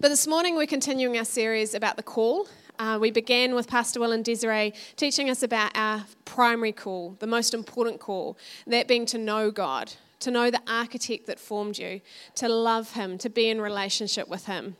But 0.00 0.10
this 0.10 0.28
morning 0.28 0.54
we're 0.54 0.66
continuing 0.66 1.18
our 1.18 1.24
series 1.24 1.74
about 1.74 1.96
the 1.96 2.04
call. 2.04 2.46
Uh, 2.78 2.98
we 3.00 3.10
began 3.10 3.56
with 3.56 3.66
Pastor 3.66 3.98
Will 3.98 4.12
and 4.12 4.24
Desiree 4.24 4.72
teaching 4.94 5.28
us 5.28 5.42
about 5.42 5.72
our 5.74 6.04
primary 6.24 6.70
call, 6.70 7.16
the 7.18 7.26
most 7.26 7.52
important 7.52 7.98
call, 7.98 8.38
that 8.68 8.86
being 8.86 9.06
to 9.06 9.18
know 9.18 9.50
God, 9.50 9.94
to 10.20 10.30
know 10.30 10.52
the 10.52 10.62
architect 10.68 11.26
that 11.26 11.40
formed 11.40 11.78
you, 11.78 12.00
to 12.36 12.48
love 12.48 12.92
Him, 12.92 13.18
to 13.18 13.28
be 13.28 13.48
in 13.48 13.60
relationship 13.60 14.28
with 14.28 14.46
Him. 14.46 14.76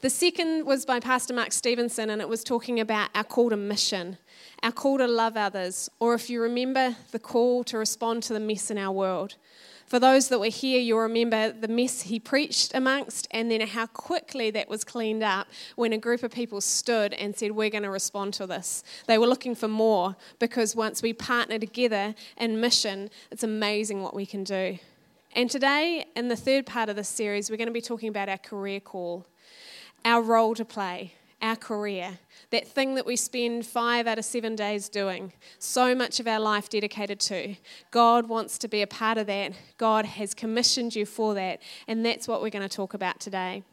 The 0.00 0.08
second 0.08 0.64
was 0.64 0.86
by 0.86 1.00
Pastor 1.00 1.34
Mark 1.34 1.52
Stevenson, 1.52 2.08
and 2.08 2.22
it 2.22 2.28
was 2.28 2.42
talking 2.42 2.80
about 2.80 3.10
our 3.14 3.24
call 3.24 3.50
to 3.50 3.58
mission, 3.58 4.16
our 4.62 4.72
call 4.72 4.96
to 4.96 5.06
love 5.06 5.36
others, 5.36 5.90
or 6.00 6.14
if 6.14 6.30
you 6.30 6.40
remember, 6.40 6.96
the 7.12 7.18
call 7.18 7.62
to 7.64 7.76
respond 7.76 8.22
to 8.22 8.32
the 8.32 8.40
mess 8.40 8.70
in 8.70 8.78
our 8.78 8.92
world. 8.92 9.34
For 9.86 10.00
those 10.00 10.28
that 10.28 10.40
were 10.40 10.46
here, 10.46 10.80
you'll 10.80 10.98
remember 10.98 11.52
the 11.52 11.68
mess 11.68 12.02
he 12.02 12.18
preached 12.18 12.74
amongst, 12.74 13.28
and 13.30 13.48
then 13.50 13.60
how 13.60 13.86
quickly 13.86 14.50
that 14.50 14.68
was 14.68 14.82
cleaned 14.82 15.22
up 15.22 15.46
when 15.76 15.92
a 15.92 15.98
group 15.98 16.24
of 16.24 16.32
people 16.32 16.60
stood 16.60 17.14
and 17.14 17.36
said, 17.36 17.52
We're 17.52 17.70
going 17.70 17.84
to 17.84 17.90
respond 17.90 18.34
to 18.34 18.48
this. 18.48 18.82
They 19.06 19.16
were 19.16 19.28
looking 19.28 19.54
for 19.54 19.68
more 19.68 20.16
because 20.40 20.74
once 20.74 21.02
we 21.02 21.12
partner 21.12 21.60
together 21.60 22.16
in 22.36 22.60
mission, 22.60 23.10
it's 23.30 23.44
amazing 23.44 24.02
what 24.02 24.12
we 24.12 24.26
can 24.26 24.42
do. 24.42 24.78
And 25.36 25.48
today, 25.48 26.06
in 26.16 26.28
the 26.28 26.36
third 26.36 26.66
part 26.66 26.88
of 26.88 26.96
this 26.96 27.08
series, 27.08 27.48
we're 27.48 27.56
going 27.56 27.68
to 27.68 27.72
be 27.72 27.80
talking 27.80 28.08
about 28.08 28.28
our 28.28 28.38
career 28.38 28.80
call, 28.80 29.24
our 30.04 30.20
role 30.20 30.56
to 30.56 30.64
play, 30.64 31.12
our 31.42 31.56
career 31.56 32.18
that 32.50 32.66
thing 32.66 32.94
that 32.94 33.06
we 33.06 33.16
spend 33.16 33.66
five 33.66 34.06
out 34.06 34.18
of 34.18 34.24
seven 34.24 34.54
days 34.54 34.88
doing, 34.88 35.32
so 35.58 35.94
much 35.94 36.20
of 36.20 36.28
our 36.28 36.38
life 36.38 36.68
dedicated 36.68 37.18
to. 37.20 37.56
God 37.90 38.28
wants 38.28 38.56
to 38.58 38.68
be 38.68 38.82
a 38.82 38.86
part 38.86 39.18
of 39.18 39.26
that. 39.26 39.52
God 39.78 40.04
has 40.04 40.32
commissioned 40.32 40.94
you 40.94 41.06
for 41.06 41.34
that, 41.34 41.60
and 41.88 42.04
that's 42.04 42.28
what 42.28 42.40
we're 42.40 42.50
going 42.50 42.68
to 42.68 42.74
talk 42.74 42.94
about 42.94 43.18
today. 43.18 43.64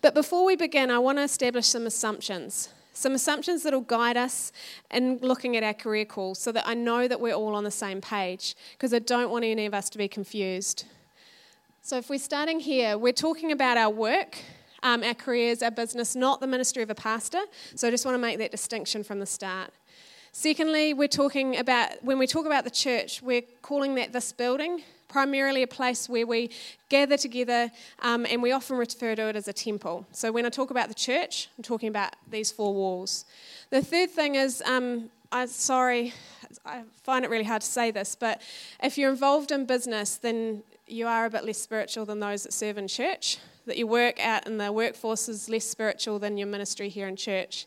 But 0.00 0.14
before 0.14 0.44
we 0.44 0.56
begin, 0.56 0.90
I 0.90 0.98
want 0.98 1.18
to 1.18 1.22
establish 1.22 1.66
some 1.66 1.86
assumptions. 1.86 2.70
Some 2.92 3.14
assumptions 3.14 3.62
that 3.62 3.72
will 3.72 3.80
guide 3.80 4.16
us 4.16 4.50
in 4.90 5.18
looking 5.18 5.56
at 5.56 5.62
our 5.62 5.74
career 5.74 6.04
call 6.04 6.34
so 6.34 6.50
that 6.52 6.66
I 6.66 6.74
know 6.74 7.06
that 7.06 7.20
we're 7.20 7.34
all 7.34 7.54
on 7.54 7.64
the 7.64 7.70
same 7.70 8.00
page 8.00 8.56
because 8.72 8.92
I 8.92 8.98
don't 8.98 9.30
want 9.30 9.44
any 9.44 9.66
of 9.66 9.74
us 9.74 9.88
to 9.90 9.98
be 9.98 10.08
confused. 10.08 10.84
So, 11.82 11.96
if 11.96 12.10
we're 12.10 12.18
starting 12.18 12.60
here, 12.60 12.98
we're 12.98 13.12
talking 13.12 13.52
about 13.52 13.76
our 13.76 13.90
work, 13.90 14.38
um, 14.82 15.02
our 15.02 15.14
careers, 15.14 15.62
our 15.62 15.70
business, 15.70 16.14
not 16.14 16.40
the 16.40 16.46
ministry 16.46 16.82
of 16.82 16.90
a 16.90 16.94
pastor. 16.94 17.40
So 17.74 17.88
I 17.88 17.90
just 17.90 18.04
want 18.04 18.14
to 18.14 18.18
make 18.18 18.38
that 18.38 18.50
distinction 18.50 19.04
from 19.04 19.18
the 19.20 19.26
start. 19.26 19.70
Secondly, 20.32 20.94
we're 20.94 21.08
talking 21.08 21.56
about, 21.56 22.02
when 22.04 22.18
we 22.18 22.26
talk 22.26 22.46
about 22.46 22.64
the 22.64 22.70
church, 22.70 23.22
we're 23.22 23.42
calling 23.62 23.94
that 23.96 24.12
this 24.12 24.30
building, 24.32 24.82
primarily 25.08 25.62
a 25.62 25.66
place 25.66 26.08
where 26.08 26.26
we 26.26 26.50
gather 26.90 27.16
together 27.16 27.70
um, 28.00 28.26
and 28.28 28.42
we 28.42 28.52
often 28.52 28.76
refer 28.76 29.14
to 29.14 29.22
it 29.28 29.36
as 29.36 29.48
a 29.48 29.52
temple. 29.52 30.06
So 30.12 30.30
when 30.30 30.44
I 30.44 30.50
talk 30.50 30.70
about 30.70 30.88
the 30.88 30.94
church, 30.94 31.48
I'm 31.56 31.64
talking 31.64 31.88
about 31.88 32.14
these 32.30 32.52
four 32.52 32.74
walls. 32.74 33.24
The 33.70 33.82
third 33.82 34.10
thing 34.10 34.34
is, 34.34 34.62
um, 34.66 35.10
I'm 35.32 35.48
sorry, 35.48 36.12
I 36.64 36.82
find 37.02 37.24
it 37.24 37.30
really 37.30 37.44
hard 37.44 37.62
to 37.62 37.66
say 37.66 37.90
this, 37.90 38.14
but 38.14 38.40
if 38.82 38.98
you're 38.98 39.10
involved 39.10 39.50
in 39.50 39.64
business, 39.64 40.16
then 40.16 40.62
you 40.86 41.06
are 41.06 41.26
a 41.26 41.30
bit 41.30 41.44
less 41.44 41.58
spiritual 41.58 42.04
than 42.04 42.20
those 42.20 42.44
that 42.44 42.52
serve 42.52 42.78
in 42.78 42.86
church 42.86 43.38
that 43.68 43.78
your 43.78 43.86
work 43.86 44.18
out 44.24 44.46
in 44.46 44.58
the 44.58 44.72
workforce 44.72 45.28
is 45.28 45.48
less 45.48 45.64
spiritual 45.64 46.18
than 46.18 46.36
your 46.36 46.48
ministry 46.48 46.88
here 46.88 47.06
in 47.06 47.16
church. 47.16 47.66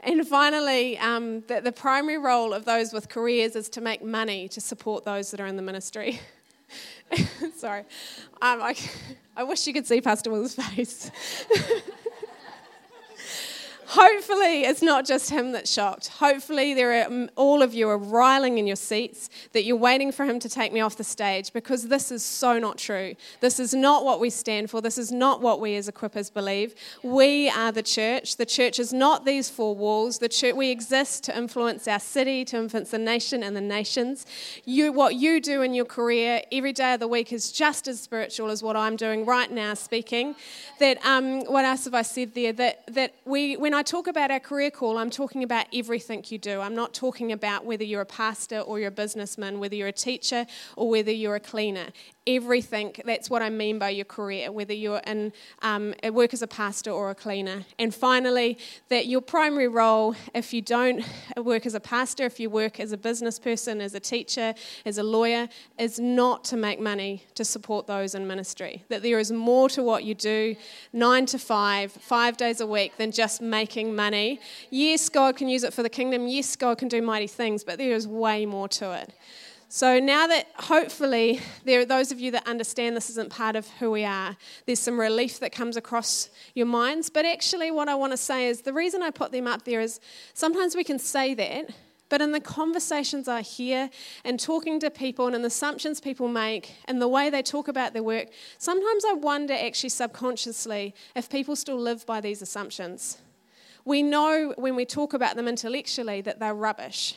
And 0.00 0.26
finally, 0.26 0.98
um, 0.98 1.40
that 1.48 1.64
the 1.64 1.72
primary 1.72 2.18
role 2.18 2.52
of 2.52 2.64
those 2.64 2.92
with 2.92 3.08
careers 3.08 3.56
is 3.56 3.68
to 3.70 3.80
make 3.80 4.04
money 4.04 4.48
to 4.48 4.60
support 4.60 5.04
those 5.04 5.30
that 5.30 5.40
are 5.40 5.46
in 5.46 5.56
the 5.56 5.62
ministry. 5.62 6.20
Sorry. 7.56 7.80
Um, 8.42 8.62
I, 8.62 8.76
I 9.36 9.44
wish 9.44 9.66
you 9.66 9.72
could 9.72 9.86
see 9.86 10.00
Pastor 10.00 10.30
Will's 10.30 10.54
face. 10.54 11.10
Hopefully, 13.88 14.62
it's 14.62 14.82
not 14.82 15.04
just 15.04 15.30
him 15.30 15.52
that's 15.52 15.70
shocked. 15.70 16.08
Hopefully, 16.08 16.72
there 16.74 17.02
are, 17.02 17.08
mm, 17.08 17.28
all 17.36 17.62
of 17.62 17.74
you 17.74 17.88
are 17.88 17.98
riling 17.98 18.58
in 18.58 18.66
your 18.66 18.76
seats 18.76 19.28
that 19.52 19.64
you're 19.64 19.76
waiting 19.76 20.10
for 20.10 20.24
him 20.24 20.38
to 20.40 20.48
take 20.48 20.72
me 20.72 20.80
off 20.80 20.96
the 20.96 21.04
stage 21.04 21.52
because 21.52 21.88
this 21.88 22.10
is 22.10 22.22
so 22.22 22.58
not 22.58 22.78
true. 22.78 23.14
This 23.40 23.60
is 23.60 23.74
not 23.74 24.04
what 24.04 24.20
we 24.20 24.30
stand 24.30 24.70
for. 24.70 24.80
This 24.80 24.96
is 24.96 25.12
not 25.12 25.42
what 25.42 25.60
we 25.60 25.76
as 25.76 25.88
equippers 25.88 26.32
believe. 26.32 26.74
We 27.02 27.50
are 27.50 27.72
the 27.72 27.82
church. 27.82 28.36
The 28.36 28.46
church 28.46 28.78
is 28.78 28.92
not 28.92 29.26
these 29.26 29.50
four 29.50 29.74
walls. 29.74 30.18
The 30.18 30.30
church, 30.30 30.54
we 30.54 30.70
exist 30.70 31.24
to 31.24 31.36
influence 31.36 31.86
our 31.86 32.00
city, 32.00 32.44
to 32.46 32.56
influence 32.56 32.90
the 32.90 32.98
nation 32.98 33.42
and 33.42 33.54
the 33.54 33.60
nations. 33.60 34.24
You, 34.64 34.92
what 34.92 35.16
you 35.16 35.40
do 35.40 35.60
in 35.60 35.74
your 35.74 35.84
career 35.84 36.42
every 36.50 36.72
day 36.72 36.94
of 36.94 37.00
the 37.00 37.08
week 37.08 37.32
is 37.32 37.52
just 37.52 37.86
as 37.88 38.00
spiritual 38.00 38.50
as 38.50 38.62
what 38.62 38.76
I'm 38.76 38.96
doing 38.96 39.26
right 39.26 39.50
now 39.50 39.74
speaking. 39.74 40.36
That, 40.78 41.04
um, 41.04 41.42
what 41.42 41.64
else 41.64 41.84
have 41.84 41.94
I 41.94 42.02
said 42.02 42.34
there? 42.34 42.52
That, 42.52 42.86
that 42.94 43.14
we, 43.26 43.56
when 43.56 43.73
I 43.74 43.82
talk 43.82 44.06
about 44.06 44.30
our 44.30 44.40
career 44.40 44.70
call, 44.70 44.98
I'm 44.98 45.10
talking 45.10 45.42
about 45.42 45.66
everything 45.74 46.24
you 46.28 46.38
do. 46.38 46.60
I'm 46.60 46.74
not 46.74 46.94
talking 46.94 47.32
about 47.32 47.64
whether 47.64 47.84
you're 47.84 48.02
a 48.02 48.06
pastor 48.06 48.60
or 48.60 48.78
you're 48.78 48.88
a 48.88 48.92
businessman, 48.92 49.58
whether 49.58 49.74
you're 49.74 49.88
a 49.88 49.92
teacher 49.92 50.46
or 50.76 50.88
whether 50.88 51.10
you're 51.10 51.36
a 51.36 51.40
cleaner 51.40 51.88
everything. 52.26 52.94
That's 53.04 53.28
what 53.28 53.42
I 53.42 53.50
mean 53.50 53.78
by 53.78 53.90
your 53.90 54.04
career, 54.04 54.50
whether 54.50 54.72
you're 54.72 55.02
in 55.06 55.32
um, 55.62 55.94
work 56.10 56.32
as 56.32 56.42
a 56.42 56.46
pastor 56.46 56.90
or 56.90 57.10
a 57.10 57.14
cleaner. 57.14 57.64
And 57.78 57.94
finally, 57.94 58.58
that 58.88 59.06
your 59.06 59.20
primary 59.20 59.68
role, 59.68 60.14
if 60.34 60.52
you 60.54 60.62
don't 60.62 61.04
work 61.36 61.66
as 61.66 61.74
a 61.74 61.80
pastor, 61.80 62.24
if 62.24 62.40
you 62.40 62.48
work 62.48 62.80
as 62.80 62.92
a 62.92 62.96
business 62.96 63.38
person, 63.38 63.80
as 63.80 63.94
a 63.94 64.00
teacher, 64.00 64.54
as 64.86 64.98
a 64.98 65.02
lawyer, 65.02 65.48
is 65.78 66.00
not 66.00 66.44
to 66.44 66.56
make 66.56 66.80
money 66.80 67.24
to 67.34 67.44
support 67.44 67.86
those 67.86 68.14
in 68.14 68.26
ministry. 68.26 68.84
That 68.88 69.02
there 69.02 69.18
is 69.18 69.30
more 69.30 69.68
to 69.70 69.82
what 69.82 70.04
you 70.04 70.14
do, 70.14 70.56
nine 70.92 71.26
to 71.26 71.38
five, 71.38 71.92
five 71.92 72.36
days 72.36 72.60
a 72.60 72.66
week, 72.66 72.96
than 72.96 73.12
just 73.12 73.42
making 73.42 73.94
money. 73.94 74.40
Yes, 74.70 75.08
God 75.08 75.36
can 75.36 75.48
use 75.48 75.64
it 75.64 75.74
for 75.74 75.82
the 75.82 75.90
kingdom. 75.90 76.26
Yes, 76.26 76.56
God 76.56 76.78
can 76.78 76.88
do 76.88 77.02
mighty 77.02 77.26
things, 77.26 77.64
but 77.64 77.78
there 77.78 77.94
is 77.94 78.08
way 78.08 78.46
more 78.46 78.68
to 78.68 78.92
it. 78.92 79.12
So 79.74 79.98
now 79.98 80.28
that 80.28 80.46
hopefully 80.54 81.40
there 81.64 81.80
are 81.80 81.84
those 81.84 82.12
of 82.12 82.20
you 82.20 82.30
that 82.30 82.46
understand 82.46 82.96
this 82.96 83.10
isn't 83.10 83.30
part 83.30 83.56
of 83.56 83.68
who 83.80 83.90
we 83.90 84.04
are, 84.04 84.36
there's 84.66 84.78
some 84.78 85.00
relief 85.00 85.40
that 85.40 85.50
comes 85.50 85.76
across 85.76 86.30
your 86.54 86.66
minds. 86.66 87.10
But 87.10 87.24
actually, 87.24 87.72
what 87.72 87.88
I 87.88 87.96
want 87.96 88.12
to 88.12 88.16
say 88.16 88.46
is 88.46 88.60
the 88.60 88.72
reason 88.72 89.02
I 89.02 89.10
put 89.10 89.32
them 89.32 89.48
up 89.48 89.64
there 89.64 89.80
is 89.80 89.98
sometimes 90.32 90.76
we 90.76 90.84
can 90.84 91.00
say 91.00 91.34
that, 91.34 91.70
but 92.08 92.22
in 92.22 92.30
the 92.30 92.38
conversations 92.38 93.26
I 93.26 93.42
hear 93.42 93.90
and 94.24 94.38
talking 94.38 94.78
to 94.78 94.92
people 94.92 95.26
and 95.26 95.34
in 95.34 95.42
the 95.42 95.48
assumptions 95.48 96.00
people 96.00 96.28
make 96.28 96.76
and 96.84 97.02
the 97.02 97.08
way 97.08 97.28
they 97.28 97.42
talk 97.42 97.66
about 97.66 97.94
their 97.94 98.04
work, 98.04 98.28
sometimes 98.58 99.04
I 99.04 99.14
wonder 99.14 99.54
actually 99.54 99.88
subconsciously 99.88 100.94
if 101.16 101.28
people 101.28 101.56
still 101.56 101.80
live 101.80 102.06
by 102.06 102.20
these 102.20 102.42
assumptions. 102.42 103.18
We 103.84 104.04
know 104.04 104.54
when 104.56 104.76
we 104.76 104.84
talk 104.84 105.14
about 105.14 105.34
them 105.34 105.48
intellectually 105.48 106.20
that 106.20 106.38
they're 106.38 106.54
rubbish. 106.54 107.16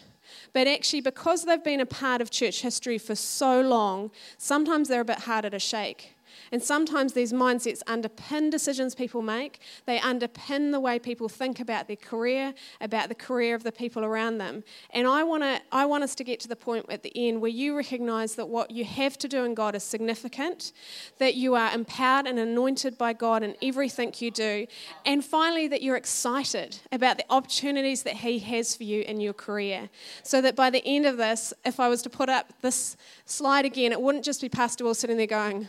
But 0.53 0.67
actually, 0.67 1.01
because 1.01 1.45
they've 1.45 1.63
been 1.63 1.79
a 1.79 1.85
part 1.85 2.21
of 2.21 2.29
church 2.29 2.61
history 2.61 2.97
for 2.97 3.15
so 3.15 3.61
long, 3.61 4.11
sometimes 4.37 4.87
they're 4.87 5.01
a 5.01 5.05
bit 5.05 5.19
harder 5.19 5.49
to 5.49 5.59
shake. 5.59 6.16
And 6.51 6.61
sometimes 6.61 7.13
these 7.13 7.33
mindsets 7.33 7.83
underpin 7.83 8.49
decisions 8.49 8.95
people 8.95 9.21
make. 9.21 9.59
They 9.85 9.99
underpin 9.99 10.71
the 10.71 10.79
way 10.79 10.99
people 10.99 11.29
think 11.29 11.59
about 11.59 11.87
their 11.87 11.95
career, 11.97 12.53
about 12.81 13.09
the 13.09 13.15
career 13.15 13.55
of 13.55 13.63
the 13.63 13.71
people 13.71 14.03
around 14.03 14.37
them. 14.37 14.63
And 14.91 15.07
I, 15.07 15.23
wanna, 15.23 15.61
I 15.71 15.85
want 15.85 16.03
us 16.03 16.15
to 16.15 16.23
get 16.23 16.39
to 16.41 16.47
the 16.47 16.55
point 16.55 16.85
at 16.89 17.03
the 17.03 17.11
end 17.15 17.41
where 17.41 17.51
you 17.51 17.75
recognize 17.75 18.35
that 18.35 18.49
what 18.49 18.71
you 18.71 18.85
have 18.85 19.17
to 19.19 19.27
do 19.27 19.43
in 19.43 19.53
God 19.53 19.75
is 19.75 19.83
significant, 19.83 20.71
that 21.19 21.35
you 21.35 21.55
are 21.55 21.71
empowered 21.73 22.27
and 22.27 22.39
anointed 22.39 22.97
by 22.97 23.13
God 23.13 23.43
in 23.43 23.55
everything 23.61 24.13
you 24.17 24.31
do, 24.31 24.67
and 25.05 25.23
finally, 25.23 25.67
that 25.67 25.81
you're 25.81 25.95
excited 25.95 26.79
about 26.91 27.17
the 27.17 27.25
opportunities 27.29 28.03
that 28.03 28.15
He 28.15 28.39
has 28.39 28.75
for 28.75 28.83
you 28.83 29.01
in 29.01 29.19
your 29.19 29.33
career. 29.33 29.89
So 30.23 30.41
that 30.41 30.55
by 30.55 30.69
the 30.69 30.83
end 30.85 31.05
of 31.05 31.17
this, 31.17 31.53
if 31.65 31.79
I 31.79 31.87
was 31.87 32.01
to 32.03 32.09
put 32.09 32.29
up 32.29 32.53
this 32.61 32.97
slide 33.25 33.65
again, 33.65 33.91
it 33.91 34.01
wouldn't 34.01 34.23
just 34.23 34.41
be 34.41 34.49
Pastor 34.49 34.83
Will 34.83 34.93
sitting 34.93 35.17
there 35.17 35.27
going, 35.27 35.67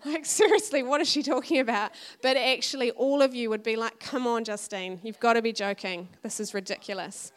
like, 0.04 0.24
seriously, 0.24 0.82
what 0.82 1.00
is 1.00 1.08
she 1.08 1.22
talking 1.22 1.58
about? 1.58 1.92
But 2.22 2.36
actually, 2.36 2.90
all 2.92 3.22
of 3.22 3.34
you 3.34 3.50
would 3.50 3.62
be 3.62 3.76
like, 3.76 4.00
come 4.00 4.26
on, 4.26 4.44
Justine, 4.44 5.00
you've 5.02 5.20
got 5.20 5.34
to 5.34 5.42
be 5.42 5.52
joking. 5.52 6.08
This 6.22 6.40
is 6.40 6.54
ridiculous. 6.54 7.32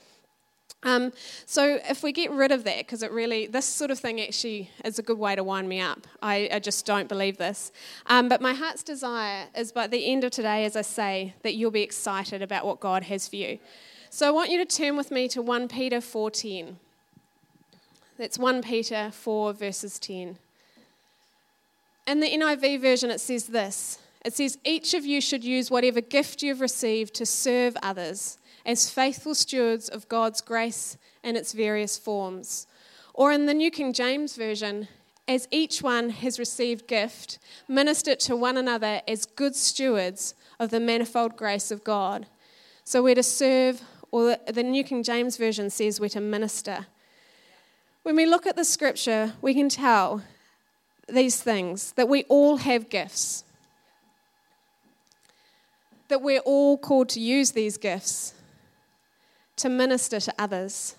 Um, 0.83 1.13
so 1.45 1.79
if 1.89 2.03
we 2.03 2.11
get 2.11 2.31
rid 2.31 2.51
of 2.51 2.65
that, 2.65 2.79
because 2.79 3.03
it 3.03 3.11
really, 3.11 3.47
this 3.47 3.65
sort 3.65 3.89
of 3.89 3.99
thing 3.99 4.19
actually 4.19 4.69
is 4.83 4.99
a 4.99 5.01
good 5.01 5.17
way 5.17 5.35
to 5.35 5.43
wind 5.43 5.69
me 5.69 5.79
up. 5.79 6.07
I, 6.21 6.49
I 6.51 6.59
just 6.59 6.85
don't 6.85 7.07
believe 7.07 7.37
this. 7.37 7.71
Um, 8.07 8.27
but 8.27 8.41
my 8.41 8.53
heart's 8.53 8.83
desire 8.83 9.45
is 9.55 9.71
by 9.71 9.87
the 9.87 10.05
end 10.11 10.23
of 10.23 10.31
today, 10.31 10.65
as 10.65 10.75
I 10.75 10.81
say, 10.81 11.35
that 11.43 11.55
you'll 11.55 11.71
be 11.71 11.83
excited 11.83 12.41
about 12.41 12.65
what 12.65 12.79
God 12.79 13.03
has 13.03 13.27
for 13.27 13.37
you. 13.37 13.59
So 14.09 14.27
I 14.27 14.31
want 14.31 14.51
you 14.51 14.63
to 14.63 14.65
turn 14.65 14.97
with 14.97 15.09
me 15.09 15.27
to 15.29 15.41
1 15.41 15.69
Peter 15.69 15.97
4.10. 15.97 16.75
That's 18.17 18.37
1 18.37 18.61
Peter 18.61 19.09
4 19.11 19.53
verses 19.53 19.97
10. 19.99 20.37
In 22.05 22.19
the 22.19 22.29
NIV 22.29 22.81
version, 22.81 23.09
it 23.09 23.21
says 23.21 23.47
this 23.47 23.99
it 24.23 24.33
says, 24.33 24.57
Each 24.63 24.93
of 24.93 25.05
you 25.05 25.19
should 25.21 25.43
use 25.43 25.69
whatever 25.69 26.01
gift 26.01 26.41
you've 26.41 26.61
received 26.61 27.13
to 27.15 27.25
serve 27.25 27.75
others 27.83 28.37
as 28.65 28.89
faithful 28.89 29.35
stewards 29.35 29.89
of 29.89 30.07
God's 30.07 30.41
grace 30.41 30.97
in 31.23 31.35
its 31.35 31.51
various 31.51 31.97
forms. 31.97 32.67
Or 33.13 33.31
in 33.31 33.45
the 33.45 33.53
New 33.53 33.69
King 33.69 33.93
James 33.93 34.35
Version, 34.35 34.87
as 35.27 35.47
each 35.51 35.81
one 35.81 36.09
has 36.09 36.39
received 36.39 36.87
gift, 36.87 37.39
minister 37.67 38.15
to 38.15 38.35
one 38.35 38.57
another 38.57 39.01
as 39.07 39.25
good 39.25 39.55
stewards 39.55 40.33
of 40.59 40.69
the 40.69 40.79
manifold 40.79 41.35
grace 41.35 41.71
of 41.71 41.83
God. 41.83 42.25
So 42.83 43.03
we're 43.03 43.15
to 43.15 43.23
serve, 43.23 43.81
or 44.11 44.37
the 44.47 44.63
New 44.63 44.83
King 44.83 45.03
James 45.03 45.37
Version 45.37 45.69
says 45.69 45.99
we're 45.99 46.09
to 46.09 46.21
minister. 46.21 46.87
When 48.03 48.15
we 48.15 48.25
look 48.25 48.45
at 48.45 48.55
the 48.55 48.65
scripture, 48.65 49.33
we 49.41 49.53
can 49.53 49.69
tell 49.69 50.23
these 51.07 51.41
things 51.41 51.91
that 51.93 52.07
we 52.07 52.23
all 52.29 52.57
have 52.57 52.89
gifts, 52.89 53.43
that 56.07 56.21
we're 56.21 56.39
all 56.39 56.77
called 56.77 57.09
to 57.09 57.19
use 57.19 57.51
these 57.51 57.77
gifts 57.77 58.33
to 59.57 59.69
minister 59.69 60.19
to 60.19 60.33
others. 60.39 60.95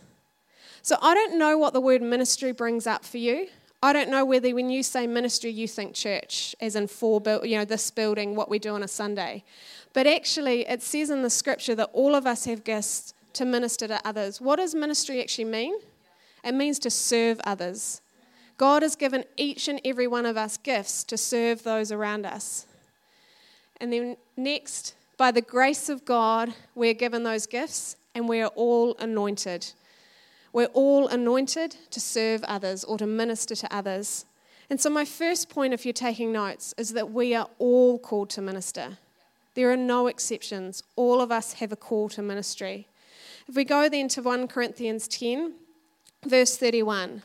So 0.82 0.96
I 1.00 1.14
don't 1.14 1.38
know 1.38 1.56
what 1.58 1.72
the 1.72 1.80
word 1.80 2.02
ministry 2.02 2.52
brings 2.52 2.86
up 2.86 3.04
for 3.04 3.18
you. 3.18 3.48
I 3.82 3.92
don't 3.92 4.08
know 4.08 4.24
whether 4.24 4.54
when 4.54 4.70
you 4.70 4.82
say 4.82 5.06
ministry, 5.06 5.50
you 5.50 5.68
think 5.68 5.94
church, 5.94 6.54
as 6.60 6.74
in 6.74 6.86
for 6.86 7.22
you 7.44 7.58
know 7.58 7.66
this 7.66 7.90
building, 7.90 8.34
what 8.34 8.48
we 8.48 8.58
do 8.58 8.74
on 8.74 8.82
a 8.82 8.88
Sunday. 8.88 9.44
But 9.92 10.06
actually, 10.06 10.66
it 10.66 10.82
says 10.82 11.10
in 11.10 11.22
the 11.22 11.30
scripture 11.30 11.74
that 11.74 11.90
all 11.92 12.14
of 12.14 12.26
us 12.26 12.46
have 12.46 12.64
gifts 12.64 13.12
to 13.34 13.44
minister 13.44 13.86
to 13.88 14.00
others. 14.06 14.40
What 14.40 14.56
does 14.56 14.74
ministry 14.74 15.20
actually 15.20 15.44
mean? 15.44 15.74
It 16.42 16.52
means 16.54 16.78
to 16.80 16.90
serve 16.90 17.40
others. 17.44 18.00
God 18.56 18.82
has 18.82 18.96
given 18.96 19.24
each 19.36 19.68
and 19.68 19.80
every 19.84 20.06
one 20.06 20.26
of 20.26 20.36
us 20.36 20.56
gifts 20.56 21.04
to 21.04 21.16
serve 21.16 21.62
those 21.62 21.90
around 21.90 22.24
us. 22.24 22.66
And 23.80 23.92
then 23.92 24.16
next, 24.36 24.94
by 25.16 25.30
the 25.30 25.40
grace 25.40 25.88
of 25.88 26.04
God, 26.04 26.54
we're 26.74 26.94
given 26.94 27.24
those 27.24 27.46
gifts 27.46 27.96
and 28.14 28.28
we 28.28 28.40
are 28.40 28.52
all 28.54 28.96
anointed. 28.98 29.72
We're 30.52 30.66
all 30.66 31.08
anointed 31.08 31.76
to 31.90 32.00
serve 32.00 32.44
others 32.44 32.84
or 32.84 32.96
to 32.98 33.06
minister 33.06 33.56
to 33.56 33.74
others. 33.74 34.24
And 34.70 34.80
so, 34.80 34.88
my 34.88 35.04
first 35.04 35.50
point, 35.50 35.74
if 35.74 35.84
you're 35.84 35.92
taking 35.92 36.32
notes, 36.32 36.74
is 36.78 36.92
that 36.92 37.10
we 37.10 37.34
are 37.34 37.48
all 37.58 37.98
called 37.98 38.30
to 38.30 38.40
minister. 38.40 38.98
There 39.54 39.70
are 39.70 39.76
no 39.76 40.06
exceptions. 40.06 40.82
All 40.96 41.20
of 41.20 41.30
us 41.30 41.54
have 41.54 41.72
a 41.72 41.76
call 41.76 42.08
to 42.10 42.22
ministry. 42.22 42.86
If 43.46 43.56
we 43.56 43.64
go 43.64 43.88
then 43.88 44.08
to 44.08 44.22
1 44.22 44.48
Corinthians 44.48 45.06
10, 45.08 45.54
verse 46.24 46.56
31, 46.56 47.22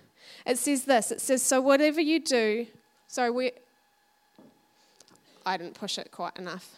it 0.50 0.58
says 0.58 0.86
this 0.86 1.12
it 1.12 1.22
says, 1.22 1.44
So, 1.44 1.62
whatever 1.62 2.02
you 2.02 2.20
do, 2.20 2.66
sorry, 3.08 3.30
we, 3.30 3.52
I 5.46 5.58
didn't 5.58 5.76
push 5.76 5.98
it 5.98 6.12
quite 6.12 6.36
enough. 6.38 6.76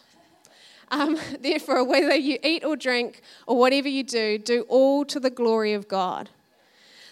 Um, 0.90 1.18
therefore, 1.40 1.82
whether 1.84 2.14
you 2.14 2.38
eat 2.44 2.64
or 2.64 2.76
drink 2.76 3.22
or 3.46 3.58
whatever 3.58 3.88
you 3.88 4.02
do, 4.02 4.38
do 4.38 4.62
all 4.68 5.04
to 5.06 5.18
the 5.18 5.30
glory 5.30 5.72
of 5.72 5.88
God. 5.88 6.28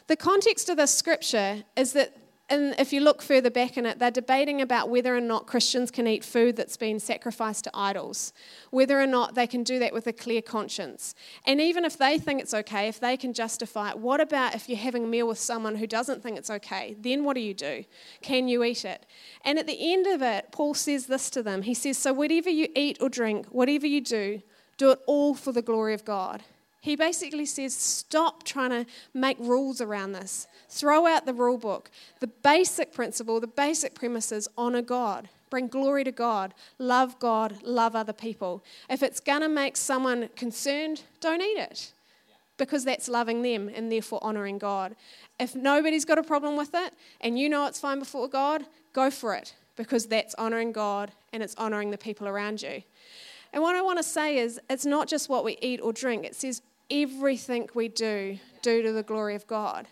The 0.06 0.16
context 0.16 0.68
of 0.68 0.76
this 0.76 0.94
scripture 0.94 1.64
is 1.76 1.94
that, 1.94 2.16
and 2.50 2.74
if 2.80 2.92
you 2.92 3.00
look 3.00 3.22
further 3.22 3.48
back 3.48 3.76
in 3.76 3.86
it, 3.86 4.00
they're 4.00 4.10
debating 4.10 4.60
about 4.60 4.88
whether 4.88 5.16
or 5.16 5.20
not 5.20 5.46
Christians 5.46 5.88
can 5.92 6.08
eat 6.08 6.24
food 6.24 6.56
that's 6.56 6.76
been 6.76 6.98
sacrificed 6.98 7.62
to 7.64 7.70
idols, 7.72 8.32
whether 8.70 9.00
or 9.00 9.06
not 9.06 9.36
they 9.36 9.46
can 9.46 9.62
do 9.62 9.78
that 9.78 9.94
with 9.94 10.08
a 10.08 10.12
clear 10.12 10.42
conscience. 10.42 11.14
And 11.46 11.60
even 11.60 11.84
if 11.84 11.96
they 11.96 12.18
think 12.18 12.40
it's 12.40 12.52
okay, 12.52 12.88
if 12.88 12.98
they 12.98 13.16
can 13.16 13.32
justify 13.32 13.90
it, 13.90 13.98
what 13.98 14.20
about 14.20 14.56
if 14.56 14.68
you're 14.68 14.78
having 14.78 15.04
a 15.04 15.06
meal 15.06 15.28
with 15.28 15.38
someone 15.38 15.76
who 15.76 15.86
doesn't 15.86 16.24
think 16.24 16.36
it's 16.36 16.50
okay? 16.50 16.96
Then 16.98 17.22
what 17.22 17.34
do 17.34 17.40
you 17.40 17.54
do? 17.54 17.84
Can 18.20 18.48
you 18.48 18.64
eat 18.64 18.84
it? 18.84 19.06
And 19.44 19.56
at 19.56 19.68
the 19.68 19.92
end 19.92 20.08
of 20.08 20.20
it, 20.20 20.48
Paul 20.50 20.74
says 20.74 21.06
this 21.06 21.30
to 21.30 21.44
them 21.44 21.62
He 21.62 21.74
says, 21.74 21.98
So 21.98 22.12
whatever 22.12 22.50
you 22.50 22.66
eat 22.74 22.98
or 23.00 23.08
drink, 23.08 23.46
whatever 23.46 23.86
you 23.86 24.00
do, 24.00 24.42
do 24.76 24.90
it 24.90 24.98
all 25.06 25.34
for 25.36 25.52
the 25.52 25.62
glory 25.62 25.94
of 25.94 26.04
God. 26.04 26.42
He 26.80 26.96
basically 26.96 27.44
says, 27.44 27.74
stop 27.74 28.42
trying 28.42 28.70
to 28.70 28.86
make 29.12 29.38
rules 29.38 29.80
around 29.80 30.12
this. 30.12 30.46
Throw 30.68 31.06
out 31.06 31.26
the 31.26 31.34
rule 31.34 31.58
book. 31.58 31.90
The 32.20 32.26
basic 32.26 32.92
principle, 32.92 33.38
the 33.38 33.46
basic 33.46 33.94
premise 33.94 34.32
is 34.32 34.48
honor 34.56 34.80
God, 34.80 35.28
bring 35.50 35.68
glory 35.68 36.04
to 36.04 36.12
God, 36.12 36.54
love 36.78 37.18
God, 37.18 37.62
love 37.62 37.94
other 37.94 38.14
people. 38.14 38.64
If 38.88 39.02
it's 39.02 39.20
going 39.20 39.42
to 39.42 39.48
make 39.48 39.76
someone 39.76 40.30
concerned, 40.36 41.02
don't 41.20 41.42
eat 41.42 41.58
it 41.58 41.92
because 42.56 42.84
that's 42.84 43.08
loving 43.08 43.42
them 43.42 43.70
and 43.74 43.90
therefore 43.90 44.20
honoring 44.22 44.58
God. 44.58 44.94
If 45.38 45.54
nobody's 45.54 46.04
got 46.04 46.18
a 46.18 46.22
problem 46.22 46.56
with 46.56 46.70
it 46.74 46.94
and 47.20 47.38
you 47.38 47.48
know 47.48 47.66
it's 47.66 47.80
fine 47.80 47.98
before 47.98 48.28
God, 48.28 48.64
go 48.92 49.10
for 49.10 49.34
it 49.34 49.54
because 49.76 50.06
that's 50.06 50.34
honoring 50.36 50.72
God 50.72 51.10
and 51.32 51.42
it's 51.42 51.54
honoring 51.56 51.90
the 51.90 51.98
people 51.98 52.28
around 52.28 52.62
you. 52.62 52.82
And 53.52 53.62
what 53.62 53.74
I 53.74 53.82
want 53.82 53.98
to 53.98 54.02
say 54.02 54.38
is, 54.38 54.60
it's 54.70 54.86
not 54.86 55.08
just 55.08 55.28
what 55.28 55.44
we 55.44 55.58
eat 55.60 55.80
or 55.82 55.92
drink, 55.92 56.24
it 56.24 56.36
says 56.36 56.62
everything 56.90 57.68
we 57.74 57.88
do, 57.88 58.38
do 58.62 58.82
to 58.82 58.92
the 58.92 59.02
glory 59.02 59.34
of 59.34 59.46
God. 59.46 59.86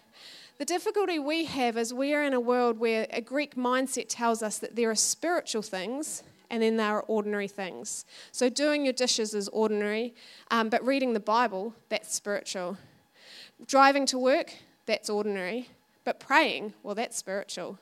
The 0.58 0.64
difficulty 0.64 1.18
we 1.18 1.44
have 1.44 1.76
is 1.76 1.94
we 1.94 2.14
are 2.14 2.24
in 2.24 2.34
a 2.34 2.40
world 2.40 2.78
where 2.78 3.06
a 3.10 3.20
Greek 3.20 3.54
mindset 3.54 4.06
tells 4.08 4.42
us 4.42 4.58
that 4.58 4.74
there 4.74 4.90
are 4.90 4.96
spiritual 4.96 5.62
things 5.62 6.24
and 6.50 6.62
then 6.62 6.76
there 6.76 6.96
are 6.96 7.02
ordinary 7.02 7.46
things. 7.46 8.04
So 8.32 8.48
doing 8.48 8.84
your 8.84 8.92
dishes 8.92 9.34
is 9.34 9.48
ordinary, 9.48 10.14
um, 10.50 10.68
but 10.68 10.84
reading 10.84 11.12
the 11.12 11.20
Bible, 11.20 11.74
that's 11.88 12.12
spiritual. 12.12 12.76
Driving 13.66 14.06
to 14.06 14.18
work, 14.18 14.52
that's 14.86 15.08
ordinary, 15.08 15.68
but 16.04 16.18
praying, 16.18 16.74
well, 16.82 16.94
that's 16.94 17.16
spiritual. 17.16 17.78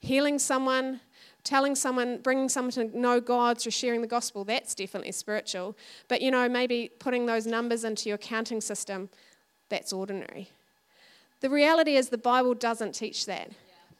Healing 0.00 0.38
someone, 0.38 1.00
telling 1.46 1.74
someone, 1.74 2.18
bringing 2.18 2.48
someone 2.48 2.72
to 2.72 2.98
know 2.98 3.20
God 3.20 3.58
through 3.58 3.72
sharing 3.72 4.02
the 4.02 4.06
gospel, 4.06 4.44
that's 4.44 4.74
definitely 4.74 5.12
spiritual. 5.12 5.76
But, 6.08 6.20
you 6.20 6.30
know, 6.30 6.48
maybe 6.48 6.90
putting 6.98 7.24
those 7.24 7.46
numbers 7.46 7.84
into 7.84 8.08
your 8.08 8.18
counting 8.18 8.60
system, 8.60 9.08
that's 9.68 9.92
ordinary. 9.92 10.50
The 11.40 11.48
reality 11.48 11.96
is 11.96 12.08
the 12.08 12.18
Bible 12.18 12.54
doesn't 12.54 12.92
teach 12.92 13.26
that. 13.26 13.52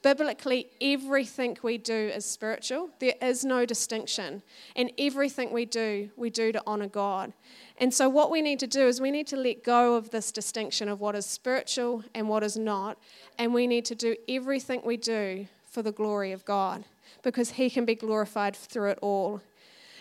Biblically, 0.03 0.69
everything 0.81 1.57
we 1.63 1.79
do 1.79 2.11
is 2.15 2.25
spiritual. 2.25 2.91
There 2.99 3.15
is 3.23 3.45
no 3.45 3.65
distinction. 3.65 4.43
And 4.75 4.93
everything 4.99 5.53
we 5.53 5.65
do, 5.65 6.11
we 6.17 6.31
do 6.31 6.53
to 6.53 6.63
honor 6.67 6.89
God. 6.89 7.33
And 7.79 7.93
so, 7.93 8.09
what 8.09 8.31
we 8.31 8.43
need 8.43 8.59
to 8.61 8.67
do 8.67 8.87
is 8.87 9.01
we 9.01 9.11
need 9.11 9.27
to 9.29 9.37
let 9.37 9.65
go 9.65 9.95
of 9.95 10.11
this 10.11 10.31
distinction 10.31 10.89
of 10.89 11.01
what 11.01 11.15
is 11.15 11.27
spiritual 11.27 12.05
and 12.15 12.29
what 12.29 12.43
is 12.43 12.57
not. 12.57 12.99
And 13.39 13.53
we 13.53 13.67
need 13.67 13.85
to 13.87 13.95
do 13.95 14.17
everything 14.29 14.83
we 14.85 14.97
do 14.97 15.47
for 15.65 15.83
the 15.83 15.93
glory 15.93 16.33
of 16.33 16.45
God 16.45 16.85
because 17.23 17.51
he 17.53 17.71
can 17.71 17.85
be 17.85 17.95
glorified 17.95 18.57
through 18.57 18.91
it 18.91 18.99
all. 19.03 19.41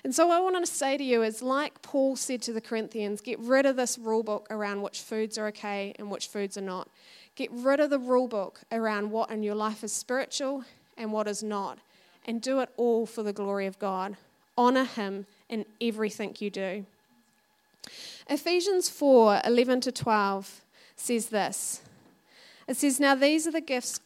And 0.04 0.14
so, 0.14 0.28
what 0.28 0.38
I 0.38 0.40
want 0.40 0.64
to 0.64 0.72
say 0.72 0.98
to 0.98 1.04
you 1.04 1.24
is 1.24 1.42
like 1.42 1.82
Paul 1.82 2.16
said 2.16 2.42
to 2.44 2.54
the 2.54 2.62
Corinthians, 2.62 3.22
get 3.22 3.40
rid 3.40 3.66
of 3.66 3.76
this 3.76 3.98
rule 3.98 4.22
book 4.22 4.46
around 4.52 4.84
which 4.84 5.02
foods 5.02 5.38
are 5.38 5.48
okay 5.48 5.96
and 5.98 6.12
which 6.12 6.28
foods 6.28 6.58
are 6.58 6.62
not. 6.62 6.90
Get 7.36 7.50
rid 7.52 7.80
of 7.80 7.90
the 7.90 7.98
rule 7.98 8.28
book 8.28 8.62
around 8.72 9.10
what 9.10 9.32
in 9.32 9.42
your 9.42 9.56
life 9.56 9.84
is 9.84 9.92
spiritual 9.92 10.64
and 10.96 11.12
what 11.12 11.28
is 11.28 11.42
not. 11.42 11.80
And 12.26 12.40
do 12.40 12.60
it 12.60 12.70
all 12.78 13.08
for 13.08 13.24
the 13.24 13.34
glory 13.34 13.66
of 13.66 13.80
God. 13.80 14.16
Honor 14.58 14.86
him 14.86 15.26
in 15.50 15.66
everything 15.82 16.36
you 16.40 16.50
do. 16.50 16.86
Ephesians 18.30 18.90
4 18.90 19.42
11 19.44 19.82
to 19.82 19.92
12 19.92 20.62
says 20.96 21.30
this 21.30 21.82
It 22.68 22.78
says, 22.78 23.00
Now 23.00 23.16
these 23.16 23.48
are 23.48 23.52
the 23.52 23.60
gifts 23.60 24.00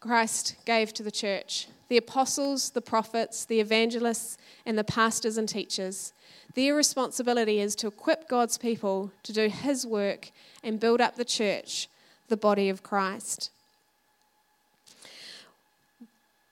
Christ 0.00 0.56
gave 0.64 0.92
to 0.94 1.02
the 1.02 1.10
church 1.10 1.68
the 1.92 1.98
apostles, 1.98 2.70
the 2.70 2.80
prophets, 2.80 3.44
the 3.44 3.60
evangelists, 3.60 4.38
and 4.64 4.78
the 4.78 4.82
pastors 4.82 5.36
and 5.36 5.46
teachers. 5.46 6.14
Their 6.54 6.74
responsibility 6.74 7.60
is 7.60 7.76
to 7.76 7.86
equip 7.86 8.30
God's 8.30 8.56
people 8.56 9.12
to 9.24 9.32
do 9.34 9.50
His 9.50 9.86
work 9.86 10.30
and 10.64 10.80
build 10.80 11.02
up 11.02 11.16
the 11.16 11.24
church, 11.26 11.90
the 12.28 12.36
body 12.38 12.70
of 12.70 12.82
Christ. 12.82 13.50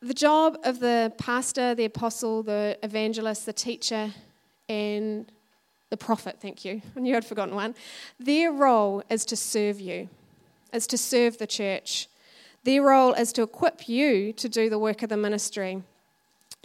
The 0.02 0.12
job 0.12 0.59
of 0.62 0.78
the 0.78 1.11
pastor, 1.16 1.75
the 1.75 1.87
apostle, 1.87 2.42
the 2.42 2.76
evangelist, 2.82 3.47
the 3.47 3.54
teacher, 3.54 4.12
and 4.68 5.32
the 5.88 5.97
prophet, 5.97 6.37
thank 6.38 6.66
you, 6.66 6.82
I 6.97 7.00
knew 7.00 7.16
I'd 7.16 7.25
forgotten 7.25 7.54
one, 7.54 7.75
their 8.18 8.52
role 8.52 9.02
is 9.09 9.25
to 9.25 9.37
serve 9.37 9.80
you, 9.80 10.11
is 10.70 10.87
to 10.88 10.99
serve 10.99 11.38
the 11.38 11.47
church. 11.47 12.09
Their 12.64 12.82
role 12.82 13.14
is 13.14 13.32
to 13.34 13.42
equip 13.42 13.88
you 13.88 14.32
to 14.34 14.48
do 14.48 14.68
the 14.68 14.78
work 14.78 15.02
of 15.02 15.08
the 15.08 15.16
ministry. 15.16 15.82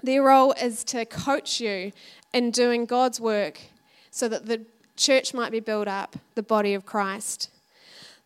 Their 0.03 0.23
role 0.23 0.53
is 0.53 0.83
to 0.85 1.05
coach 1.05 1.61
you 1.61 1.93
in 2.33 2.51
doing 2.51 2.85
God's 2.85 3.19
work 3.21 3.59
so 4.11 4.27
that 4.27 4.45
the 4.45 4.65
church 4.97 5.33
might 5.33 5.51
be 5.51 5.59
built 5.59 5.87
up, 5.87 6.17
the 6.35 6.43
body 6.43 6.73
of 6.73 6.85
Christ. 6.85 7.49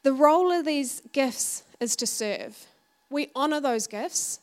The 0.04 0.14
role 0.14 0.52
of 0.52 0.66
these 0.66 1.02
gifts 1.12 1.64
is 1.80 1.96
to 1.98 2.08
serve. 2.08 2.68
We 3.10 3.30
honour 3.36 3.62
those 3.62 3.88
gifts, 3.88 4.40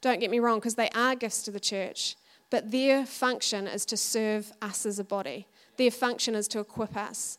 don't 0.00 0.20
get 0.20 0.30
me 0.30 0.38
wrong, 0.38 0.58
because 0.58 0.74
they 0.74 0.90
are 0.90 1.14
gifts 1.14 1.42
to 1.44 1.50
the 1.50 1.60
church, 1.60 2.16
but 2.50 2.70
their 2.70 3.06
function 3.06 3.66
is 3.66 3.84
to 3.86 3.96
serve 3.96 4.52
us 4.60 4.84
as 4.86 4.98
a 4.98 5.04
body. 5.04 5.46
Their 5.76 5.90
function 5.90 6.34
is 6.34 6.48
to 6.48 6.60
equip 6.60 6.96
us. 6.96 7.38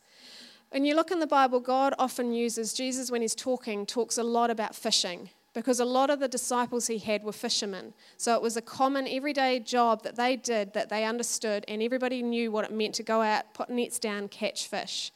When 0.76 0.84
you 0.84 0.94
look 0.94 1.10
in 1.10 1.20
the 1.20 1.26
Bible, 1.26 1.58
God 1.60 1.94
often 1.98 2.34
uses, 2.34 2.74
Jesus, 2.74 3.10
when 3.10 3.22
he's 3.22 3.34
talking, 3.34 3.86
talks 3.86 4.18
a 4.18 4.22
lot 4.22 4.50
about 4.50 4.74
fishing 4.74 5.30
because 5.54 5.80
a 5.80 5.86
lot 5.86 6.10
of 6.10 6.20
the 6.20 6.28
disciples 6.28 6.86
he 6.86 6.98
had 6.98 7.24
were 7.24 7.32
fishermen. 7.32 7.94
So 8.18 8.34
it 8.34 8.42
was 8.42 8.58
a 8.58 8.60
common 8.60 9.08
everyday 9.08 9.58
job 9.58 10.02
that 10.02 10.16
they 10.16 10.36
did 10.36 10.74
that 10.74 10.90
they 10.90 11.06
understood, 11.06 11.64
and 11.66 11.82
everybody 11.82 12.22
knew 12.22 12.52
what 12.52 12.66
it 12.66 12.72
meant 12.72 12.94
to 12.96 13.02
go 13.02 13.22
out, 13.22 13.54
put 13.54 13.70
nets 13.70 13.98
down, 13.98 14.28
catch 14.28 14.68
fish. 14.68 15.12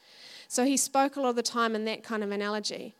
So 0.48 0.64
he 0.64 0.78
spoke 0.78 1.16
a 1.16 1.20
lot 1.20 1.28
of 1.28 1.36
the 1.36 1.42
time 1.42 1.74
in 1.74 1.84
that 1.84 2.02
kind 2.02 2.24
of 2.24 2.30
analogy. 2.30 2.94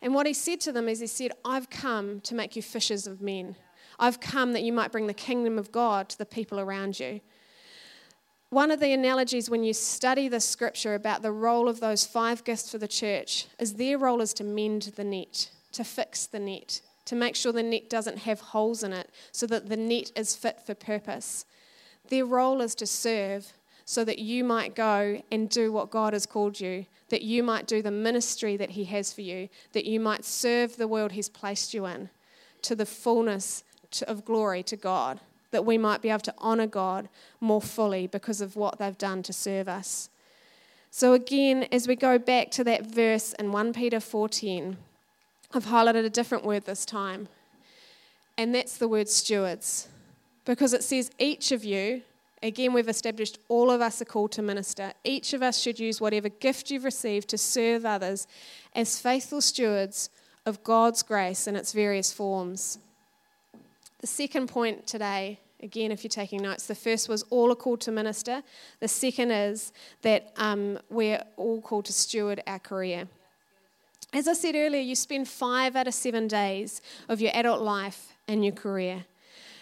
And 0.00 0.14
what 0.14 0.28
he 0.28 0.34
said 0.34 0.60
to 0.60 0.70
them 0.70 0.88
is, 0.88 1.00
he 1.00 1.08
said, 1.08 1.32
I've 1.44 1.68
come 1.68 2.20
to 2.20 2.36
make 2.36 2.54
you 2.54 2.62
fishers 2.62 3.08
of 3.08 3.22
men. 3.22 3.56
I've 3.98 4.20
come 4.20 4.52
that 4.52 4.62
you 4.62 4.72
might 4.72 4.92
bring 4.92 5.08
the 5.08 5.14
kingdom 5.14 5.58
of 5.58 5.72
God 5.72 6.08
to 6.10 6.18
the 6.18 6.26
people 6.26 6.60
around 6.60 7.00
you. 7.00 7.22
One 8.54 8.70
of 8.70 8.78
the 8.78 8.92
analogies 8.92 9.50
when 9.50 9.64
you 9.64 9.72
study 9.72 10.28
the 10.28 10.38
scripture 10.38 10.94
about 10.94 11.22
the 11.22 11.32
role 11.32 11.68
of 11.68 11.80
those 11.80 12.06
five 12.06 12.44
gifts 12.44 12.70
for 12.70 12.78
the 12.78 12.86
church 12.86 13.48
is 13.58 13.74
their 13.74 13.98
role 13.98 14.20
is 14.20 14.32
to 14.34 14.44
mend 14.44 14.92
the 14.94 15.02
net, 15.02 15.50
to 15.72 15.82
fix 15.82 16.26
the 16.26 16.38
net, 16.38 16.80
to 17.06 17.16
make 17.16 17.34
sure 17.34 17.50
the 17.50 17.64
net 17.64 17.90
doesn't 17.90 18.18
have 18.18 18.38
holes 18.38 18.84
in 18.84 18.92
it 18.92 19.10
so 19.32 19.44
that 19.48 19.68
the 19.68 19.76
net 19.76 20.12
is 20.14 20.36
fit 20.36 20.60
for 20.64 20.72
purpose. 20.72 21.46
Their 22.10 22.26
role 22.26 22.60
is 22.60 22.76
to 22.76 22.86
serve 22.86 23.54
so 23.84 24.04
that 24.04 24.20
you 24.20 24.44
might 24.44 24.76
go 24.76 25.20
and 25.32 25.50
do 25.50 25.72
what 25.72 25.90
God 25.90 26.12
has 26.12 26.24
called 26.24 26.60
you, 26.60 26.86
that 27.08 27.22
you 27.22 27.42
might 27.42 27.66
do 27.66 27.82
the 27.82 27.90
ministry 27.90 28.56
that 28.56 28.70
He 28.70 28.84
has 28.84 29.12
for 29.12 29.22
you, 29.22 29.48
that 29.72 29.84
you 29.84 29.98
might 29.98 30.24
serve 30.24 30.76
the 30.76 30.86
world 30.86 31.10
He's 31.10 31.28
placed 31.28 31.74
you 31.74 31.86
in 31.86 32.08
to 32.62 32.76
the 32.76 32.86
fullness 32.86 33.64
of 34.06 34.24
glory 34.24 34.62
to 34.62 34.76
God, 34.76 35.18
that 35.54 35.64
we 35.64 35.78
might 35.78 36.02
be 36.02 36.10
able 36.10 36.18
to 36.18 36.34
honour 36.40 36.66
God 36.66 37.08
more 37.40 37.62
fully 37.62 38.08
because 38.08 38.40
of 38.40 38.56
what 38.56 38.80
they've 38.80 38.98
done 38.98 39.22
to 39.22 39.32
serve 39.32 39.68
us. 39.68 40.10
So 40.90 41.12
again, 41.12 41.68
as 41.70 41.86
we 41.86 41.94
go 41.94 42.18
back 42.18 42.50
to 42.52 42.64
that 42.64 42.86
verse 42.86 43.32
in 43.34 43.52
1 43.52 43.72
Peter 43.72 44.00
14, 44.00 44.76
I've 45.52 45.66
highlighted 45.66 46.04
a 46.04 46.10
different 46.10 46.44
word 46.44 46.64
this 46.64 46.84
time. 46.84 47.28
And 48.36 48.52
that's 48.52 48.76
the 48.78 48.88
word 48.88 49.08
stewards. 49.08 49.88
Because 50.44 50.74
it 50.74 50.82
says 50.82 51.12
each 51.20 51.52
of 51.52 51.64
you, 51.64 52.02
again 52.42 52.72
we've 52.72 52.88
established 52.88 53.38
all 53.48 53.70
of 53.70 53.80
us 53.80 54.02
are 54.02 54.06
called 54.06 54.32
to 54.32 54.42
minister. 54.42 54.92
Each 55.04 55.32
of 55.34 55.42
us 55.42 55.60
should 55.60 55.78
use 55.78 56.00
whatever 56.00 56.28
gift 56.28 56.72
you've 56.72 56.82
received 56.82 57.28
to 57.28 57.38
serve 57.38 57.86
others 57.86 58.26
as 58.74 58.98
faithful 58.98 59.40
stewards 59.40 60.10
of 60.44 60.64
God's 60.64 61.04
grace 61.04 61.46
in 61.46 61.54
its 61.54 61.72
various 61.72 62.12
forms. 62.12 62.78
The 64.00 64.08
second 64.08 64.48
point 64.48 64.86
today, 64.86 65.38
again, 65.64 65.90
if 65.90 66.04
you're 66.04 66.08
taking 66.10 66.42
notes, 66.42 66.66
the 66.66 66.74
first 66.74 67.08
was 67.08 67.24
all 67.30 67.50
are 67.50 67.56
called 67.56 67.80
to 67.80 67.90
minister. 67.90 68.42
The 68.80 68.88
second 68.88 69.30
is 69.30 69.72
that 70.02 70.32
um, 70.36 70.78
we're 70.90 71.22
all 71.36 71.60
called 71.60 71.86
to 71.86 71.92
steward 71.92 72.42
our 72.46 72.58
career. 72.58 73.08
As 74.12 74.28
I 74.28 74.34
said 74.34 74.54
earlier, 74.54 74.82
you 74.82 74.94
spend 74.94 75.26
five 75.26 75.74
out 75.74 75.88
of 75.88 75.94
seven 75.94 76.28
days 76.28 76.80
of 77.08 77.20
your 77.20 77.32
adult 77.34 77.62
life 77.62 78.12
in 78.28 78.44
your 78.44 78.54
career. 78.54 79.06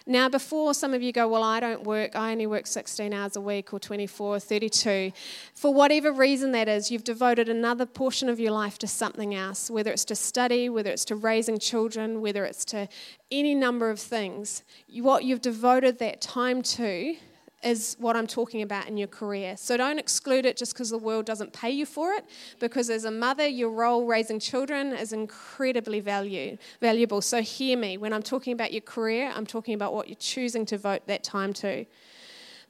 Now, 0.06 0.28
before 0.28 0.74
some 0.74 0.94
of 0.94 1.02
you 1.02 1.12
go, 1.12 1.28
Well, 1.28 1.42
I 1.42 1.60
don't 1.60 1.84
work, 1.84 2.16
I 2.16 2.32
only 2.32 2.46
work 2.46 2.66
16 2.66 3.12
hours 3.12 3.36
a 3.36 3.40
week 3.40 3.72
or 3.72 3.78
24 3.78 4.36
or 4.36 4.40
32, 4.40 5.12
for 5.54 5.72
whatever 5.72 6.12
reason 6.12 6.52
that 6.52 6.68
is, 6.68 6.90
you've 6.90 7.04
devoted 7.04 7.48
another 7.48 7.86
portion 7.86 8.28
of 8.28 8.40
your 8.40 8.52
life 8.52 8.78
to 8.78 8.86
something 8.86 9.34
else, 9.34 9.70
whether 9.70 9.92
it's 9.92 10.04
to 10.06 10.16
study, 10.16 10.68
whether 10.68 10.90
it's 10.90 11.04
to 11.06 11.14
raising 11.14 11.58
children, 11.58 12.20
whether 12.20 12.44
it's 12.44 12.64
to 12.66 12.88
any 13.30 13.54
number 13.54 13.90
of 13.90 14.00
things. 14.00 14.64
What 14.92 15.24
you've 15.24 15.40
devoted 15.40 15.98
that 16.00 16.20
time 16.20 16.62
to 16.62 17.16
is 17.62 17.96
what 17.98 18.16
I'm 18.16 18.26
talking 18.26 18.62
about 18.62 18.88
in 18.88 18.96
your 18.96 19.08
career. 19.08 19.56
So 19.56 19.76
don't 19.76 19.98
exclude 19.98 20.46
it 20.46 20.56
just 20.56 20.74
because 20.74 20.90
the 20.90 20.98
world 20.98 21.26
doesn't 21.26 21.52
pay 21.52 21.70
you 21.70 21.86
for 21.86 22.12
it, 22.12 22.24
because 22.58 22.90
as 22.90 23.04
a 23.04 23.10
mother, 23.10 23.46
your 23.46 23.70
role 23.70 24.06
raising 24.06 24.40
children 24.40 24.92
is 24.92 25.12
incredibly 25.12 26.00
value, 26.00 26.58
valuable. 26.80 27.20
So 27.20 27.40
hear 27.40 27.78
me. 27.78 27.96
When 27.98 28.12
I'm 28.12 28.22
talking 28.22 28.52
about 28.52 28.72
your 28.72 28.82
career, 28.82 29.32
I'm 29.34 29.46
talking 29.46 29.74
about 29.74 29.94
what 29.94 30.08
you're 30.08 30.16
choosing 30.16 30.66
to 30.66 30.78
vote 30.78 31.02
that 31.06 31.22
time 31.22 31.52
to. 31.54 31.84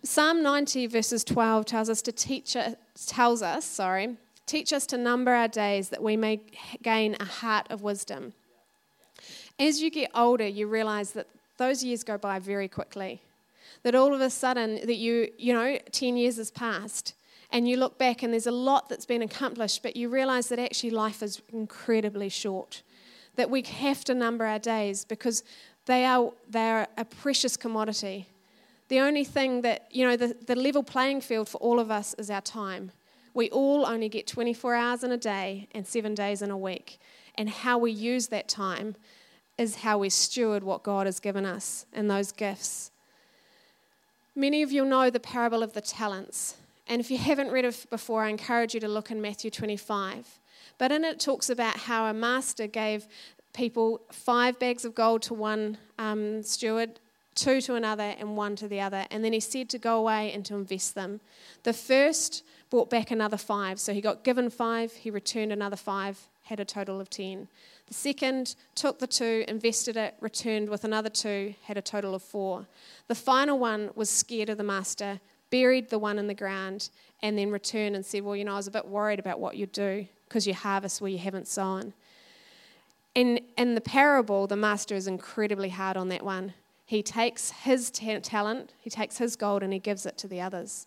Psalm 0.04 0.42
90 0.42 0.88
verses 0.88 1.24
12 1.24 1.64
tells 1.64 1.88
us 1.88 2.02
to 2.02 2.12
teach 2.12 2.56
tells 3.06 3.42
us, 3.42 3.64
sorry, 3.64 4.16
teach 4.46 4.72
us 4.72 4.84
to 4.86 4.98
number 4.98 5.32
our 5.32 5.48
days 5.48 5.90
that 5.90 6.02
we 6.02 6.16
may 6.16 6.40
gain 6.82 7.16
a 7.20 7.24
heart 7.24 7.66
of 7.70 7.82
wisdom. 7.82 8.32
As 9.58 9.80
you 9.80 9.90
get 9.90 10.10
older, 10.14 10.46
you 10.46 10.66
realize 10.66 11.12
that 11.12 11.28
those 11.56 11.84
years 11.84 12.02
go 12.02 12.18
by 12.18 12.40
very 12.40 12.66
quickly 12.66 13.22
that 13.82 13.94
all 13.94 14.14
of 14.14 14.20
a 14.20 14.30
sudden 14.30 14.86
that 14.86 14.96
you, 14.96 15.28
you 15.38 15.52
know, 15.52 15.78
10 15.90 16.16
years 16.16 16.36
has 16.36 16.50
passed 16.50 17.14
and 17.50 17.68
you 17.68 17.76
look 17.76 17.98
back 17.98 18.22
and 18.22 18.32
there's 18.32 18.46
a 18.46 18.52
lot 18.52 18.88
that's 18.88 19.06
been 19.06 19.22
accomplished, 19.22 19.82
but 19.82 19.96
you 19.96 20.08
realize 20.08 20.48
that 20.48 20.58
actually 20.58 20.90
life 20.90 21.22
is 21.22 21.42
incredibly 21.52 22.28
short. 22.28 22.82
That 23.36 23.50
we 23.50 23.62
have 23.62 24.04
to 24.04 24.14
number 24.14 24.44
our 24.44 24.58
days 24.58 25.04
because 25.04 25.42
they 25.86 26.04
are, 26.04 26.32
they 26.48 26.70
are 26.70 26.88
a 26.96 27.04
precious 27.04 27.56
commodity. 27.56 28.28
The 28.88 29.00
only 29.00 29.24
thing 29.24 29.62
that, 29.62 29.86
you 29.90 30.06
know, 30.06 30.16
the, 30.16 30.36
the 30.46 30.54
level 30.54 30.82
playing 30.82 31.22
field 31.22 31.48
for 31.48 31.58
all 31.58 31.80
of 31.80 31.90
us 31.90 32.14
is 32.18 32.30
our 32.30 32.40
time. 32.40 32.92
We 33.34 33.48
all 33.50 33.86
only 33.86 34.08
get 34.08 34.26
24 34.26 34.74
hours 34.74 35.04
in 35.04 35.12
a 35.12 35.16
day 35.16 35.68
and 35.72 35.86
seven 35.86 36.14
days 36.14 36.42
in 36.42 36.50
a 36.50 36.58
week. 36.58 36.98
And 37.34 37.48
how 37.48 37.78
we 37.78 37.90
use 37.90 38.28
that 38.28 38.48
time 38.48 38.94
is 39.58 39.76
how 39.76 39.98
we 39.98 40.10
steward 40.10 40.62
what 40.62 40.82
God 40.82 41.06
has 41.06 41.20
given 41.20 41.46
us 41.46 41.86
and 41.92 42.10
those 42.10 42.32
gifts. 42.32 42.91
Many 44.34 44.62
of 44.62 44.72
you 44.72 44.84
know 44.84 45.10
the 45.10 45.20
parable 45.20 45.62
of 45.62 45.74
the 45.74 45.82
talents. 45.82 46.56
And 46.88 47.00
if 47.00 47.10
you 47.10 47.18
haven't 47.18 47.50
read 47.50 47.66
it 47.66 47.86
before, 47.90 48.24
I 48.24 48.30
encourage 48.30 48.72
you 48.72 48.80
to 48.80 48.88
look 48.88 49.10
in 49.10 49.20
Matthew 49.20 49.50
25. 49.50 50.40
But 50.78 50.90
in 50.90 51.04
it, 51.04 51.08
it 51.14 51.20
talks 51.20 51.50
about 51.50 51.76
how 51.76 52.06
a 52.06 52.14
master 52.14 52.66
gave 52.66 53.06
people 53.52 54.00
five 54.10 54.58
bags 54.58 54.86
of 54.86 54.94
gold 54.94 55.20
to 55.22 55.34
one 55.34 55.76
um, 55.98 56.42
steward, 56.42 56.98
two 57.34 57.60
to 57.60 57.74
another, 57.74 58.14
and 58.18 58.34
one 58.34 58.56
to 58.56 58.68
the 58.68 58.80
other. 58.80 59.06
And 59.10 59.22
then 59.22 59.34
he 59.34 59.40
said 59.40 59.68
to 59.68 59.78
go 59.78 59.98
away 59.98 60.32
and 60.32 60.44
to 60.46 60.54
invest 60.54 60.94
them. 60.94 61.20
The 61.64 61.74
first 61.74 62.42
brought 62.70 62.88
back 62.88 63.10
another 63.10 63.36
five. 63.36 63.78
So 63.78 63.92
he 63.92 64.00
got 64.00 64.24
given 64.24 64.48
five, 64.48 64.92
he 64.92 65.10
returned 65.10 65.52
another 65.52 65.76
five, 65.76 66.26
had 66.44 66.58
a 66.58 66.64
total 66.64 67.02
of 67.02 67.10
ten. 67.10 67.48
The 67.88 67.94
second 67.94 68.54
took 68.74 68.98
the 68.98 69.06
two, 69.06 69.44
invested 69.48 69.96
it, 69.96 70.14
returned 70.20 70.68
with 70.68 70.84
another 70.84 71.10
two, 71.10 71.54
had 71.64 71.76
a 71.76 71.82
total 71.82 72.14
of 72.14 72.22
four. 72.22 72.66
The 73.08 73.14
final 73.14 73.58
one 73.58 73.90
was 73.94 74.08
scared 74.08 74.48
of 74.48 74.58
the 74.58 74.64
master, 74.64 75.20
buried 75.50 75.90
the 75.90 75.98
one 75.98 76.18
in 76.18 76.26
the 76.26 76.34
ground, 76.34 76.88
and 77.22 77.36
then 77.36 77.50
returned 77.50 77.94
and 77.94 78.04
said, 78.04 78.22
Well, 78.22 78.36
you 78.36 78.44
know, 78.44 78.54
I 78.54 78.56
was 78.56 78.66
a 78.66 78.70
bit 78.70 78.86
worried 78.86 79.18
about 79.18 79.40
what 79.40 79.56
you'd 79.56 79.72
do 79.72 80.06
because 80.28 80.46
you 80.46 80.54
harvest 80.54 81.00
where 81.00 81.10
you 81.10 81.18
haven't 81.18 81.46
sown. 81.46 81.92
In, 83.14 83.40
in 83.58 83.74
the 83.74 83.80
parable, 83.82 84.46
the 84.46 84.56
master 84.56 84.94
is 84.94 85.06
incredibly 85.06 85.68
hard 85.68 85.98
on 85.98 86.08
that 86.08 86.24
one. 86.24 86.54
He 86.86 87.02
takes 87.02 87.50
his 87.50 87.90
ta- 87.90 88.20
talent, 88.22 88.72
he 88.78 88.88
takes 88.88 89.18
his 89.18 89.36
gold, 89.36 89.62
and 89.62 89.72
he 89.72 89.78
gives 89.78 90.06
it 90.06 90.16
to 90.18 90.28
the 90.28 90.40
others. 90.40 90.86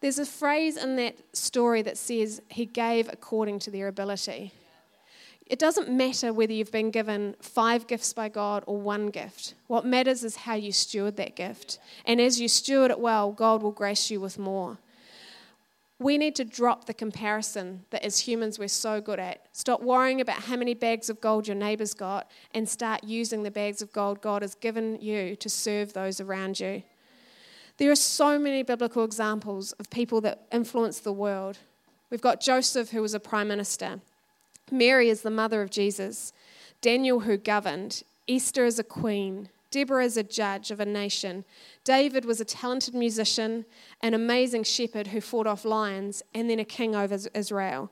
There's 0.00 0.18
a 0.18 0.26
phrase 0.26 0.76
in 0.76 0.96
that 0.96 1.16
story 1.36 1.82
that 1.82 1.98
says 1.98 2.40
he 2.48 2.64
gave 2.64 3.08
according 3.08 3.58
to 3.60 3.70
their 3.70 3.88
ability. 3.88 4.52
It 5.50 5.58
doesn't 5.58 5.90
matter 5.90 6.32
whether 6.32 6.52
you've 6.52 6.70
been 6.70 6.92
given 6.92 7.34
five 7.40 7.88
gifts 7.88 8.12
by 8.12 8.28
God 8.28 8.62
or 8.68 8.80
one 8.80 9.08
gift. 9.08 9.54
What 9.66 9.84
matters 9.84 10.22
is 10.22 10.36
how 10.36 10.54
you 10.54 10.70
steward 10.70 11.16
that 11.16 11.34
gift. 11.34 11.80
And 12.04 12.20
as 12.20 12.40
you 12.40 12.46
steward 12.46 12.92
it 12.92 13.00
well, 13.00 13.32
God 13.32 13.60
will 13.60 13.72
grace 13.72 14.12
you 14.12 14.20
with 14.20 14.38
more. 14.38 14.78
We 15.98 16.18
need 16.18 16.36
to 16.36 16.44
drop 16.44 16.84
the 16.84 16.94
comparison 16.94 17.84
that 17.90 18.04
as 18.04 18.20
humans 18.20 18.60
we're 18.60 18.68
so 18.68 19.00
good 19.00 19.18
at. 19.18 19.44
Stop 19.50 19.82
worrying 19.82 20.20
about 20.20 20.36
how 20.36 20.54
many 20.54 20.72
bags 20.72 21.10
of 21.10 21.20
gold 21.20 21.48
your 21.48 21.56
neighbour's 21.56 21.94
got 21.94 22.30
and 22.54 22.68
start 22.68 23.02
using 23.02 23.42
the 23.42 23.50
bags 23.50 23.82
of 23.82 23.92
gold 23.92 24.20
God 24.20 24.42
has 24.42 24.54
given 24.54 25.00
you 25.00 25.34
to 25.34 25.48
serve 25.48 25.94
those 25.94 26.20
around 26.20 26.60
you. 26.60 26.84
There 27.78 27.90
are 27.90 27.96
so 27.96 28.38
many 28.38 28.62
biblical 28.62 29.02
examples 29.02 29.72
of 29.72 29.90
people 29.90 30.20
that 30.20 30.46
influence 30.52 31.00
the 31.00 31.12
world. 31.12 31.58
We've 32.08 32.20
got 32.20 32.40
Joseph, 32.40 32.90
who 32.90 33.02
was 33.02 33.14
a 33.14 33.20
prime 33.20 33.48
minister. 33.48 34.00
Mary 34.70 35.08
is 35.08 35.22
the 35.22 35.30
mother 35.30 35.62
of 35.62 35.70
Jesus, 35.70 36.32
Daniel, 36.80 37.20
who 37.20 37.36
governed, 37.36 38.02
Esther 38.28 38.64
is 38.64 38.78
a 38.78 38.84
queen, 38.84 39.48
Deborah 39.70 40.04
is 40.04 40.16
a 40.16 40.22
judge 40.22 40.70
of 40.70 40.80
a 40.80 40.86
nation, 40.86 41.44
David 41.84 42.24
was 42.24 42.40
a 42.40 42.44
talented 42.44 42.94
musician, 42.94 43.64
an 44.02 44.14
amazing 44.14 44.64
shepherd 44.64 45.08
who 45.08 45.20
fought 45.20 45.46
off 45.46 45.64
lions, 45.64 46.22
and 46.34 46.48
then 46.48 46.58
a 46.58 46.64
king 46.64 46.94
over 46.96 47.18
Israel. 47.34 47.90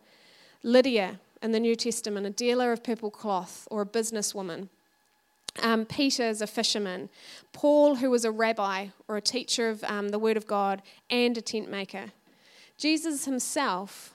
Lydia 0.62 1.20
in 1.42 1.52
the 1.52 1.60
New 1.60 1.76
Testament, 1.76 2.26
a 2.26 2.30
dealer 2.30 2.72
of 2.72 2.82
purple 2.82 3.10
cloth 3.10 3.68
or 3.70 3.82
a 3.82 3.86
businesswoman. 3.86 4.68
Um, 5.62 5.86
Peter 5.86 6.24
is 6.24 6.42
a 6.42 6.46
fisherman. 6.46 7.08
Paul, 7.52 7.96
who 7.96 8.10
was 8.10 8.24
a 8.24 8.30
rabbi 8.30 8.88
or 9.06 9.16
a 9.16 9.22
teacher 9.22 9.68
of 9.68 9.82
um, 9.84 10.10
the 10.10 10.18
Word 10.18 10.36
of 10.36 10.46
God 10.46 10.82
and 11.10 11.36
a 11.36 11.40
tent 11.42 11.70
maker. 11.70 12.12
Jesus 12.76 13.24
himself, 13.24 14.14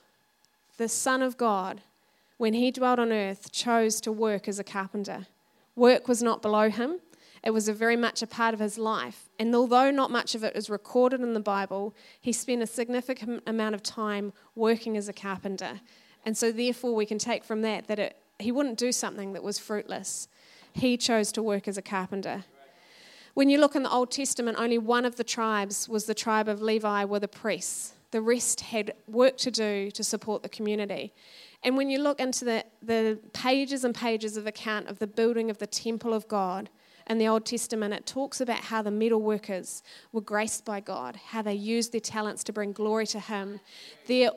the 0.78 0.88
Son 0.88 1.22
of 1.22 1.38
God, 1.38 1.82
when 2.44 2.56
he 2.56 2.72
dwelt 2.72 3.00
on 3.00 3.14
earth, 3.14 3.54
chose 3.54 4.02
to 4.02 4.12
work 4.12 4.50
as 4.50 4.60
a 4.60 4.66
carpenter. 4.66 5.28
Work 5.78 6.10
was 6.10 6.22
not 6.22 6.42
below 6.42 6.70
him, 6.70 7.00
it 7.42 7.52
was 7.52 7.70
very 7.70 7.96
much 7.96 8.22
a 8.22 8.28
part 8.28 8.54
of 8.54 8.60
his 8.60 8.78
life. 8.78 9.30
And 9.40 9.56
although 9.56 9.92
not 9.92 10.12
much 10.12 10.36
of 10.36 10.44
it 10.44 10.54
is 10.54 10.70
recorded 10.70 11.22
in 11.22 11.34
the 11.34 11.40
Bible, 11.40 11.96
he 12.20 12.34
spent 12.34 12.62
a 12.62 12.68
significant 12.68 13.44
amount 13.48 13.76
of 13.76 13.82
time 13.82 14.34
working 14.56 14.98
as 14.98 15.08
a 15.08 15.14
carpenter. 15.14 15.80
And 16.26 16.38
so, 16.38 16.52
therefore, 16.52 16.94
we 16.94 17.06
can 17.06 17.18
take 17.18 17.46
from 17.46 17.62
that 17.62 17.88
that 17.88 17.98
it, 17.98 18.18
he 18.40 18.52
wouldn't 18.52 18.78
do 18.78 18.92
something 18.92 19.32
that 19.32 19.42
was 19.42 19.58
fruitless. 19.58 20.28
He 20.74 20.98
chose 20.98 21.32
to 21.34 21.42
work 21.42 21.70
as 21.70 21.78
a 21.78 21.82
carpenter. 21.82 22.44
When 23.36 23.48
you 23.50 23.58
look 23.58 23.74
in 23.74 23.84
the 23.84 23.90
Old 23.90 24.12
Testament, 24.12 24.58
only 24.60 24.80
one 24.80 25.06
of 25.06 25.16
the 25.16 25.24
tribes 25.24 25.88
was 25.88 26.08
the 26.08 26.14
tribe 26.14 26.50
of 26.50 26.62
Levi, 26.62 27.06
were 27.06 27.22
the 27.22 27.30
priests. 27.30 27.94
The 28.12 28.22
rest 28.22 28.62
had 28.62 28.94
work 29.08 29.38
to 29.38 29.50
do 29.50 29.90
to 29.92 30.04
support 30.04 30.44
the 30.44 30.50
community. 30.50 31.14
And 31.64 31.78
when 31.78 31.90
you 31.90 32.00
look 32.00 32.20
into 32.20 32.46
the, 32.46 32.66
the 32.82 33.20
pages 33.32 33.84
and 33.84 33.96
pages 33.96 34.38
of 34.38 34.48
account 34.48 34.88
of 34.88 35.00
the 35.00 35.08
building 35.08 35.50
of 35.50 35.60
the 35.60 35.68
temple 35.68 36.14
of 36.14 36.28
God 36.28 36.70
in 37.08 37.18
the 37.18 37.28
Old 37.28 37.46
Testament, 37.46 37.94
it 37.94 38.06
talks 38.06 38.42
about 38.42 38.60
how 38.60 38.82
the 38.82 38.92
metal 38.92 39.22
workers 39.22 39.84
were 40.12 40.22
graced 40.22 40.66
by 40.66 40.80
God, 40.80 41.18
how 41.28 41.42
they 41.42 41.54
used 41.54 41.92
their 41.92 42.02
talents 42.02 42.44
to 42.46 42.54
bring 42.54 42.74
glory 42.74 43.08
to 43.08 43.20
Him. 43.20 43.60
Their 44.08 44.32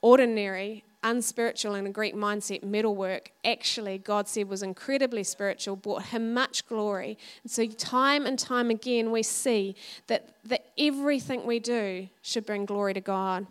ordinary, 0.00 0.84
unspiritual 1.04 1.74
in 1.74 1.86
a 1.86 1.90
Greek 1.90 2.14
mindset 2.14 2.62
metalwork, 2.62 3.30
actually, 3.44 3.98
God 3.98 4.28
said 4.28 4.48
was 4.48 4.62
incredibly 4.62 5.24
spiritual, 5.24 5.76
brought 5.76 6.04
him 6.04 6.34
much 6.34 6.66
glory. 6.66 7.18
And 7.42 7.50
so, 7.50 7.66
time 7.66 8.26
and 8.26 8.38
time 8.38 8.70
again, 8.70 9.10
we 9.10 9.22
see 9.22 9.74
that, 10.06 10.34
that 10.44 10.66
everything 10.78 11.46
we 11.46 11.58
do 11.58 12.08
should 12.22 12.46
bring 12.46 12.66
glory 12.66 12.94
to 12.94 13.00
God. 13.00 13.46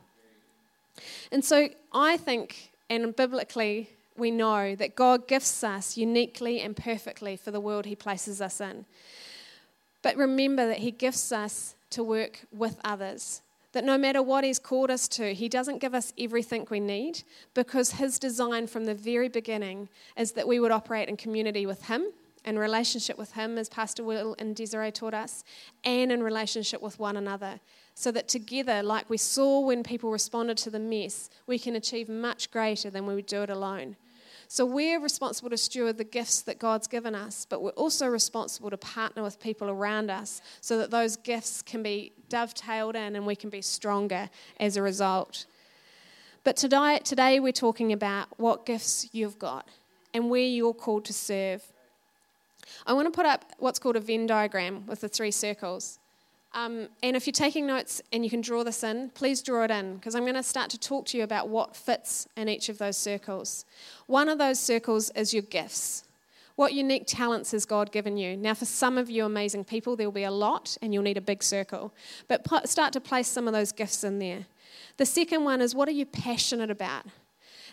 And 1.32 1.44
so, 1.44 1.70
I 1.94 2.18
think, 2.18 2.71
and 2.92 3.16
biblically, 3.16 3.90
we 4.18 4.32
know 4.32 4.76
that 4.76 4.96
God 4.96 5.28
gifts 5.28 5.64
us 5.64 5.96
uniquely 5.96 6.60
and 6.60 6.76
perfectly 6.76 7.38
for 7.38 7.50
the 7.50 7.62
world 7.62 7.86
He 7.86 7.96
places 7.96 8.42
us 8.42 8.60
in. 8.60 8.86
But 10.02 10.18
remember 10.18 10.68
that 10.68 10.80
He 10.80 10.92
gifts 10.92 11.32
us 11.32 11.76
to 11.92 12.04
work 12.04 12.42
with 12.52 12.80
others. 12.84 13.42
That 13.72 13.86
no 13.86 13.98
matter 13.98 14.22
what 14.22 14.44
He's 14.44 14.60
called 14.60 14.92
us 14.92 15.08
to, 15.10 15.34
He 15.34 15.48
doesn't 15.48 15.80
give 15.80 15.96
us 15.96 16.12
everything 16.20 16.68
we 16.70 16.82
need 16.82 17.24
because 17.54 17.92
His 17.92 18.20
design 18.20 18.68
from 18.68 18.84
the 18.84 18.96
very 18.96 19.30
beginning 19.30 19.88
is 20.18 20.34
that 20.34 20.48
we 20.48 20.60
would 20.60 20.72
operate 20.72 21.08
in 21.08 21.16
community 21.16 21.66
with 21.66 21.86
Him, 21.86 22.08
in 22.44 22.60
relationship 22.60 23.18
with 23.18 23.32
Him, 23.34 23.58
as 23.58 23.70
Pastor 23.70 24.04
Will 24.04 24.36
and 24.38 24.54
Desiree 24.54 24.92
taught 24.92 25.14
us, 25.14 25.46
and 25.86 26.12
in 26.12 26.22
relationship 26.22 26.82
with 26.82 27.00
one 27.00 27.16
another. 27.16 27.62
So 28.02 28.10
that 28.14 28.28
together, 28.28 28.82
like 28.82 29.12
we 29.12 29.18
saw 29.18 29.60
when 29.60 29.84
people 29.84 30.10
responded 30.10 30.58
to 30.58 30.72
the 30.72 30.80
mess, 30.80 31.30
we 31.46 31.60
can 31.60 31.76
achieve 31.76 32.10
much 32.10 32.50
greater 32.50 32.90
than 32.90 33.06
we 33.06 33.14
would 33.14 33.28
do 33.28 33.44
it 33.44 33.52
alone. 33.52 33.96
So 34.48 34.66
we're 34.66 35.00
responsible 35.00 35.52
to 35.52 35.58
steward 35.58 36.00
the 36.00 36.04
gifts 36.04 36.42
that 36.42 36.58
God's 36.58 36.88
given 36.88 37.14
us, 37.14 37.46
but 37.48 37.62
we're 37.62 37.70
also 37.70 38.08
responsible 38.08 38.72
to 38.72 38.78
partner 38.78 39.22
with 39.22 39.40
people 39.40 39.70
around 39.70 40.10
us 40.10 40.42
so 40.62 40.80
that 40.80 40.90
those 40.90 41.16
gifts 41.16 41.62
can 41.62 41.84
be 41.84 42.12
dovetailed 42.28 42.96
in 42.96 43.16
and 43.16 43.28
we 43.28 43.36
can 43.36 43.52
be 43.52 43.62
stronger 43.62 44.32
as 44.60 44.78
a 44.78 44.82
result. 44.82 45.46
But 46.44 46.58
today, 46.58 47.02
today 47.04 47.40
we're 47.40 47.52
talking 47.52 47.94
about 47.94 48.30
what 48.40 48.66
gifts 48.66 49.10
you've 49.12 49.38
got 49.38 49.68
and 50.12 50.32
where 50.32 50.42
you're 50.42 50.74
called 50.74 51.06
to 51.06 51.14
serve. 51.14 51.64
I 52.88 52.94
want 52.94 53.06
to 53.06 53.16
put 53.16 53.28
up 53.28 53.46
what's 53.60 53.78
called 53.78 53.96
a 53.96 54.00
Venn 54.00 54.26
diagram 54.26 54.88
with 54.88 55.02
the 55.02 55.08
three 55.08 55.30
circles. 55.30 56.00
Um, 56.54 56.90
and 57.02 57.16
if 57.16 57.26
you're 57.26 57.32
taking 57.32 57.66
notes 57.66 58.02
and 58.12 58.24
you 58.26 58.30
can 58.30 58.42
draw 58.42 58.64
this 58.64 58.84
in, 58.84 59.10
please 59.12 59.42
draw 59.42 59.64
it 59.64 59.72
in 59.72 59.96
because 59.96 60.16
I'm 60.16 60.24
going 60.24 60.36
to 60.36 60.44
start 60.44 60.70
to 60.72 60.80
talk 60.80 61.06
to 61.08 61.18
you 61.18 61.24
about 61.24 61.48
what 61.48 61.76
fits 61.76 62.28
in 62.36 62.50
each 62.50 62.68
of 62.68 62.78
those 62.78 62.98
circles. 62.98 63.66
One 64.08 64.28
of 64.28 64.38
those 64.38 64.60
circles 64.60 65.12
is 65.12 65.34
your 65.34 65.44
gifts. 65.44 66.04
What 66.56 66.74
unique 66.74 67.06
talents 67.08 67.54
has 67.54 67.66
God 67.66 67.94
given 67.94 68.18
you? 68.18 68.36
Now, 68.36 68.54
for 68.54 68.66
some 68.66 68.98
of 68.98 69.10
you 69.10 69.26
amazing 69.26 69.64
people, 69.64 69.96
there 69.96 70.08
will 70.08 70.12
be 70.12 70.24
a 70.24 70.32
lot 70.32 70.78
and 70.82 70.94
you'll 70.94 71.04
need 71.04 71.18
a 71.18 71.22
big 71.22 71.42
circle. 71.42 71.94
But 72.28 72.46
start 72.70 72.92
to 72.94 73.02
place 73.02 73.30
some 73.30 73.48
of 73.48 73.54
those 73.54 73.72
gifts 73.72 74.04
in 74.04 74.20
there. 74.20 74.46
The 74.98 75.06
second 75.06 75.46
one 75.46 75.62
is 75.62 75.74
what 75.74 75.88
are 75.88 75.94
you 75.94 76.06
passionate 76.06 76.70
about? 76.70 77.06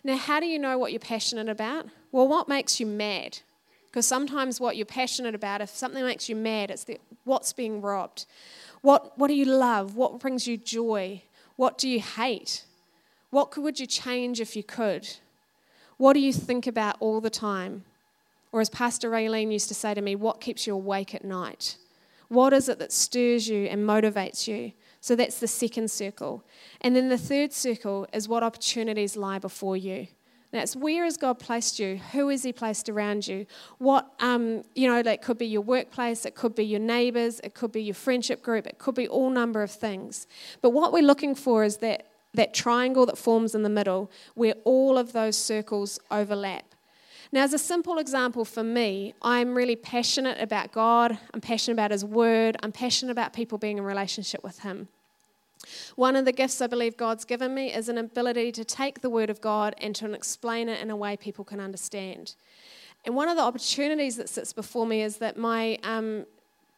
Now, 0.04 0.16
how 0.16 0.38
do 0.38 0.46
you 0.46 0.58
know 0.58 0.78
what 0.78 0.92
you're 0.92 1.00
passionate 1.00 1.48
about? 1.48 1.86
Well, 2.12 2.28
what 2.28 2.48
makes 2.48 2.78
you 2.78 2.86
mad? 2.86 3.40
Because 3.86 4.06
sometimes 4.06 4.60
what 4.60 4.76
you're 4.76 4.86
passionate 4.86 5.34
about, 5.34 5.60
if 5.60 5.70
something 5.70 6.04
makes 6.04 6.28
you 6.28 6.36
mad, 6.36 6.70
it's 6.70 6.84
the, 6.84 7.00
what's 7.24 7.52
being 7.52 7.80
robbed. 7.80 8.26
What, 8.82 9.18
what 9.18 9.28
do 9.28 9.34
you 9.34 9.44
love? 9.44 9.96
What 9.96 10.20
brings 10.20 10.46
you 10.46 10.56
joy? 10.56 11.22
What 11.56 11.78
do 11.78 11.88
you 11.88 12.00
hate? 12.00 12.64
What 13.30 13.56
would 13.56 13.80
you 13.80 13.86
change 13.86 14.40
if 14.40 14.56
you 14.56 14.62
could? 14.62 15.08
What 15.96 16.12
do 16.12 16.20
you 16.20 16.32
think 16.32 16.66
about 16.66 16.96
all 17.00 17.20
the 17.20 17.30
time? 17.30 17.84
Or 18.52 18.60
as 18.60 18.70
Pastor 18.70 19.10
Raylene 19.10 19.52
used 19.52 19.68
to 19.68 19.74
say 19.74 19.94
to 19.94 20.00
me, 20.00 20.14
what 20.14 20.40
keeps 20.40 20.66
you 20.66 20.74
awake 20.74 21.14
at 21.14 21.24
night? 21.24 21.76
What 22.28 22.52
is 22.52 22.68
it 22.68 22.78
that 22.78 22.92
stirs 22.92 23.48
you 23.48 23.64
and 23.64 23.86
motivates 23.86 24.46
you? 24.46 24.72
So 25.00 25.14
that's 25.16 25.40
the 25.40 25.48
second 25.48 25.90
circle. 25.90 26.44
And 26.80 26.94
then 26.94 27.08
the 27.08 27.18
third 27.18 27.52
circle 27.52 28.06
is 28.12 28.28
what 28.28 28.42
opportunities 28.42 29.16
lie 29.16 29.38
before 29.38 29.76
you. 29.76 30.08
That's 30.50 30.74
where 30.74 31.04
has 31.04 31.18
God 31.18 31.38
placed 31.38 31.78
you? 31.78 32.00
Who 32.12 32.28
has 32.28 32.42
He 32.42 32.52
placed 32.52 32.88
around 32.88 33.28
you? 33.28 33.46
What, 33.78 34.10
um, 34.20 34.64
you 34.74 34.88
know, 34.88 35.02
that 35.02 35.20
could 35.20 35.36
be 35.36 35.46
your 35.46 35.60
workplace, 35.60 36.24
it 36.24 36.34
could 36.34 36.54
be 36.54 36.64
your 36.64 36.80
neighbours, 36.80 37.40
it 37.44 37.54
could 37.54 37.72
be 37.72 37.82
your 37.82 37.94
friendship 37.94 38.42
group, 38.42 38.66
it 38.66 38.78
could 38.78 38.94
be 38.94 39.06
all 39.06 39.28
number 39.28 39.62
of 39.62 39.70
things. 39.70 40.26
But 40.62 40.70
what 40.70 40.92
we're 40.92 41.02
looking 41.02 41.34
for 41.34 41.64
is 41.64 41.78
that, 41.78 42.06
that 42.34 42.54
triangle 42.54 43.04
that 43.06 43.18
forms 43.18 43.54
in 43.54 43.62
the 43.62 43.68
middle 43.68 44.10
where 44.34 44.54
all 44.64 44.96
of 44.96 45.12
those 45.12 45.36
circles 45.36 46.00
overlap. 46.10 46.64
Now, 47.30 47.42
as 47.42 47.52
a 47.52 47.58
simple 47.58 47.98
example 47.98 48.46
for 48.46 48.64
me, 48.64 49.12
I'm 49.20 49.54
really 49.54 49.76
passionate 49.76 50.40
about 50.40 50.72
God, 50.72 51.18
I'm 51.34 51.42
passionate 51.42 51.74
about 51.74 51.90
His 51.90 52.06
Word, 52.06 52.56
I'm 52.62 52.72
passionate 52.72 53.12
about 53.12 53.34
people 53.34 53.58
being 53.58 53.76
in 53.76 53.84
relationship 53.84 54.42
with 54.42 54.60
Him. 54.60 54.88
One 55.96 56.16
of 56.16 56.24
the 56.24 56.32
gifts 56.32 56.60
I 56.60 56.66
believe 56.66 56.96
God's 56.96 57.24
given 57.24 57.54
me 57.54 57.72
is 57.72 57.88
an 57.88 57.98
ability 57.98 58.52
to 58.52 58.64
take 58.64 59.00
the 59.00 59.10
Word 59.10 59.30
of 59.30 59.40
God 59.40 59.74
and 59.80 59.94
to 59.96 60.12
explain 60.12 60.68
it 60.68 60.80
in 60.80 60.90
a 60.90 60.96
way 60.96 61.16
people 61.16 61.44
can 61.44 61.60
understand. 61.60 62.34
And 63.04 63.14
one 63.14 63.28
of 63.28 63.36
the 63.36 63.42
opportunities 63.42 64.16
that 64.16 64.28
sits 64.28 64.52
before 64.52 64.86
me 64.86 65.02
is 65.02 65.18
that 65.18 65.36
my 65.36 65.78
um, 65.82 66.26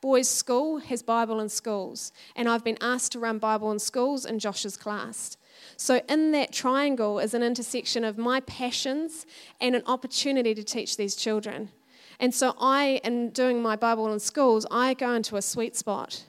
boys' 0.00 0.28
school 0.28 0.78
has 0.78 1.02
Bible 1.02 1.40
in 1.40 1.48
schools, 1.48 2.12
and 2.36 2.48
I've 2.48 2.64
been 2.64 2.78
asked 2.80 3.12
to 3.12 3.18
run 3.18 3.38
Bible 3.38 3.70
in 3.72 3.78
schools 3.78 4.24
in 4.24 4.38
Josh's 4.38 4.76
class. 4.76 5.36
So, 5.76 6.00
in 6.08 6.32
that 6.32 6.52
triangle 6.52 7.18
is 7.18 7.34
an 7.34 7.42
intersection 7.42 8.04
of 8.04 8.16
my 8.16 8.40
passions 8.40 9.26
and 9.60 9.74
an 9.74 9.82
opportunity 9.86 10.54
to 10.54 10.62
teach 10.62 10.96
these 10.96 11.16
children. 11.16 11.70
And 12.18 12.34
so, 12.34 12.54
I, 12.60 13.00
in 13.04 13.30
doing 13.30 13.62
my 13.62 13.76
Bible 13.76 14.12
in 14.12 14.20
schools, 14.20 14.66
I 14.70 14.94
go 14.94 15.12
into 15.12 15.36
a 15.36 15.42
sweet 15.42 15.76
spot 15.76 16.24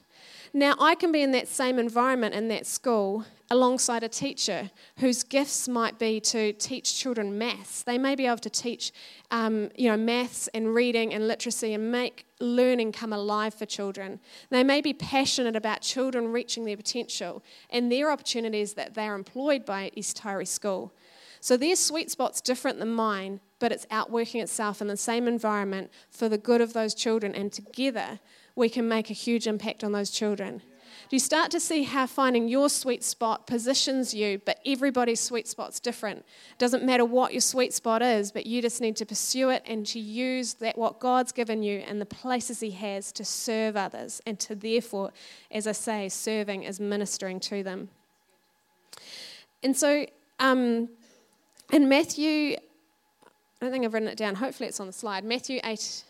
now, 0.53 0.75
I 0.79 0.95
can 0.95 1.11
be 1.11 1.21
in 1.21 1.31
that 1.31 1.47
same 1.47 1.79
environment 1.79 2.35
in 2.35 2.47
that 2.49 2.65
school 2.65 3.25
alongside 3.49 4.01
a 4.01 4.07
teacher 4.07 4.71
whose 4.97 5.23
gifts 5.23 5.67
might 5.67 5.99
be 5.99 6.21
to 6.21 6.53
teach 6.53 6.97
children 6.97 7.37
maths. 7.37 7.83
They 7.83 7.97
may 7.97 8.15
be 8.15 8.25
able 8.25 8.37
to 8.37 8.49
teach, 8.49 8.93
um, 9.29 9.69
you 9.75 9.89
know, 9.89 9.97
maths 9.97 10.47
and 10.53 10.73
reading 10.73 11.13
and 11.13 11.27
literacy 11.27 11.73
and 11.73 11.91
make 11.91 12.25
learning 12.39 12.93
come 12.93 13.11
alive 13.11 13.53
for 13.53 13.65
children. 13.65 14.21
They 14.49 14.63
may 14.63 14.79
be 14.79 14.93
passionate 14.93 15.57
about 15.57 15.81
children 15.81 16.31
reaching 16.31 16.63
their 16.63 16.77
potential 16.77 17.43
and 17.69 17.91
their 17.91 18.09
opportunities 18.09 18.73
that 18.75 18.93
they're 18.93 19.15
employed 19.15 19.65
by 19.65 19.91
East 19.95 20.21
Taieri 20.21 20.47
School. 20.47 20.93
So 21.41 21.57
their 21.57 21.75
sweet 21.75 22.11
spot's 22.11 22.39
different 22.39 22.79
than 22.79 22.93
mine, 22.93 23.41
but 23.59 23.71
it's 23.71 23.87
outworking 23.91 24.41
itself 24.41 24.79
in 24.79 24.87
the 24.87 24.95
same 24.95 25.27
environment 25.27 25.91
for 26.09 26.29
the 26.29 26.37
good 26.37 26.61
of 26.61 26.73
those 26.73 26.93
children, 26.93 27.33
and 27.33 27.51
together 27.51 28.19
we 28.55 28.69
can 28.69 28.87
make 28.87 29.09
a 29.09 29.13
huge 29.13 29.47
impact 29.47 29.83
on 29.83 29.91
those 29.91 30.09
children. 30.09 30.61
Do 31.09 31.15
you 31.15 31.19
start 31.19 31.51
to 31.51 31.59
see 31.59 31.83
how 31.83 32.05
finding 32.05 32.47
your 32.47 32.69
sweet 32.69 33.03
spot 33.03 33.47
positions 33.47 34.13
you, 34.13 34.41
but 34.45 34.59
everybody's 34.65 35.19
sweet 35.19 35.47
spot's 35.47 35.79
different? 35.79 36.19
It 36.19 36.57
doesn't 36.57 36.83
matter 36.83 37.05
what 37.05 37.33
your 37.33 37.41
sweet 37.41 37.73
spot 37.73 38.01
is, 38.01 38.31
but 38.31 38.45
you 38.45 38.61
just 38.61 38.81
need 38.81 38.95
to 38.97 39.05
pursue 39.05 39.49
it 39.49 39.63
and 39.65 39.85
to 39.87 39.99
use 39.99 40.53
that 40.55 40.77
what 40.77 40.99
God's 40.99 41.31
given 41.31 41.63
you 41.63 41.79
and 41.79 41.99
the 41.99 42.05
places 42.05 42.59
He 42.59 42.71
has 42.71 43.11
to 43.13 43.25
serve 43.25 43.75
others 43.75 44.21
and 44.25 44.39
to 44.41 44.55
therefore, 44.55 45.11
as 45.49 45.67
I 45.67 45.73
say, 45.73 46.09
serving 46.09 46.63
is 46.63 46.79
ministering 46.79 47.39
to 47.41 47.63
them. 47.63 47.89
And 49.63 49.75
so, 49.75 50.05
um, 50.39 50.89
in 51.71 51.87
Matthew, 51.87 52.55
I 52.55 53.65
don't 53.65 53.71
think 53.71 53.85
I've 53.85 53.93
written 53.93 54.09
it 54.09 54.17
down. 54.17 54.35
Hopefully, 54.35 54.67
it's 54.67 54.79
on 54.79 54.87
the 54.87 54.93
slide. 54.93 55.23
Matthew 55.23 55.59
8, 55.63 56.03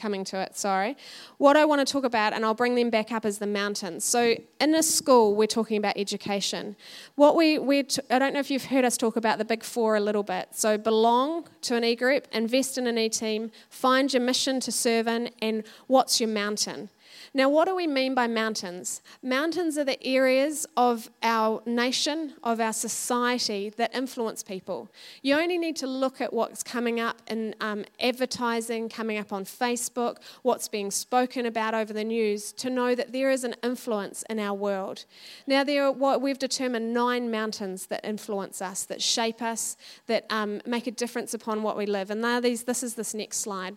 coming 0.00 0.24
to 0.24 0.40
it, 0.40 0.56
sorry. 0.56 0.96
What 1.38 1.56
I 1.56 1.64
want 1.64 1.86
to 1.86 1.92
talk 1.92 2.04
about, 2.04 2.32
and 2.32 2.44
I'll 2.44 2.54
bring 2.54 2.74
them 2.74 2.90
back 2.90 3.12
up, 3.12 3.24
is 3.24 3.38
the 3.38 3.46
mountains. 3.46 4.04
So, 4.04 4.34
in 4.60 4.74
a 4.74 4.82
school, 4.82 5.34
we're 5.34 5.46
talking 5.46 5.76
about 5.76 5.96
education. 5.96 6.76
What 7.16 7.36
we, 7.36 7.58
we 7.58 7.82
t- 7.84 8.02
I 8.10 8.18
don't 8.18 8.32
know 8.32 8.40
if 8.40 8.50
you've 8.50 8.64
heard 8.64 8.84
us 8.84 8.96
talk 8.96 9.16
about 9.16 9.38
the 9.38 9.44
big 9.44 9.62
four 9.62 9.96
a 9.96 10.00
little 10.00 10.22
bit. 10.22 10.48
So, 10.52 10.78
belong 10.78 11.46
to 11.62 11.76
an 11.76 11.84
e 11.84 11.94
group, 11.94 12.26
invest 12.32 12.78
in 12.78 12.86
an 12.86 12.98
e 12.98 13.08
team, 13.08 13.50
find 13.68 14.12
your 14.12 14.22
mission 14.22 14.60
to 14.60 14.72
serve 14.72 15.06
in, 15.06 15.30
and 15.42 15.64
what's 15.86 16.20
your 16.20 16.30
mountain. 16.30 16.88
Now, 17.32 17.48
what 17.48 17.68
do 17.68 17.76
we 17.76 17.86
mean 17.86 18.16
by 18.16 18.26
mountains? 18.26 19.02
Mountains 19.22 19.78
are 19.78 19.84
the 19.84 20.02
areas 20.04 20.66
of 20.76 21.08
our 21.22 21.62
nation, 21.64 22.34
of 22.42 22.58
our 22.60 22.72
society 22.72 23.70
that 23.76 23.94
influence 23.94 24.42
people. 24.42 24.90
You 25.22 25.36
only 25.36 25.56
need 25.56 25.76
to 25.76 25.86
look 25.86 26.20
at 26.20 26.32
what's 26.32 26.64
coming 26.64 26.98
up 26.98 27.22
in 27.28 27.54
um, 27.60 27.84
advertising, 28.00 28.88
coming 28.88 29.16
up 29.16 29.32
on 29.32 29.44
Facebook, 29.44 30.16
what's 30.42 30.66
being 30.66 30.90
spoken 30.90 31.46
about 31.46 31.72
over 31.72 31.92
the 31.92 32.02
news 32.02 32.52
to 32.54 32.68
know 32.68 32.96
that 32.96 33.12
there 33.12 33.30
is 33.30 33.44
an 33.44 33.54
influence 33.62 34.24
in 34.28 34.40
our 34.40 34.54
world. 34.54 35.04
Now, 35.46 35.62
there 35.62 35.84
are 35.84 35.92
what 35.92 36.20
we've 36.20 36.38
determined 36.38 36.92
nine 36.92 37.30
mountains 37.30 37.86
that 37.86 38.04
influence 38.04 38.60
us, 38.60 38.84
that 38.86 39.00
shape 39.00 39.40
us, 39.40 39.76
that 40.06 40.26
um, 40.30 40.60
make 40.66 40.88
a 40.88 40.90
difference 40.90 41.32
upon 41.32 41.62
what 41.62 41.76
we 41.76 41.86
live. 41.86 42.10
And 42.10 42.44
these, 42.44 42.64
this 42.64 42.82
is 42.82 42.94
this 42.94 43.14
next 43.14 43.38
slide. 43.38 43.76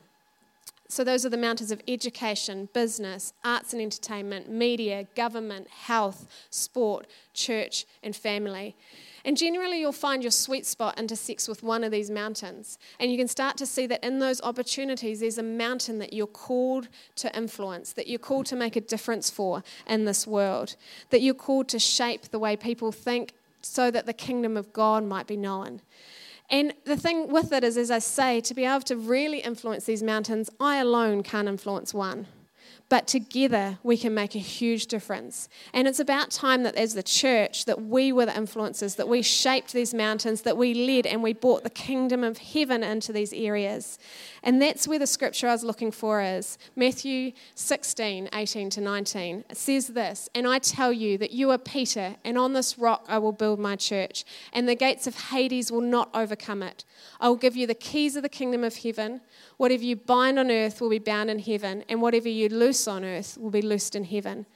So, 0.90 1.04
those 1.04 1.26
are 1.26 1.30
the 1.30 1.38
mountains 1.38 1.72
of 1.72 1.82
education, 1.88 2.70
business, 2.74 3.34
arts 3.44 3.74
and 3.74 3.82
entertainment, 3.82 4.50
media, 4.50 5.08
government, 5.16 5.68
health, 5.70 6.28
sport, 6.50 7.08
church, 7.34 7.86
and 8.04 8.16
family. 8.16 8.76
And 9.26 9.38
generally, 9.38 9.80
you'll 9.80 9.94
find 9.94 10.22
your 10.22 10.32
sweet 10.32 10.66
spot 10.66 11.00
intersects 11.00 11.48
with 11.48 11.64
one 11.64 11.84
of 11.84 11.92
these 11.92 12.12
mountains. 12.12 12.78
And 13.00 13.10
you 13.10 13.18
can 13.18 13.30
start 13.30 13.56
to 13.58 13.66
see 13.66 13.88
that 13.88 14.04
in 14.04 14.20
those 14.20 14.42
opportunities, 14.42 15.22
there's 15.22 15.38
a 15.38 15.44
mountain 15.44 16.00
that 16.00 16.12
you're 16.12 16.28
called 16.28 16.90
to 17.16 17.36
influence, 17.36 17.94
that 17.94 18.08
you're 18.08 18.20
called 18.20 18.46
to 18.48 18.56
make 18.58 18.76
a 18.76 18.82
difference 18.82 19.30
for 19.30 19.64
in 19.88 20.04
this 20.04 20.28
world, 20.28 20.76
that 21.10 21.22
you're 21.22 21.34
called 21.34 21.70
to 21.70 21.80
shape 21.80 22.24
the 22.30 22.40
way 22.40 22.58
people 22.58 22.92
think 22.92 23.34
so 23.62 23.90
that 23.90 24.06
the 24.06 24.14
kingdom 24.14 24.58
of 24.58 24.74
God 24.74 25.06
might 25.06 25.26
be 25.26 25.38
known. 25.38 25.80
And 26.50 26.74
the 26.86 26.98
thing 26.98 27.30
with 27.32 27.52
it 27.52 27.64
is, 27.64 27.78
as 27.78 27.90
I 27.90 28.00
say, 28.00 28.42
to 28.42 28.54
be 28.54 28.66
able 28.66 28.82
to 28.82 28.96
really 28.96 29.40
influence 29.40 29.86
these 29.86 30.04
mountains, 30.04 30.50
I 30.60 30.78
alone 30.78 31.24
can't 31.24 31.48
influence 31.48 31.94
one 31.94 32.28
but 32.90 33.08
together 33.08 33.80
we 33.82 33.98
can 33.98 34.14
make 34.14 34.36
a 34.36 34.40
huge 34.40 34.88
difference. 34.88 35.50
And 35.74 35.88
it's 35.88 36.00
about 36.00 36.30
time 36.30 36.64
that 36.64 36.76
as 36.76 36.94
the 36.94 37.04
church 37.04 37.66
that 37.66 37.82
we 37.82 38.12
were 38.12 38.26
the 38.26 38.32
influencers, 38.34 38.98
that 38.98 39.08
we 39.08 39.22
shaped 39.22 39.74
these 39.74 39.94
mountains, 39.94 40.42
that 40.42 40.58
we 40.58 40.74
led 40.74 41.08
and 41.08 41.24
we 41.24 41.34
brought 41.34 41.64
the 41.64 41.70
kingdom 41.70 42.24
of 42.24 42.38
heaven 42.38 42.84
into 42.84 43.12
these 43.12 43.34
areas. 43.34 43.98
And 44.44 44.62
that's 44.62 44.88
where 44.88 45.00
the 45.00 45.08
scripture 45.08 45.48
I 45.48 45.54
was 45.54 45.64
looking 45.64 45.92
for 45.92 46.22
is 46.22 46.58
Matthew 46.76 47.32
16, 47.56 48.30
18 48.34 48.70
to 48.72 48.82
19. 48.82 49.46
It 49.50 49.58
says 49.58 49.88
this, 49.88 50.30
and 50.36 50.48
I 50.48 50.60
tell 50.60 50.94
you 50.94 51.18
that 51.18 51.32
you 51.32 51.52
are 51.52 51.58
Peter, 51.58 52.16
and 52.24 52.38
on 52.38 52.54
this 52.54 52.78
rock 52.78 53.06
I 53.08 53.18
will 53.18 53.32
build 53.32 53.60
my 53.60 53.76
church, 53.76 54.26
and 54.52 54.68
the 54.68 54.76
gates 54.76 55.08
of 55.08 55.16
Hades 55.16 55.72
will 55.72 55.82
not 55.82 56.10
overcome 56.14 56.62
it. 56.62 56.86
I 57.20 57.30
will 57.30 57.38
give 57.38 57.56
you 57.56 57.66
the 57.66 57.74
keys 57.74 58.16
of 58.16 58.24
the 58.24 58.30
kingdom 58.30 58.64
of 58.64 58.78
heaven. 58.78 59.22
Whatever 59.58 59.84
you 59.84 59.96
bind 59.96 60.38
on 60.38 60.52
earth 60.52 60.82
will 60.82 60.90
be 60.90 61.00
bound 61.00 61.30
in 61.30 61.40
heaven, 61.40 61.84
and 61.90 62.02
whatever 62.02 62.30
you 62.30 62.50
loose 62.74 62.88
on 62.88 63.06
earth 63.06 63.38
will 63.40 63.52
be 63.52 63.62
loosed 63.62 63.96
in 63.96 64.04
heaven. 64.04 64.48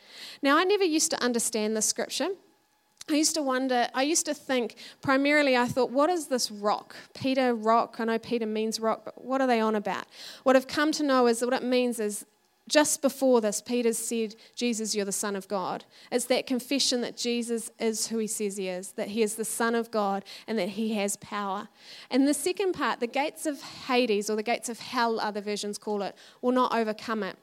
Now, 0.42 0.58
I 0.58 0.64
never 0.64 0.84
used 0.84 1.12
to 1.12 1.24
understand 1.24 1.78
this 1.78 1.86
scripture. 1.86 2.30
I 3.08 3.14
used 3.14 3.36
to 3.36 3.44
wonder, 3.44 3.88
I 3.94 4.02
used 4.02 4.26
to 4.26 4.34
think 4.34 4.76
primarily, 5.04 5.56
I 5.56 5.68
thought, 5.68 5.92
what 5.92 6.10
is 6.10 6.28
this 6.28 6.50
rock? 6.50 6.96
Peter, 7.14 7.54
rock. 7.54 7.98
I 8.00 8.06
know 8.06 8.18
Peter 8.18 8.48
means 8.48 8.80
rock, 8.80 9.04
but 9.06 9.24
what 9.24 9.40
are 9.40 9.46
they 9.46 9.60
on 9.60 9.76
about? 9.76 10.06
What 10.44 10.56
I've 10.56 10.68
come 10.68 10.92
to 10.94 11.04
know 11.04 11.28
is 11.28 11.40
that 11.40 11.46
what 11.46 11.62
it 11.62 11.64
means 11.64 12.00
is 12.00 12.26
just 12.68 13.04
before 13.04 13.40
this, 13.40 13.62
Peter 13.62 13.94
said, 13.94 14.36
Jesus, 14.56 14.96
you're 14.96 15.06
the 15.06 15.12
Son 15.12 15.36
of 15.36 15.48
God. 15.48 15.86
It's 16.12 16.26
that 16.26 16.48
confession 16.48 17.02
that 17.02 17.16
Jesus 17.16 17.70
is 17.80 18.08
who 18.08 18.18
he 18.18 18.28
says 18.28 18.58
he 18.58 18.68
is, 18.68 18.94
that 18.94 19.10
he 19.10 19.22
is 19.22 19.36
the 19.36 19.46
Son 19.46 19.76
of 19.76 19.92
God 19.92 20.26
and 20.48 20.58
that 20.58 20.70
he 20.70 20.96
has 20.96 21.18
power. 21.18 21.70
And 22.10 22.28
the 22.28 22.34
second 22.34 22.74
part, 22.74 23.00
the 23.00 23.08
gates 23.08 23.46
of 23.46 23.62
Hades, 23.62 24.28
or 24.30 24.36
the 24.36 24.44
gates 24.44 24.70
of 24.70 24.80
hell, 24.80 25.20
other 25.20 25.40
versions 25.40 25.78
call 25.78 26.02
it, 26.02 26.16
will 26.42 26.52
not 26.52 26.74
overcome 26.74 27.22
it. 27.22 27.38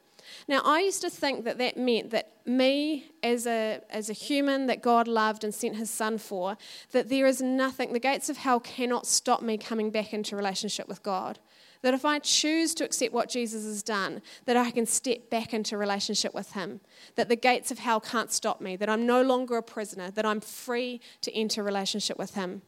Now, 0.49 0.61
I 0.64 0.81
used 0.81 1.01
to 1.03 1.11
think 1.11 1.44
that 1.44 1.59
that 1.59 1.77
meant 1.77 2.11
that 2.11 2.33
me, 2.47 3.11
as 3.23 3.47
a, 3.47 3.81
as 3.90 4.11
a 4.11 4.12
human 4.12 4.66
that 4.66 4.83
God 4.83 5.09
loved 5.09 5.44
and 5.44 5.55
sent 5.55 5.77
his 5.77 5.90
son 5.90 6.18
for, 6.18 6.57
that 6.92 7.09
there 7.09 7.27
is 7.27 7.40
nothing, 7.40 7.92
the 7.92 7.99
gates 7.99 8.29
of 8.29 8.38
hell 8.38 8.61
cannot 8.61 9.07
stop 9.07 9.42
me 9.42 9.57
coming 9.57 9.90
back 9.90 10.12
into 10.12 10.37
relationship 10.37 10.88
with 10.88 11.03
God. 11.03 11.38
That 11.83 11.94
if 11.94 12.05
I 12.05 12.18
choose 12.18 12.73
to 12.75 12.85
accept 12.85 13.12
what 13.12 13.29
Jesus 13.29 13.64
has 13.64 13.83
done, 13.83 14.23
that 14.47 14.57
I 14.57 14.70
can 14.70 14.87
step 14.87 15.29
back 15.29 15.53
into 15.53 15.77
relationship 15.77 16.33
with 16.33 16.53
Him. 16.53 16.81
That 17.16 17.29
the 17.29 17.37
gates 17.37 17.70
of 17.70 17.79
hell 17.79 18.01
can't 18.01 18.33
stop 18.33 18.62
me. 18.62 18.75
That 18.75 18.88
I'm 18.88 19.05
no 19.05 19.20
longer 19.20 19.59
a 19.59 19.62
prisoner. 19.62 20.11
That 20.11 20.25
I'm 20.25 20.40
free 20.40 21.03
to 21.20 21.35
enter 21.35 21.62
relationship 21.62 22.18
with 22.18 22.35
Him. 22.35 22.62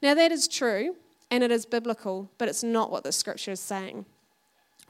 Now, 0.00 0.14
that 0.14 0.30
is 0.30 0.46
true 0.46 0.94
and 1.32 1.42
it 1.42 1.50
is 1.50 1.66
biblical, 1.66 2.30
but 2.38 2.48
it's 2.48 2.62
not 2.62 2.92
what 2.92 3.02
the 3.02 3.10
scripture 3.12 3.52
is 3.52 3.60
saying. 3.60 4.06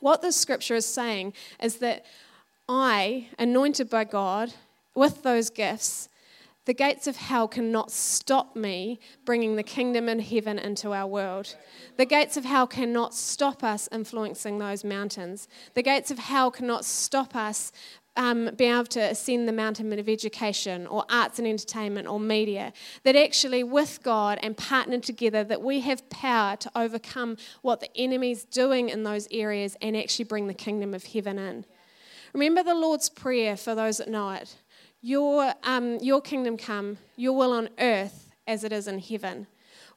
What 0.01 0.23
the 0.23 0.33
scripture 0.33 0.75
is 0.75 0.87
saying 0.87 1.35
is 1.63 1.77
that 1.77 2.05
I, 2.69 3.29
anointed 3.39 3.91
by 3.91 4.05
God, 4.05 4.53
with 4.95 5.23
those 5.23 5.51
gifts, 5.51 6.09
the 6.67 6.75
gates 6.75 7.07
of 7.07 7.17
hell 7.17 7.49
cannot 7.49 7.91
stop 7.91 8.55
me 8.55 9.01
bringing 9.25 9.57
the 9.57 9.63
kingdom 9.63 10.09
and 10.09 10.23
heaven 10.23 10.59
into 10.59 10.93
our 10.93 11.07
world. 11.07 11.57
The 11.97 12.05
gates 12.05 12.37
of 12.37 12.45
hell 12.45 12.67
cannot 12.67 13.15
stop 13.15 13.65
us 13.65 13.89
influencing 13.91 14.59
those 14.59 14.85
mountains. 14.85 15.49
The 15.75 15.83
gates 15.83 16.11
of 16.11 16.19
hell 16.19 16.51
cannot 16.51 16.85
stop 16.85 17.35
us 17.35 17.73
um, 18.21 18.51
being 18.55 18.75
able 18.75 18.85
to 18.85 19.01
ascend 19.01 19.49
the 19.49 19.53
mountain 19.53 19.99
of 19.99 20.07
education 20.07 20.87
or 20.87 21.07
arts 21.09 21.39
and 21.39 21.49
entertainment 21.49 22.07
or 22.07 22.21
media. 22.21 22.75
That 23.03 23.17
actually, 23.17 23.65
with 23.65 24.03
God 24.03 24.39
and 24.43 24.55
partnered 24.55 25.03
together, 25.03 25.43
that 25.45 25.63
we 25.63 25.81
have 25.81 26.09
power 26.11 26.55
to 26.57 26.71
overcome 26.77 27.39
what 27.63 27.81
the 27.81 27.89
enemy's 27.97 28.45
doing 28.45 28.91
in 28.91 29.05
those 29.05 29.27
areas 29.31 29.75
and 29.81 29.97
actually 29.97 30.27
bring 30.27 30.49
the 30.49 30.55
kingdom 30.55 30.93
of 30.93 31.03
heaven 31.05 31.39
in. 31.39 31.65
Remember 32.35 32.63
the 32.63 32.75
Lord's 32.75 33.09
Prayer 33.09 33.57
for 33.57 33.75
those 33.75 33.97
that 33.97 34.09
know 34.09 34.31
it. 34.33 34.55
Your, 35.01 35.55
um, 35.65 35.97
your 36.03 36.21
kingdom 36.21 36.59
come, 36.59 36.99
your 37.17 37.35
will 37.35 37.55
on 37.55 37.71
earth 37.79 38.31
as 38.47 38.65
it 38.65 38.73
is 38.73 38.87
in 38.87 38.99
heaven. 38.99 39.47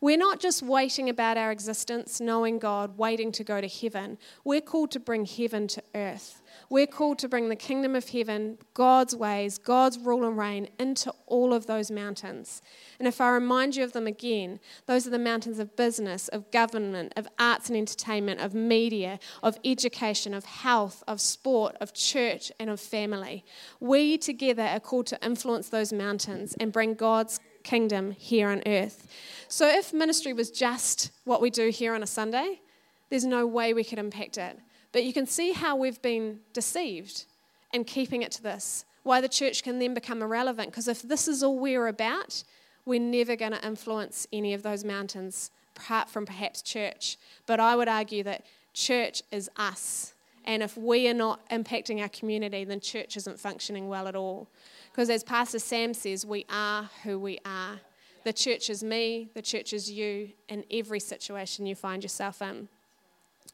We're 0.03 0.17
not 0.17 0.41
just 0.41 0.61
waiting 0.61 1.07
about 1.07 1.37
our 1.37 1.49
existence, 1.49 2.19
knowing 2.19 2.59
God, 2.59 2.97
waiting 2.97 3.31
to 3.31 3.43
go 3.45 3.61
to 3.61 3.69
heaven. 3.69 4.17
We're 4.43 4.59
called 4.59 4.91
to 4.91 4.99
bring 4.99 5.23
heaven 5.23 5.65
to 5.69 5.83
earth. 5.95 6.41
We're 6.69 6.87
called 6.87 7.19
to 7.19 7.29
bring 7.29 7.47
the 7.47 7.55
kingdom 7.55 7.95
of 7.95 8.09
heaven, 8.09 8.57
God's 8.73 9.15
ways, 9.15 9.57
God's 9.57 9.97
rule 9.97 10.27
and 10.27 10.37
reign 10.37 10.67
into 10.77 11.13
all 11.25 11.53
of 11.53 11.67
those 11.67 11.89
mountains. 11.89 12.61
And 12.99 13.07
if 13.07 13.21
I 13.21 13.29
remind 13.29 13.77
you 13.77 13.85
of 13.85 13.93
them 13.93 14.05
again, 14.05 14.59
those 14.87 15.07
are 15.07 15.09
the 15.09 15.17
mountains 15.17 15.57
of 15.57 15.77
business, 15.77 16.27
of 16.27 16.51
government, 16.51 17.13
of 17.15 17.25
arts 17.39 17.69
and 17.69 17.77
entertainment, 17.77 18.41
of 18.41 18.53
media, 18.53 19.19
of 19.41 19.57
education, 19.63 20.33
of 20.33 20.43
health, 20.43 21.01
of 21.07 21.21
sport, 21.21 21.77
of 21.79 21.93
church, 21.93 22.51
and 22.59 22.69
of 22.69 22.81
family. 22.81 23.45
We 23.79 24.17
together 24.17 24.63
are 24.63 24.81
called 24.81 25.07
to 25.07 25.25
influence 25.25 25.69
those 25.69 25.93
mountains 25.93 26.57
and 26.59 26.73
bring 26.73 26.95
God's 26.95 27.39
kingdom 27.63 28.11
here 28.11 28.49
on 28.49 28.61
earth. 28.65 29.07
So 29.47 29.67
if 29.67 29.93
ministry 29.93 30.33
was 30.33 30.51
just 30.51 31.11
what 31.23 31.41
we 31.41 31.49
do 31.49 31.69
here 31.69 31.93
on 31.95 32.03
a 32.03 32.07
Sunday, 32.07 32.61
there's 33.09 33.25
no 33.25 33.45
way 33.45 33.73
we 33.73 33.83
could 33.83 33.99
impact 33.99 34.37
it. 34.37 34.59
But 34.91 35.03
you 35.03 35.13
can 35.13 35.25
see 35.25 35.53
how 35.53 35.75
we've 35.75 36.01
been 36.01 36.39
deceived 36.53 37.25
in 37.73 37.83
keeping 37.83 38.21
it 38.21 38.31
to 38.33 38.43
this. 38.43 38.85
Why 39.03 39.21
the 39.21 39.29
church 39.29 39.63
can 39.63 39.79
then 39.79 39.93
become 39.93 40.21
irrelevant. 40.21 40.69
Because 40.69 40.87
if 40.87 41.01
this 41.01 41.27
is 41.27 41.43
all 41.43 41.59
we're 41.59 41.87
about, 41.87 42.43
we're 42.85 42.99
never 42.99 43.35
going 43.35 43.51
to 43.51 43.65
influence 43.65 44.27
any 44.31 44.53
of 44.53 44.63
those 44.63 44.83
mountains, 44.83 45.51
apart 45.75 46.09
from 46.09 46.25
perhaps 46.25 46.61
church. 46.61 47.17
But 47.45 47.59
I 47.59 47.75
would 47.75 47.87
argue 47.87 48.23
that 48.23 48.45
church 48.73 49.23
is 49.31 49.49
us. 49.57 50.13
And 50.45 50.61
if 50.61 50.77
we 50.77 51.07
are 51.07 51.13
not 51.13 51.47
impacting 51.49 52.01
our 52.01 52.09
community, 52.09 52.63
then 52.63 52.79
church 52.79 53.15
isn't 53.17 53.39
functioning 53.39 53.87
well 53.87 54.07
at 54.07 54.15
all. 54.15 54.49
Because 54.93 55.09
as 55.09 55.23
Pastor 55.23 55.57
Sam 55.57 55.95
says, 55.95 56.23
we 56.23 56.45
are 56.51 56.87
who 57.01 57.17
we 57.17 57.39
are. 57.43 57.79
The 58.25 58.31
church 58.31 58.69
is 58.69 58.83
me, 58.83 59.27
the 59.33 59.41
church 59.41 59.73
is 59.73 59.89
you, 59.89 60.29
in 60.47 60.63
every 60.71 60.99
situation 60.99 61.65
you 61.65 61.73
find 61.73 62.03
yourself 62.03 62.43
in. 62.43 62.69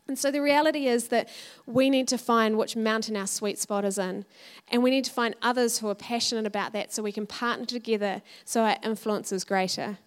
And 0.10 0.20
so 0.20 0.32
the 0.32 0.42
reality 0.42 0.88
is 0.88 1.08
that 1.08 1.30
we 1.66 1.90
need 1.90 2.10
to 2.10 2.18
find 2.18 2.58
which 2.58 2.76
mountain 2.76 3.16
our 3.16 3.26
sweet 3.26 3.58
spot 3.58 3.86
is 3.86 3.98
in. 3.98 4.26
And 4.68 4.84
we 4.84 4.90
need 4.90 5.06
to 5.06 5.12
find 5.12 5.34
others 5.42 5.80
who 5.80 5.88
are 5.88 5.96
passionate 5.96 6.46
about 6.46 6.74
that 6.74 6.92
so 6.92 7.02
we 7.02 7.14
can 7.14 7.26
partner 7.26 7.66
together 7.66 8.22
so 8.44 8.64
our 8.64 8.76
influence 8.84 9.32
is 9.32 9.46
greater. 9.46 9.98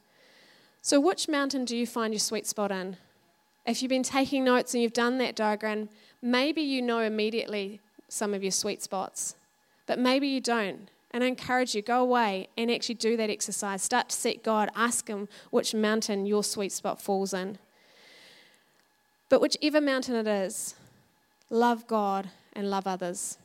So, 0.83 1.01
which 1.01 1.29
mountain 1.29 1.65
do 1.65 1.77
you 1.77 1.87
find 1.87 2.13
your 2.13 2.21
sweet 2.21 2.47
spot 2.47 2.71
in? 2.71 2.99
If 3.65 3.81
you've 3.81 3.89
been 3.89 4.03
taking 4.03 4.45
notes 4.45 4.75
and 4.75 4.83
you've 4.83 4.93
done 4.93 5.17
that 5.19 5.35
diagram, 5.35 5.89
maybe 6.21 6.61
you 6.61 6.83
know 6.83 6.99
immediately 6.99 7.81
some 8.09 8.35
of 8.35 8.43
your 8.43 8.53
sweet 8.53 8.83
spots, 8.83 9.37
but 9.87 9.99
maybe 9.99 10.27
you 10.27 10.41
don't. 10.41 10.91
And 11.13 11.23
I 11.23 11.27
encourage 11.27 11.75
you, 11.75 11.83
go 11.83 12.01
away 12.01 12.49
and 12.57 12.71
actually 12.71 12.95
do 12.95 13.17
that 13.19 13.29
exercise. 13.29 13.83
Start 13.83 14.09
to 14.09 14.17
seek 14.17 14.43
God, 14.43 14.71
ask 14.75 15.09
Him 15.09 15.29
which 15.51 15.75
mountain 15.75 16.25
your 16.27 16.43
sweet 16.43 16.73
spot 16.73 17.01
falls 17.01 17.35
in. 17.35 17.59
But 19.29 19.41
whichever 19.41 19.81
mountain 19.81 20.15
it 20.15 20.27
is, 20.27 20.75
love 21.51 21.87
God 21.87 22.31
and 22.55 22.71
love 22.71 22.87
others. 22.87 23.39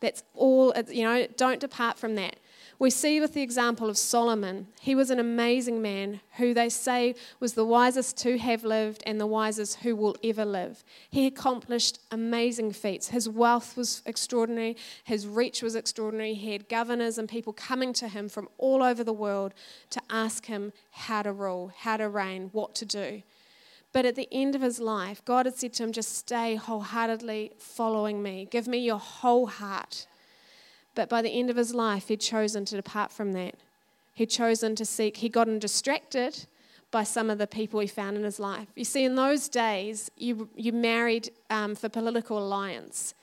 That's 0.00 0.22
all, 0.34 0.72
you 0.88 1.02
know, 1.02 1.26
don't 1.36 1.60
depart 1.60 1.98
from 1.98 2.14
that. 2.14 2.36
We 2.80 2.90
see 2.90 3.20
with 3.20 3.34
the 3.34 3.42
example 3.42 3.90
of 3.90 3.98
Solomon, 3.98 4.68
he 4.80 4.94
was 4.94 5.10
an 5.10 5.18
amazing 5.18 5.82
man 5.82 6.20
who 6.36 6.54
they 6.54 6.68
say 6.68 7.16
was 7.40 7.54
the 7.54 7.64
wisest 7.64 8.16
to 8.18 8.38
have 8.38 8.62
lived 8.62 9.02
and 9.04 9.20
the 9.20 9.26
wisest 9.26 9.80
who 9.80 9.96
will 9.96 10.16
ever 10.22 10.44
live. 10.44 10.84
He 11.10 11.26
accomplished 11.26 11.98
amazing 12.12 12.72
feats. 12.72 13.08
His 13.08 13.28
wealth 13.28 13.76
was 13.76 14.00
extraordinary, 14.06 14.76
his 15.02 15.26
reach 15.26 15.60
was 15.60 15.74
extraordinary. 15.74 16.34
He 16.34 16.52
had 16.52 16.68
governors 16.68 17.18
and 17.18 17.28
people 17.28 17.52
coming 17.52 17.92
to 17.94 18.06
him 18.06 18.28
from 18.28 18.48
all 18.58 18.84
over 18.84 19.02
the 19.02 19.12
world 19.12 19.54
to 19.90 20.00
ask 20.08 20.46
him 20.46 20.72
how 20.92 21.22
to 21.22 21.32
rule, 21.32 21.72
how 21.76 21.96
to 21.96 22.08
reign, 22.08 22.50
what 22.52 22.76
to 22.76 22.84
do. 22.84 23.22
But 23.92 24.04
at 24.06 24.14
the 24.14 24.28
end 24.30 24.54
of 24.54 24.62
his 24.62 24.78
life, 24.78 25.24
God 25.24 25.46
had 25.46 25.56
said 25.56 25.72
to 25.74 25.82
him, 25.82 25.90
just 25.90 26.14
stay 26.14 26.54
wholeheartedly 26.54 27.54
following 27.58 28.22
me. 28.22 28.46
Give 28.48 28.68
me 28.68 28.78
your 28.78 29.00
whole 29.00 29.46
heart. 29.46 30.06
But 30.98 31.08
by 31.08 31.22
the 31.22 31.30
end 31.30 31.48
of 31.48 31.54
his 31.54 31.72
life, 31.72 32.08
he'd 32.08 32.18
chosen 32.18 32.64
to 32.64 32.74
depart 32.74 33.12
from 33.12 33.30
that. 33.34 33.54
He'd 34.14 34.30
chosen 34.30 34.74
to 34.74 34.84
seek, 34.84 35.18
he'd 35.18 35.32
gotten 35.32 35.60
distracted 35.60 36.46
by 36.90 37.04
some 37.04 37.30
of 37.30 37.38
the 37.38 37.46
people 37.46 37.78
he 37.78 37.86
found 37.86 38.16
in 38.16 38.24
his 38.24 38.40
life. 38.40 38.66
You 38.74 38.82
see, 38.82 39.04
in 39.04 39.14
those 39.14 39.48
days, 39.48 40.10
you, 40.16 40.48
you 40.56 40.72
married 40.72 41.30
um, 41.50 41.76
for 41.76 41.88
political 41.88 42.36
alliance. 42.36 43.14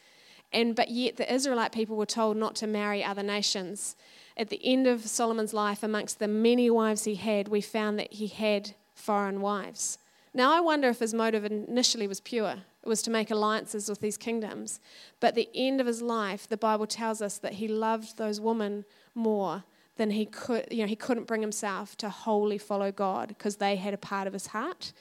And, 0.53 0.73
but 0.73 0.89
yet, 0.89 1.17
the 1.17 1.29
Israelite 1.29 1.73
people 1.73 1.97
were 1.97 2.05
told 2.05 2.37
not 2.37 2.55
to 2.55 2.65
marry 2.65 3.03
other 3.03 3.23
nations. 3.23 3.97
At 4.37 4.47
the 4.47 4.61
end 4.63 4.87
of 4.87 5.05
Solomon's 5.05 5.53
life, 5.53 5.83
amongst 5.83 6.19
the 6.19 6.29
many 6.29 6.69
wives 6.69 7.03
he 7.03 7.15
had, 7.15 7.49
we 7.49 7.59
found 7.59 7.99
that 7.99 8.13
he 8.13 8.27
had 8.27 8.73
foreign 8.93 9.41
wives. 9.41 9.97
Now, 10.35 10.51
I 10.51 10.59
wonder 10.59 10.89
if 10.89 10.99
his 10.99 11.13
motive 11.13 11.45
initially 11.45 12.07
was 12.07 12.19
pure. 12.19 12.55
It 12.83 12.89
was 12.89 13.01
to 13.03 13.09
make 13.09 13.31
alliances 13.31 13.87
with 13.87 14.01
these 14.01 14.17
kingdoms. 14.17 14.81
But 15.21 15.33
the 15.33 15.47
end 15.55 15.79
of 15.79 15.87
his 15.87 16.01
life, 16.01 16.45
the 16.45 16.57
Bible 16.57 16.87
tells 16.87 17.21
us 17.21 17.37
that 17.37 17.53
he 17.53 17.69
loved 17.69 18.17
those 18.17 18.41
women 18.41 18.83
more 19.15 19.63
than 19.95 20.11
he 20.11 20.25
could, 20.25 20.67
you 20.69 20.79
know, 20.79 20.87
he 20.87 20.95
couldn't 20.97 21.25
bring 21.25 21.39
himself 21.39 21.95
to 21.99 22.09
wholly 22.09 22.57
follow 22.57 22.91
God 22.91 23.29
because 23.29 23.55
they 23.55 23.77
had 23.77 23.93
a 23.93 23.97
part 23.97 24.27
of 24.27 24.33
his 24.33 24.47
heart. 24.47 24.91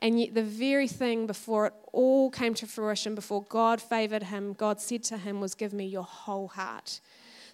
And 0.00 0.20
yet, 0.20 0.34
the 0.34 0.42
very 0.42 0.86
thing 0.86 1.26
before 1.26 1.68
it 1.68 1.72
all 1.92 2.28
came 2.28 2.52
to 2.52 2.66
fruition, 2.66 3.14
before 3.14 3.42
God 3.44 3.80
favored 3.80 4.24
him, 4.24 4.52
God 4.52 4.82
said 4.82 5.02
to 5.04 5.16
him, 5.16 5.40
was, 5.40 5.54
Give 5.54 5.72
me 5.72 5.86
your 5.86 6.02
whole 6.02 6.48
heart. 6.48 7.00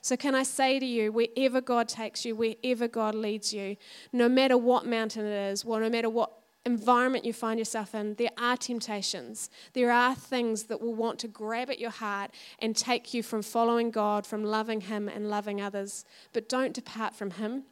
So, 0.02 0.16
can 0.16 0.34
I 0.34 0.42
say 0.42 0.80
to 0.80 0.86
you, 0.86 1.12
wherever 1.12 1.60
God 1.60 1.88
takes 1.88 2.24
you, 2.24 2.34
wherever 2.34 2.88
God 2.88 3.14
leads 3.14 3.54
you, 3.54 3.76
no 4.12 4.28
matter 4.28 4.56
what 4.56 4.84
mountain 4.84 5.26
it 5.26 5.52
is, 5.52 5.64
well, 5.64 5.78
no 5.78 5.90
matter 5.90 6.10
what 6.10 6.39
environment 6.66 7.24
you 7.24 7.32
find 7.32 7.58
yourself 7.58 7.94
in, 7.94 8.14
there 8.14 8.30
are 8.38 8.56
temptations. 8.56 9.50
There 9.72 9.90
are 9.90 10.14
things 10.14 10.64
that 10.64 10.80
will 10.80 10.94
want 10.94 11.18
to 11.20 11.28
grab 11.28 11.70
at 11.70 11.78
your 11.78 11.90
heart 11.90 12.30
and 12.58 12.76
take 12.76 13.14
you 13.14 13.22
from 13.22 13.42
following 13.42 13.90
God, 13.90 14.26
from 14.26 14.44
loving 14.44 14.82
Him 14.82 15.08
and 15.08 15.30
loving 15.30 15.60
others. 15.60 16.04
But 16.32 16.48
don't 16.48 16.74
depart 16.74 17.14
from 17.14 17.32
Him. 17.32 17.64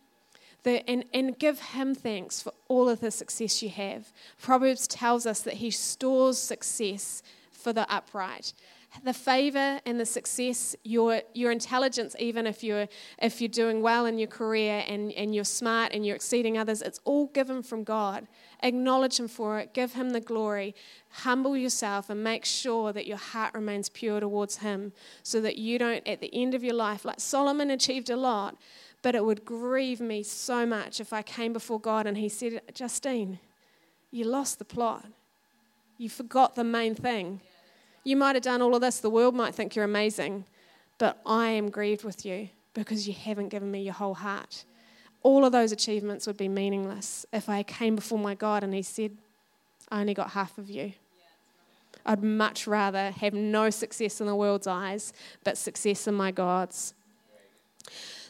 The, 0.64 0.88
and, 0.90 1.04
and 1.14 1.38
give 1.38 1.60
him 1.60 1.94
thanks 1.94 2.42
for 2.42 2.52
all 2.66 2.88
of 2.88 2.98
the 2.98 3.12
success 3.12 3.62
you 3.62 3.68
have. 3.68 4.12
Proverbs 4.42 4.88
tells 4.88 5.24
us 5.24 5.40
that 5.42 5.54
he 5.54 5.70
stores 5.70 6.36
success 6.36 7.22
for 7.52 7.72
the 7.72 7.90
upright 7.92 8.52
the 9.04 9.12
favor 9.12 9.80
and 9.84 10.00
the 10.00 10.06
success, 10.06 10.74
your, 10.82 11.22
your 11.34 11.52
intelligence, 11.52 12.16
even 12.18 12.46
if 12.46 12.64
you're, 12.64 12.88
if 13.20 13.40
you're 13.40 13.48
doing 13.48 13.82
well 13.82 14.06
in 14.06 14.18
your 14.18 14.28
career 14.28 14.84
and, 14.88 15.12
and 15.12 15.34
you're 15.34 15.44
smart 15.44 15.92
and 15.92 16.04
you're 16.04 16.16
exceeding 16.16 16.56
others, 16.58 16.82
it's 16.82 17.00
all 17.04 17.26
given 17.26 17.62
from 17.62 17.84
God. 17.84 18.26
Acknowledge 18.62 19.20
Him 19.20 19.28
for 19.28 19.58
it, 19.58 19.74
give 19.74 19.92
Him 19.92 20.10
the 20.10 20.20
glory, 20.20 20.74
humble 21.10 21.56
yourself, 21.56 22.10
and 22.10 22.24
make 22.24 22.44
sure 22.44 22.92
that 22.92 23.06
your 23.06 23.18
heart 23.18 23.54
remains 23.54 23.88
pure 23.88 24.20
towards 24.20 24.58
Him 24.58 24.92
so 25.22 25.40
that 25.42 25.58
you 25.58 25.78
don't, 25.78 26.06
at 26.08 26.20
the 26.20 26.34
end 26.34 26.54
of 26.54 26.64
your 26.64 26.74
life, 26.74 27.04
like 27.04 27.20
Solomon 27.20 27.70
achieved 27.70 28.10
a 28.10 28.16
lot, 28.16 28.56
but 29.02 29.14
it 29.14 29.24
would 29.24 29.44
grieve 29.44 30.00
me 30.00 30.22
so 30.22 30.66
much 30.66 31.00
if 31.00 31.12
I 31.12 31.22
came 31.22 31.52
before 31.52 31.78
God 31.78 32.06
and 32.06 32.16
He 32.16 32.28
said, 32.28 32.62
Justine, 32.74 33.38
you 34.10 34.24
lost 34.24 34.58
the 34.58 34.64
plot. 34.64 35.06
You 35.98 36.08
forgot 36.08 36.54
the 36.54 36.64
main 36.64 36.94
thing. 36.94 37.40
You 38.08 38.16
might 38.16 38.36
have 38.36 38.42
done 38.42 38.62
all 38.62 38.74
of 38.74 38.80
this, 38.80 39.00
the 39.00 39.10
world 39.10 39.34
might 39.34 39.54
think 39.54 39.76
you're 39.76 39.84
amazing, 39.84 40.46
but 40.96 41.20
I 41.26 41.48
am 41.48 41.68
grieved 41.68 42.04
with 42.04 42.24
you 42.24 42.48
because 42.72 43.06
you 43.06 43.12
haven't 43.12 43.50
given 43.50 43.70
me 43.70 43.82
your 43.82 43.92
whole 43.92 44.14
heart. 44.14 44.64
All 45.22 45.44
of 45.44 45.52
those 45.52 45.72
achievements 45.72 46.26
would 46.26 46.38
be 46.38 46.48
meaningless 46.48 47.26
if 47.34 47.50
I 47.50 47.62
came 47.62 47.96
before 47.96 48.18
my 48.18 48.34
God 48.34 48.64
and 48.64 48.72
He 48.72 48.80
said, 48.80 49.18
I 49.90 50.00
only 50.00 50.14
got 50.14 50.30
half 50.30 50.56
of 50.56 50.70
you. 50.70 50.94
I'd 52.06 52.24
much 52.24 52.66
rather 52.66 53.10
have 53.10 53.34
no 53.34 53.68
success 53.68 54.22
in 54.22 54.26
the 54.26 54.34
world's 54.34 54.66
eyes, 54.66 55.12
but 55.44 55.58
success 55.58 56.06
in 56.06 56.14
my 56.14 56.30
God's. 56.30 56.94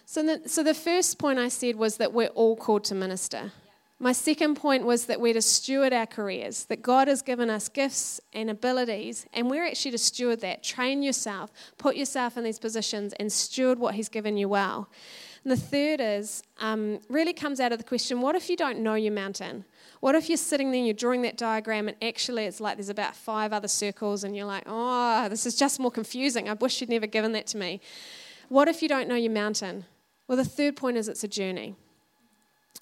So 0.07 0.25
the, 0.25 0.49
so 0.49 0.65
the 0.65 0.75
first 0.75 1.21
point 1.21 1.39
I 1.39 1.47
said 1.47 1.77
was 1.77 1.99
that 1.99 2.13
we're 2.13 2.35
all 2.35 2.57
called 2.57 2.83
to 2.87 2.97
minister. 2.97 3.53
My 4.01 4.13
second 4.13 4.55
point 4.55 4.85
was 4.85 5.07
that 5.07 5.21
we're 5.21 5.35
to 5.35 5.43
steward 5.43 5.93
our 5.93 6.07
careers, 6.07 6.67
that 6.67 6.83
God 6.83 7.09
has 7.09 7.21
given 7.21 7.51
us 7.51 7.69
gifts 7.69 8.21
and 8.33 8.49
abilities, 8.49 9.27
and 9.33 9.51
we're 9.51 9.67
actually 9.67 9.91
to 9.91 9.99
steward 9.99 10.41
that. 10.43 10.63
Train 10.63 11.03
yourself, 11.03 11.51
put 11.79 11.97
yourself 11.97 12.37
in 12.37 12.45
these 12.45 12.61
positions, 12.61 13.13
and 13.15 13.33
steward 13.33 13.81
what 13.81 13.97
He's 13.97 14.09
given 14.09 14.37
you 14.37 14.49
well. 14.49 14.89
And 15.43 15.51
the 15.51 15.57
third 15.57 16.01
is 16.01 16.45
um, 16.59 17.01
really 17.09 17.33
comes 17.33 17.59
out 17.59 17.73
of 17.73 17.79
the 17.79 17.85
question 17.85 18.21
what 18.21 18.37
if 18.37 18.49
you 18.49 18.57
don't 18.57 18.79
know 18.81 18.95
your 18.95 19.13
mountain? 19.13 19.65
What 19.99 20.15
if 20.15 20.29
you're 20.29 20.39
sitting 20.39 20.71
there 20.71 20.79
and 20.79 20.87
you're 20.87 20.95
drawing 20.95 21.23
that 21.23 21.37
diagram, 21.37 21.89
and 21.89 21.97
actually 22.01 22.45
it's 22.45 22.61
like 22.61 22.77
there's 22.77 22.91
about 22.91 23.17
five 23.17 23.53
other 23.53 23.67
circles, 23.67 24.23
and 24.23 24.37
you're 24.37 24.47
like, 24.47 24.63
oh, 24.67 25.29
this 25.29 25.45
is 25.45 25.57
just 25.57 25.81
more 25.81 25.91
confusing. 25.91 26.49
I 26.49 26.53
wish 26.53 26.81
you'd 26.81 26.91
never 26.91 27.09
given 27.09 27.33
that 27.33 27.49
to 27.49 27.57
me. 27.57 27.81
What 28.49 28.69
if 28.69 28.81
you 28.81 28.89
don't 28.89 29.09
know 29.09 29.17
your 29.17 29.33
mountain? 29.33 29.87
Well, 30.29 30.37
the 30.37 30.45
third 30.45 30.77
point 30.77 30.97
is 30.97 31.09
it's 31.09 31.25
a 31.25 31.29
journey. 31.29 31.75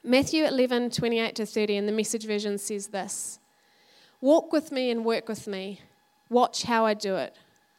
Matthew 0.08 0.44
11, 0.44 0.90
28 0.90 1.34
to 1.34 1.44
30 1.44 1.76
in 1.78 1.86
the 1.86 1.92
message 1.92 2.26
version 2.26 2.58
says 2.58 2.86
this 2.86 3.40
Walk 4.20 4.52
with 4.52 4.70
me 4.70 4.88
and 4.88 5.04
work 5.04 5.28
with 5.28 5.48
me. 5.48 5.80
Watch 6.30 6.62
how 6.62 6.86
I 6.86 6.94
do 6.94 7.16
it. 7.16 7.34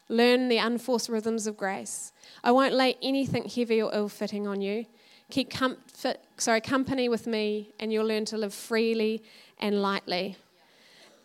Learn 0.10 0.50
the 0.50 0.58
unforced 0.58 1.08
rhythms 1.08 1.48
of 1.48 1.56
grace. 1.56 2.12
I 2.44 2.52
won't 2.52 2.74
lay 2.74 2.98
anything 3.02 3.48
heavy 3.48 3.82
or 3.82 3.96
ill 3.96 4.10
fitting 4.10 4.46
on 4.46 4.60
you. 4.60 4.88
Keep 5.32 5.52
comfort, 5.52 6.18
sorry, 6.36 6.60
company 6.60 7.08
with 7.08 7.28
me, 7.28 7.70
and 7.80 7.94
you'll 7.94 8.06
learn 8.06 8.26
to 8.26 8.38
live 8.38 8.54
freely 8.54 9.24
and 9.58 9.82
lightly. 9.82 10.36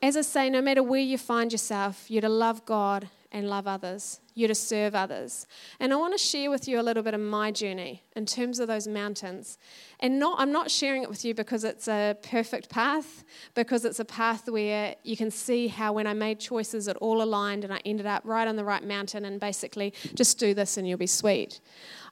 As 0.00 0.16
I 0.16 0.20
say, 0.20 0.50
no 0.50 0.62
matter 0.62 0.84
where 0.84 1.00
you 1.00 1.18
find 1.18 1.50
yourself, 1.50 2.08
you're 2.12 2.22
to 2.22 2.28
love 2.28 2.64
God 2.64 3.08
and 3.32 3.48
love 3.48 3.66
others. 3.66 4.20
You're 4.34 4.48
to 4.48 4.54
serve 4.54 4.94
others. 4.94 5.46
And 5.80 5.92
I 5.92 5.96
want 5.96 6.14
to 6.14 6.18
share 6.18 6.50
with 6.50 6.68
you 6.68 6.78
a 6.78 6.82
little 6.82 7.02
bit 7.02 7.14
of 7.14 7.20
my 7.20 7.50
journey 7.50 8.02
in 8.14 8.26
terms 8.26 8.60
of 8.60 8.68
those 8.68 8.86
mountains. 8.86 9.58
And 10.00 10.18
not, 10.18 10.38
I'm 10.38 10.52
not 10.52 10.70
sharing 10.70 11.02
it 11.02 11.08
with 11.08 11.24
you 11.24 11.34
because 11.34 11.64
it's 11.64 11.88
a 11.88 12.16
perfect 12.22 12.68
path, 12.68 13.24
because 13.54 13.84
it's 13.84 14.00
a 14.00 14.04
path 14.04 14.48
where 14.48 14.94
you 15.02 15.16
can 15.16 15.30
see 15.30 15.68
how 15.68 15.94
when 15.94 16.06
I 16.06 16.12
made 16.12 16.38
choices, 16.38 16.88
it 16.88 16.96
all 16.98 17.22
aligned 17.22 17.64
and 17.64 17.72
I 17.72 17.80
ended 17.84 18.06
up 18.06 18.22
right 18.24 18.46
on 18.46 18.56
the 18.56 18.64
right 18.64 18.84
mountain 18.84 19.24
and 19.24 19.40
basically 19.40 19.94
just 20.14 20.38
do 20.38 20.54
this 20.54 20.76
and 20.76 20.86
you'll 20.86 20.98
be 20.98 21.06
sweet. 21.06 21.60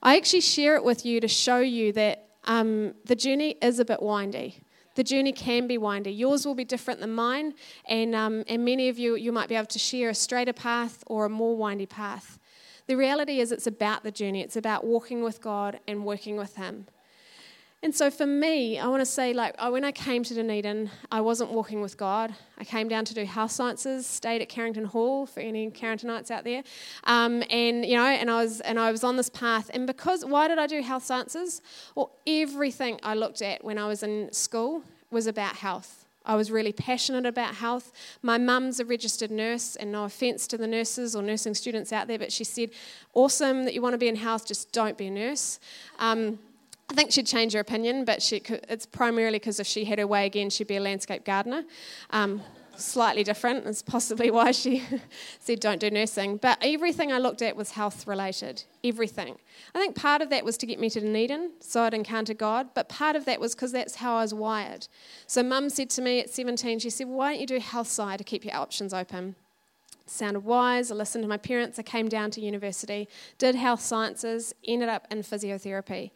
I 0.03 0.17
actually 0.17 0.41
share 0.41 0.75
it 0.77 0.85
with 0.85 1.05
you 1.05 1.21
to 1.21 1.29
show 1.29 1.61
you 1.61 1.93
that 1.93 2.29
um, 2.45 2.95
the 3.05 3.15
journey 3.15 3.57
is 3.61 3.79
a 3.79 3.85
bit 3.85 4.03
windy 4.03 4.63
the 5.01 5.05
journey 5.05 5.33
can 5.33 5.67
be 5.67 5.79
windy. 5.79 6.11
Yours 6.11 6.45
will 6.45 6.55
be 6.55 6.63
different 6.63 7.01
than 7.01 7.11
mine, 7.11 7.55
and, 7.89 8.15
um, 8.15 8.45
and 8.49 8.67
many 8.67 8.91
of 8.91 8.99
you, 8.99 9.17
you 9.17 9.33
might 9.33 9.49
be 9.49 9.55
able 9.55 9.65
to 9.65 9.79
share 9.79 10.11
a 10.11 10.15
straighter 10.15 10.53
path 10.53 11.03
or 11.07 11.25
a 11.25 11.29
more 11.31 11.57
windy 11.57 11.87
path. 11.87 12.39
The 12.87 12.97
reality 12.97 13.41
is, 13.41 13.51
it's 13.51 13.67
about 13.67 14.03
the 14.03 14.11
journey, 14.11 14.43
it's 14.43 14.57
about 14.57 14.85
walking 14.85 15.23
with 15.23 15.41
God 15.41 15.81
and 15.89 16.05
working 16.05 16.37
with 16.37 16.57
Him. 16.57 16.87
And 17.83 17.95
so 17.95 18.11
for 18.11 18.27
me, 18.27 18.79
I 18.79 18.89
want 18.89 19.01
to 19.01 19.07
say, 19.07 19.33
like, 19.33 19.59
when 19.73 19.87
I 19.87 19.93
came 19.93 20.23
to 20.23 20.35
Dunedin, 20.35 20.91
I 21.11 21.23
wasn't 21.23 21.51
walking 21.51 21.81
with 21.81 21.97
God. 21.97 22.35
I 22.59 22.65
came 22.65 22.89
down 22.89 23.07
to 23.07 23.15
do 23.15 23.25
health 23.25 23.53
sciences, 23.53 24.07
stayed 24.07 24.43
at 24.43 24.51
Carrington 24.51 24.85
Hall 24.85 25.25
for 25.25 25.41
any 25.41 25.71
Carringtonites 25.71 26.31
out 26.31 26.45
there, 26.45 26.63
um, 27.05 27.43
and 27.49 27.87
you 27.87 27.97
know, 27.97 28.05
and 28.05 28.31
I 28.31 28.43
was 28.43 28.61
and 28.61 28.79
I 28.79 28.93
was 28.93 29.03
on 29.03 29.17
this 29.17 29.31
path. 29.31 29.71
And 29.73 29.87
because 29.87 30.27
why 30.27 30.47
did 30.47 30.59
I 30.59 30.67
do 30.67 30.83
health 30.83 31.05
sciences? 31.05 31.63
Well, 31.95 32.13
everything 32.27 33.01
I 33.03 33.15
looked 33.15 33.41
at 33.41 33.65
when 33.65 33.79
I 33.79 33.87
was 33.87 34.03
in 34.03 34.31
school 34.31 34.83
was 35.11 35.27
about 35.27 35.57
health. 35.57 36.07
I 36.25 36.37
was 36.37 36.51
really 36.51 36.73
passionate 36.73 37.25
about 37.27 37.57
health. 37.57 37.93
My 38.23 38.37
mum's 38.37 38.79
a 38.79 38.85
registered 38.85 39.31
nurse, 39.31 39.75
and 39.77 39.91
no 39.91 40.05
offense 40.05 40.47
to 40.49 40.59
the 40.59 40.67
nurses 40.67 41.17
or 41.17 41.23
nursing 41.23 41.55
students 41.55 41.93
out 41.93 42.09
there, 42.09 42.19
but 42.19 42.31
she 42.31 42.45
said, 42.45 42.71
Awesome 43.15 43.65
that 43.65 43.75
you 43.75 43.83
want 43.83 43.95
to 43.95 43.99
be 43.99 44.09
in 44.09 44.17
health, 44.17 44.47
just 44.47 44.71
don't 44.73 44.99
be 44.99 45.07
a 45.07 45.11
nurse. 45.11 45.59
Um, 45.99 46.39
I 46.91 46.95
think 46.95 47.13
she'd 47.13 47.27
change 47.27 47.53
her 47.55 47.61
opinion, 47.61 48.05
but 48.05 48.21
she, 48.21 48.43
it's 48.69 48.85
primarily 48.85 49.39
because 49.39 49.61
if 49.61 49.67
she 49.67 49.85
had 49.85 49.99
her 49.99 50.07
way 50.07 50.27
again, 50.27 50.51
she'd 50.51 50.67
be 50.67 50.77
a 50.77 50.81
landscape 50.81 51.25
gardener. 51.25 51.65
Um, 52.11 52.43
slightly 52.83 53.25
different. 53.25 53.67
It's 53.67 53.83
possibly 53.83 54.31
why 54.31 54.53
she 54.53 54.83
said 55.39 55.61
don't 55.61 55.81
do 55.81 55.91
nursing. 55.91 56.37
But 56.37 56.59
everything 56.63 57.13
I 57.13 57.19
looked 57.19 57.43
at 57.43 57.57
was 57.57 57.73
health 57.73 58.07
related. 58.07 58.65
Everything. 58.85 59.37
I 59.75 59.79
think 59.79 59.95
part 59.95 60.23
of 60.23 60.31
that 60.31 60.45
was 60.45 60.57
to 60.59 60.67
get 60.67 60.81
me 60.81 60.91
to 60.91 61.01
Dunedin, 61.01 61.53
so 61.61 61.83
I'd 61.83 61.95
encounter 61.95 62.35
God. 62.35 62.69
But 62.75 62.89
part 62.89 63.17
of 63.17 63.25
that 63.27 63.41
was 63.41 63.55
because 63.55 63.73
that's 63.73 63.97
how 63.97 64.17
I 64.17 64.23
was 64.23 64.35
wired. 64.35 64.89
So 65.27 65.43
Mum 65.43 65.71
said 65.71 65.91
to 65.91 66.03
me 66.03 66.21
at 66.21 66.31
17, 66.31 66.79
she 66.79 66.91
said, 66.91 67.09
"Why 67.09 67.33
don't 67.33 67.41
you 67.41 67.47
do 67.47 67.59
health 67.59 67.89
side 67.89 68.19
to 68.19 68.25
keep 68.25 68.45
your 68.45 68.57
options 68.57 68.95
open?" 68.95 69.37
sounded 70.07 70.41
wise. 70.41 70.91
I 70.91 70.95
listened 70.97 71.23
to 71.23 71.29
my 71.29 71.37
parents. 71.37 71.79
I 71.79 71.83
came 71.83 72.09
down 72.09 72.31
to 72.33 72.41
university, 72.41 73.09
did 73.39 73.55
health 73.55 73.81
sciences, 73.81 74.55
ended 74.67 74.89
up 74.89 75.07
in 75.11 75.21
physiotherapy. 75.21 76.11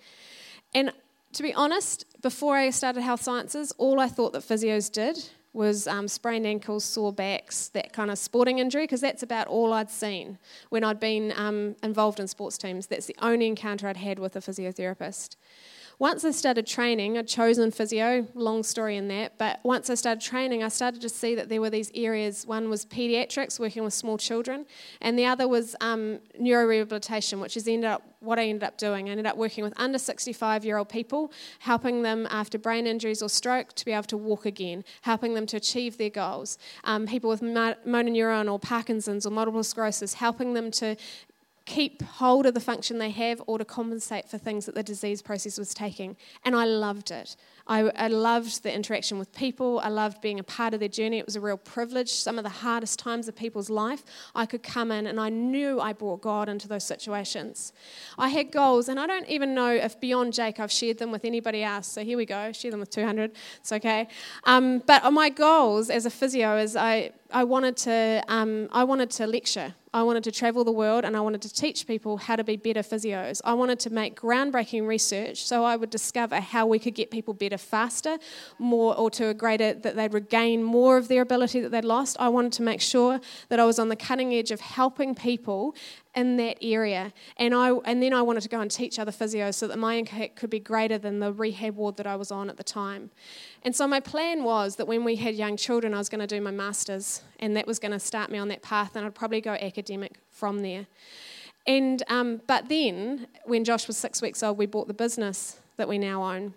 And 0.74 0.92
to 1.35 1.42
be 1.42 1.55
honest, 1.55 2.05
before 2.20 2.57
I 2.57 2.70
started 2.70 3.03
health 3.03 3.22
sciences, 3.22 3.72
all 3.79 4.00
I 4.00 4.09
thought 4.09 4.33
that 4.33 4.42
physios 4.42 4.90
did 4.90 5.31
was 5.55 5.87
um, 5.87 6.09
sprained 6.09 6.47
ankles, 6.47 6.85
sore 6.85 7.12
backs, 7.12 7.69
that 7.69 7.93
kind 7.93 8.11
of 8.11 8.19
sporting 8.19 8.59
injury, 8.59 8.83
because 8.83 9.01
that's 9.01 9.23
about 9.23 9.47
all 9.47 9.73
I'd 9.73 9.90
seen 9.90 10.38
when 10.69 10.85
I'd 10.85 11.01
been 11.01 11.33
um, 11.37 11.77
involved 11.83 12.21
in 12.21 12.27
sports 12.27 12.59
teams. 12.59 12.88
That's 12.88 13.07
the 13.07 13.17
only 13.23 13.47
encounter 13.47 13.88
I'd 13.88 13.97
had 13.97 14.19
with 14.19 14.35
a 14.37 14.40
physiotherapist. 14.40 15.37
Once 15.98 16.24
I 16.24 16.33
started 16.33 16.66
training, 16.66 17.16
I'd 17.16 17.28
chosen 17.28 17.70
physio, 17.70 18.26
long 18.35 18.64
story 18.64 18.96
in 18.96 19.07
that, 19.09 19.38
but 19.38 19.61
once 19.62 19.88
I 19.88 19.94
started 19.94 20.20
training, 20.20 20.64
I 20.64 20.68
started 20.68 21.00
to 21.02 21.09
see 21.09 21.37
that 21.37 21.48
there 21.48 21.61
were 21.61 21.70
these 21.70 21.92
areas. 21.94 22.46
One 22.46 22.68
was 22.68 22.85
pediatrics, 22.85 23.61
working 23.61 23.85
with 23.85 23.94
small 23.94 24.18
children, 24.18 24.66
and 25.00 25.16
the 25.16 25.26
other 25.26 25.46
was 25.46 25.76
um, 25.80 26.18
neurorehabilitation, 26.40 27.40
which 27.40 27.57
is 27.57 27.68
ended 27.68 27.90
up 27.90 28.02
what 28.18 28.38
I 28.38 28.46
ended 28.46 28.64
up 28.64 28.76
doing. 28.76 29.09
I 29.09 29.12
ended 29.12 29.26
up 29.26 29.37
working 29.37 29.62
with 29.62 29.74
under 29.76 29.98
65 29.98 30.64
year 30.64 30.78
old 30.78 30.88
people, 30.88 31.33
helping 31.61 32.02
them 32.02 32.26
after 32.30 32.59
brain 32.59 32.87
injuries 32.87 33.22
or 33.22 33.28
stroke 33.28 33.74
to 33.74 33.85
be 33.85 33.92
able 33.92 34.04
to 34.04 34.16
walk 34.16 34.46
again, 34.46 34.85
helping 35.02 35.35
them 35.35 35.46
to 35.46 35.57
achieve 35.59 35.98
their 35.98 36.11
goals. 36.11 36.59
Um, 36.85 37.07
people 37.07 37.30
with 37.30 37.42
motor 37.42 37.76
neuron 37.87 38.50
or 38.50 38.59
Parkinson's 38.59 39.26
or 39.26 39.30
multiple 39.30 39.62
sclerosis, 39.62 40.14
helping 40.14 40.54
them 40.54 40.70
to 40.72 40.96
keep 41.66 42.03
hold 42.03 42.44
of 42.44 42.53
the 42.53 42.61
function 42.61 42.98
they 42.98 43.11
have 43.11 43.42
or 43.46 43.59
to 43.59 43.64
compensate 43.64 44.29
for 44.29 44.37
things 44.37 44.66
that 44.66 44.74
the 44.74 44.83
disease 44.83 45.22
process 45.22 45.59
was 45.59 45.72
taking. 45.72 46.16
And 46.44 46.55
I 46.55 46.66
loved 46.66 47.11
it. 47.11 47.37
I, 47.66 47.90
I, 47.96 48.09
loved 48.09 48.62
the 48.62 48.74
interaction 48.74 49.18
with 49.18 49.33
people. 49.33 49.81
I 49.81 49.88
loved 49.88 50.20
being 50.20 50.38
a 50.38 50.44
part 50.44 50.74
of 50.74 50.81
their 50.81 50.88
journey. 50.88 51.18
It 51.18 51.24
was 51.24 51.37
a 51.37 51.40
real 51.40 51.57
privilege. 51.57 52.12
Some 52.12 52.37
of 52.37 52.44
the 52.44 52.50
hardest 52.50 52.98
times 52.98 53.27
of 53.27 53.35
people's 53.35 53.70
life, 53.70 54.05
I 54.35 54.44
could 54.44 54.62
come 54.62 54.92
in 54.92 55.07
and 55.07 55.18
I 55.18 55.31
knew 55.31 55.81
I 55.81 55.94
brought 55.94 56.20
God 56.20 56.50
into 56.50 56.68
those 56.68 56.85
situations. 56.85 57.72
I 58.18 58.29
had 58.29 58.53
goals, 58.53 58.90
and 58.90 59.00
I 59.00 59.07
don't 59.07 59.27
even 59.31 59.55
know 59.55 59.70
if 59.70 59.98
beyond 59.98 60.35
Jake 60.35 60.61
I've 60.61 60.70
shared 60.70 60.98
them 60.98 61.11
with 61.11 61.24
anybody 61.24 61.62
else. 61.62 61.87
So 61.87 62.05
here 62.05 62.18
we 62.18 62.27
go, 62.27 62.53
share 62.53 62.70
them 62.70 62.81
with 62.81 62.90
200. 62.90 63.33
It's 63.61 63.72
okay. 63.72 64.09
Um, 64.44 64.83
but 64.87 65.11
my 65.11 65.31
goals 65.31 65.88
as 65.88 66.05
a 66.05 66.11
physio 66.11 66.59
is 66.59 66.77
I, 66.77 67.12
I 67.31 67.44
wanted 67.44 67.79
to 67.79 68.22
um, 68.29 68.68
I 68.72 68.85
wanted 68.85 69.11
to 69.12 69.27
lecture. 69.27 69.74
I 69.94 70.02
wanted 70.02 70.24
to 70.24 70.33
travel 70.33 70.64
the 70.64 70.72
world 70.72 71.04
and 71.04 71.16
I 71.16 71.20
wanted 71.20 71.40
to 71.42 71.54
teach 71.54 71.87
people 71.87 72.16
how 72.16 72.35
to 72.35 72.42
be 72.42 72.57
better 72.57 72.80
physios. 72.80 73.40
I 73.44 73.54
wanted 73.54 73.78
to 73.78 73.90
make 73.90 74.20
groundbreaking 74.20 74.88
research 74.88 75.44
so 75.44 75.62
I 75.64 75.76
would 75.76 75.88
discover 75.88 76.40
how 76.40 76.66
we 76.66 76.80
could 76.80 76.96
get 76.96 77.12
people 77.12 77.33
better 77.33 77.57
faster, 77.57 78.18
more 78.59 78.98
or 78.98 79.09
to 79.11 79.28
a 79.28 79.35
greater 79.35 79.72
that 79.72 79.94
they'd 79.94 80.12
regain 80.12 80.64
more 80.64 80.96
of 80.96 81.07
their 81.07 81.22
ability 81.22 81.61
that 81.61 81.70
they'd 81.70 81.85
lost. 81.85 82.16
I 82.18 82.28
wanted 82.28 82.50
to 82.54 82.62
make 82.62 82.80
sure 82.80 83.20
that 83.50 83.61
I 83.61 83.64
was 83.64 83.78
on 83.78 83.88
the 83.88 83.94
cutting 83.94 84.35
edge 84.35 84.50
of 84.50 84.61
helping 84.61 85.14
people 85.14 85.76
in 86.14 86.37
that 86.37 86.59
area. 86.62 87.12
And, 87.37 87.55
I, 87.55 87.70
and 87.85 88.03
then 88.03 88.12
I 88.12 88.22
wanted 88.22 88.42
to 88.42 88.48
go 88.48 88.61
and 88.61 88.70
teach 88.70 88.98
other 88.98 89.12
physios 89.12 89.55
so 89.55 89.66
that 89.68 89.79
my 89.79 89.94
impact 89.94 90.37
could 90.37 90.50
be 90.50 90.61
greater 90.61 90.98
than 90.98 91.20
the 91.20 91.33
rehab 91.33 91.77
ward 91.77 91.96
that 91.96 92.07
I 92.07 92.16
was 92.16 92.31
on 92.31 92.48
at 92.48 92.57
the 92.57 92.64
time. 92.64 93.11
And 93.62 93.74
so 93.74 93.87
my 93.87 94.00
plan 94.00 94.44
was 94.44 94.77
that 94.77 94.87
when 94.87 95.05
we 95.05 95.16
had 95.16 95.35
young 95.35 95.57
children, 95.57 95.94
I 95.94 95.98
was 95.98 96.09
going 96.09 96.20
to 96.20 96.27
do 96.27 96.40
my 96.40 96.50
master's, 96.50 97.22
and 97.40 97.57
that 97.57 97.66
was 97.66 97.79
going 97.79 97.92
to 97.92 98.00
start 98.00 98.31
me 98.31 98.38
on 98.38 98.48
that 98.48 98.62
path, 98.62 98.94
and 98.96 99.05
I'd 99.05 99.14
probably 99.14 99.40
go 99.40 99.53
academic 99.53 100.14
from 100.31 100.61
there. 100.61 100.87
And 101.66 102.03
um, 102.09 102.42
but 102.46 102.68
then, 102.68 103.27
when 103.46 103.64
Josh 103.64 103.87
was 103.87 103.96
six 103.96 104.20
weeks 104.20 104.42
old, 104.42 104.59
we 104.59 104.66
bought 104.66 104.87
the 104.87 104.94
business 104.94 105.59
that 105.77 105.88
we 105.88 105.98
now 105.98 106.22
own. 106.22 106.55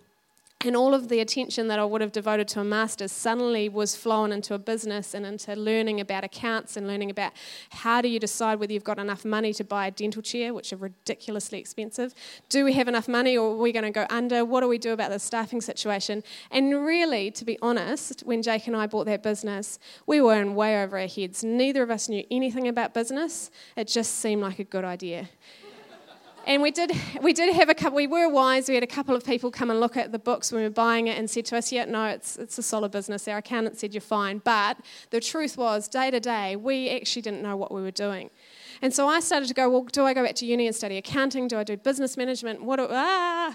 And 0.64 0.74
all 0.74 0.92
of 0.92 1.08
the 1.08 1.20
attention 1.20 1.68
that 1.68 1.78
I 1.78 1.84
would 1.84 2.00
have 2.00 2.10
devoted 2.10 2.48
to 2.48 2.60
a 2.60 2.64
master's 2.64 3.12
suddenly 3.12 3.68
was 3.68 3.94
flown 3.94 4.32
into 4.32 4.54
a 4.54 4.58
business 4.58 5.14
and 5.14 5.24
into 5.24 5.54
learning 5.54 6.00
about 6.00 6.24
accounts 6.24 6.76
and 6.76 6.88
learning 6.88 7.12
about 7.12 7.32
how 7.70 8.00
do 8.00 8.08
you 8.08 8.18
decide 8.18 8.58
whether 8.58 8.72
you've 8.72 8.82
got 8.82 8.98
enough 8.98 9.24
money 9.24 9.52
to 9.52 9.62
buy 9.62 9.86
a 9.86 9.92
dental 9.92 10.20
chair, 10.20 10.52
which 10.52 10.72
are 10.72 10.76
ridiculously 10.76 11.60
expensive. 11.60 12.12
Do 12.48 12.64
we 12.64 12.72
have 12.72 12.88
enough 12.88 13.06
money 13.06 13.38
or 13.38 13.52
are 13.52 13.56
we 13.56 13.70
going 13.70 13.84
to 13.84 13.92
go 13.92 14.08
under? 14.10 14.44
What 14.44 14.62
do 14.62 14.68
we 14.68 14.78
do 14.78 14.92
about 14.92 15.10
the 15.10 15.20
staffing 15.20 15.60
situation? 15.60 16.24
And 16.50 16.84
really, 16.84 17.30
to 17.30 17.44
be 17.44 17.56
honest, 17.62 18.22
when 18.22 18.42
Jake 18.42 18.66
and 18.66 18.74
I 18.74 18.88
bought 18.88 19.06
that 19.06 19.22
business, 19.22 19.78
we 20.08 20.20
were 20.20 20.42
in 20.42 20.56
way 20.56 20.82
over 20.82 20.98
our 20.98 21.06
heads. 21.06 21.44
Neither 21.44 21.84
of 21.84 21.90
us 21.92 22.08
knew 22.08 22.24
anything 22.32 22.66
about 22.66 22.94
business. 22.94 23.52
It 23.76 23.86
just 23.86 24.16
seemed 24.16 24.42
like 24.42 24.58
a 24.58 24.64
good 24.64 24.84
idea. 24.84 25.28
And 26.48 26.62
we 26.62 26.70
did, 26.70 26.92
we 27.20 27.34
did 27.34 27.54
have 27.54 27.68
a 27.68 27.74
couple, 27.74 27.96
we 27.96 28.06
were 28.06 28.26
wise. 28.26 28.70
We 28.70 28.74
had 28.74 28.82
a 28.82 28.86
couple 28.86 29.14
of 29.14 29.22
people 29.22 29.50
come 29.50 29.70
and 29.70 29.80
look 29.80 29.98
at 29.98 30.12
the 30.12 30.18
books 30.18 30.50
when 30.50 30.62
we 30.62 30.66
were 30.66 30.72
buying 30.72 31.06
it 31.06 31.18
and 31.18 31.28
said 31.28 31.44
to 31.46 31.58
us, 31.58 31.70
yeah, 31.70 31.84
no, 31.84 32.06
it's, 32.06 32.38
it's 32.38 32.56
a 32.56 32.62
solid 32.62 32.90
business. 32.90 33.28
Our 33.28 33.36
accountant 33.36 33.78
said 33.78 33.92
you're 33.92 34.00
fine. 34.00 34.38
But 34.38 34.78
the 35.10 35.20
truth 35.20 35.58
was, 35.58 35.88
day 35.88 36.10
to 36.10 36.20
day, 36.20 36.56
we 36.56 36.88
actually 36.88 37.20
didn't 37.20 37.42
know 37.42 37.54
what 37.54 37.70
we 37.70 37.82
were 37.82 37.90
doing. 37.90 38.30
And 38.80 38.92
so 38.94 39.08
I 39.08 39.20
started 39.20 39.48
to 39.48 39.54
go, 39.54 39.68
well, 39.68 39.84
do 39.84 40.04
I 40.04 40.14
go 40.14 40.24
back 40.24 40.34
to 40.36 40.46
uni 40.46 40.66
and 40.66 40.76
study 40.76 40.98
accounting? 40.98 41.48
Do 41.48 41.58
I 41.58 41.64
do 41.64 41.76
business 41.76 42.16
management? 42.16 42.62
What 42.62 42.76
do, 42.76 42.86
ah! 42.90 43.54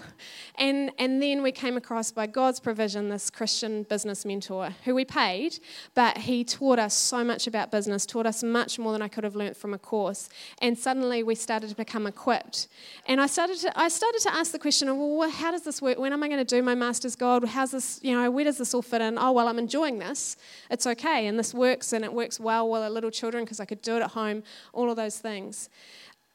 And, 0.56 0.90
and 0.98 1.22
then 1.22 1.42
we 1.42 1.52
came 1.52 1.76
across, 1.76 2.12
by 2.12 2.26
God's 2.26 2.60
provision, 2.60 3.08
this 3.08 3.30
Christian 3.30 3.84
business 3.84 4.24
mentor 4.24 4.70
who 4.84 4.94
we 4.94 5.04
paid, 5.04 5.58
but 5.94 6.18
he 6.18 6.44
taught 6.44 6.78
us 6.78 6.94
so 6.94 7.24
much 7.24 7.46
about 7.46 7.70
business, 7.70 8.04
taught 8.06 8.26
us 8.26 8.42
much 8.42 8.78
more 8.78 8.92
than 8.92 9.02
I 9.02 9.08
could 9.08 9.24
have 9.24 9.34
learnt 9.34 9.56
from 9.56 9.74
a 9.74 9.78
course. 9.78 10.28
And 10.60 10.78
suddenly 10.78 11.22
we 11.22 11.34
started 11.34 11.70
to 11.70 11.76
become 11.76 12.06
equipped. 12.06 12.68
And 13.06 13.20
I 13.20 13.26
started 13.26 13.58
to, 13.58 13.78
I 13.78 13.88
started 13.88 14.20
to 14.20 14.34
ask 14.34 14.52
the 14.52 14.58
question 14.58 14.88
of, 14.88 14.96
well, 14.96 15.30
how 15.30 15.50
does 15.50 15.62
this 15.62 15.80
work? 15.80 15.98
When 15.98 16.12
am 16.12 16.22
I 16.22 16.28
going 16.28 16.44
to 16.44 16.44
do 16.44 16.62
my 16.62 16.74
master's, 16.74 17.16
God? 17.16 17.44
How's 17.44 17.70
this, 17.70 18.00
you 18.02 18.14
know, 18.14 18.30
where 18.30 18.44
does 18.44 18.58
this 18.58 18.74
all 18.74 18.82
fit 18.82 19.00
in? 19.00 19.18
Oh, 19.18 19.32
well, 19.32 19.48
I'm 19.48 19.58
enjoying 19.58 19.98
this. 19.98 20.36
It's 20.70 20.86
okay. 20.86 21.26
And 21.26 21.38
this 21.38 21.54
works, 21.54 21.92
and 21.92 22.04
it 22.04 22.12
works 22.12 22.38
well 22.38 22.68
with 22.68 22.90
little 22.92 23.10
children 23.10 23.44
because 23.44 23.60
I 23.60 23.64
could 23.64 23.82
do 23.82 23.96
it 23.96 24.02
at 24.02 24.10
home, 24.10 24.42
all 24.72 24.90
of 24.90 24.96
those 24.96 25.13
those 25.14 25.20
things. 25.20 25.68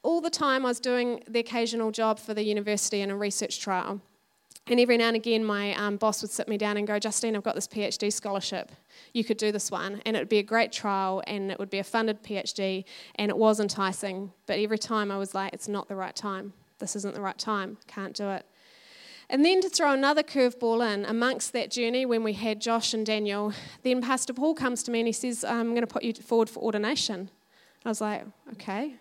All 0.04 0.22
the 0.22 0.30
time, 0.30 0.66
I 0.66 0.70
was 0.70 0.80
doing 0.80 1.24
the 1.28 1.40
occasional 1.40 1.92
job 1.92 2.20
for 2.20 2.34
the 2.34 2.44
university 2.44 3.02
in 3.02 3.12
a 3.12 3.16
research 3.16 3.60
trial. 3.60 4.02
And 4.68 4.80
every 4.80 4.98
now 4.98 5.08
and 5.08 5.16
again, 5.16 5.44
my 5.44 5.74
um, 5.74 5.98
boss 5.98 6.22
would 6.22 6.32
sit 6.32 6.48
me 6.48 6.58
down 6.58 6.78
and 6.78 6.86
go, 6.86 7.00
Justine, 7.00 7.36
I've 7.36 7.44
got 7.44 7.56
this 7.56 7.68
PhD 7.68 8.14
scholarship. 8.14 8.72
You 9.14 9.24
could 9.24 9.38
do 9.38 9.52
this 9.52 9.72
one. 9.72 10.02
And 10.06 10.16
it 10.16 10.20
would 10.20 10.30
be 10.30 10.38
a 10.38 10.44
great 10.44 10.72
trial, 10.72 11.24
and 11.28 11.52
it 11.52 11.60
would 11.60 11.70
be 11.70 11.80
a 11.80 11.84
funded 11.84 12.24
PhD, 12.24 12.86
and 13.16 13.30
it 13.30 13.38
was 13.38 13.60
enticing. 13.60 14.32
But 14.46 14.60
every 14.60 14.78
time 14.78 15.12
I 15.12 15.18
was 15.18 15.34
like, 15.34 15.54
it's 15.54 15.68
not 15.68 15.88
the 15.88 15.96
right 15.96 16.16
time. 16.16 16.54
This 16.78 16.96
isn't 16.96 17.16
the 17.16 17.22
right 17.22 17.38
time. 17.38 17.78
Can't 17.88 18.16
do 18.16 18.30
it. 18.30 18.46
And 19.32 19.46
then 19.46 19.62
to 19.62 19.70
throw 19.70 19.92
another 19.92 20.24
curveball 20.24 20.94
in, 20.94 21.06
amongst 21.06 21.52
that 21.54 21.72
journey, 21.72 22.06
when 22.06 22.24
we 22.24 22.34
had 22.34 22.62
Josh 22.62 22.94
and 22.94 23.06
Daniel, 23.06 23.54
then 23.84 24.02
Pastor 24.02 24.34
Paul 24.34 24.56
comes 24.56 24.82
to 24.84 24.92
me 24.92 25.02
and 25.02 25.08
he 25.08 25.14
says, 25.14 25.44
I'm 25.44 25.70
going 25.72 25.82
to 25.82 25.88
put 25.88 26.04
you 26.04 26.14
forward 26.14 26.50
for 26.50 26.64
ordination. 26.64 27.30
I 27.86 27.90
was 27.90 28.02
like, 28.02 28.26
okay. 28.54 28.96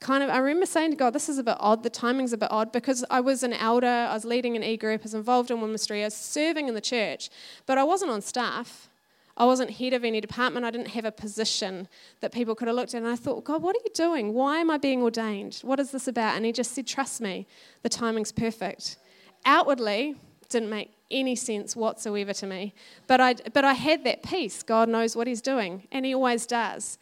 Kind 0.00 0.22
of, 0.22 0.30
I 0.30 0.38
remember 0.38 0.66
saying 0.66 0.90
to 0.90 0.96
God, 0.96 1.12
this 1.12 1.28
is 1.28 1.38
a 1.38 1.42
bit 1.42 1.56
odd. 1.60 1.82
The 1.82 1.90
timing's 1.90 2.32
a 2.32 2.36
bit 2.36 2.50
odd 2.50 2.72
because 2.72 3.04
I 3.10 3.20
was 3.20 3.42
an 3.42 3.52
elder, 3.52 3.86
I 3.86 4.12
was 4.12 4.24
leading 4.24 4.56
an 4.56 4.62
e 4.62 4.76
group, 4.76 5.00
I 5.00 5.04
was 5.04 5.14
involved 5.14 5.50
in 5.50 5.60
ministry, 5.60 6.02
I 6.02 6.06
was 6.06 6.14
serving 6.14 6.68
in 6.68 6.74
the 6.74 6.80
church, 6.80 7.30
but 7.66 7.78
I 7.78 7.84
wasn't 7.84 8.10
on 8.10 8.20
staff. 8.20 8.88
I 9.36 9.46
wasn't 9.46 9.72
head 9.72 9.94
of 9.94 10.04
any 10.04 10.20
department. 10.20 10.64
I 10.64 10.70
didn't 10.70 10.90
have 10.90 11.04
a 11.04 11.10
position 11.10 11.88
that 12.20 12.30
people 12.30 12.54
could 12.54 12.68
have 12.68 12.76
looked 12.76 12.94
at. 12.94 13.02
And 13.02 13.10
I 13.10 13.16
thought, 13.16 13.42
God, 13.42 13.62
what 13.62 13.74
are 13.74 13.80
you 13.84 13.90
doing? 13.92 14.32
Why 14.32 14.58
am 14.58 14.70
I 14.70 14.78
being 14.78 15.02
ordained? 15.02 15.58
What 15.62 15.80
is 15.80 15.90
this 15.90 16.06
about? 16.06 16.36
And 16.36 16.46
he 16.46 16.52
just 16.52 16.72
said, 16.72 16.86
Trust 16.86 17.20
me, 17.20 17.48
the 17.82 17.88
timing's 17.88 18.30
perfect. 18.30 18.96
Outwardly, 19.44 20.14
didn't 20.48 20.70
make 20.70 20.92
any 21.10 21.34
sense 21.34 21.74
whatsoever 21.74 22.32
to 22.32 22.46
me. 22.46 22.74
But 23.06 23.20
I, 23.20 23.34
but 23.52 23.64
I 23.64 23.72
had 23.72 24.04
that 24.04 24.22
peace. 24.22 24.62
God 24.62 24.88
knows 24.88 25.16
what 25.16 25.26
he's 25.26 25.40
doing, 25.40 25.88
and 25.90 26.06
he 26.06 26.14
always 26.14 26.46
does. 26.46 26.98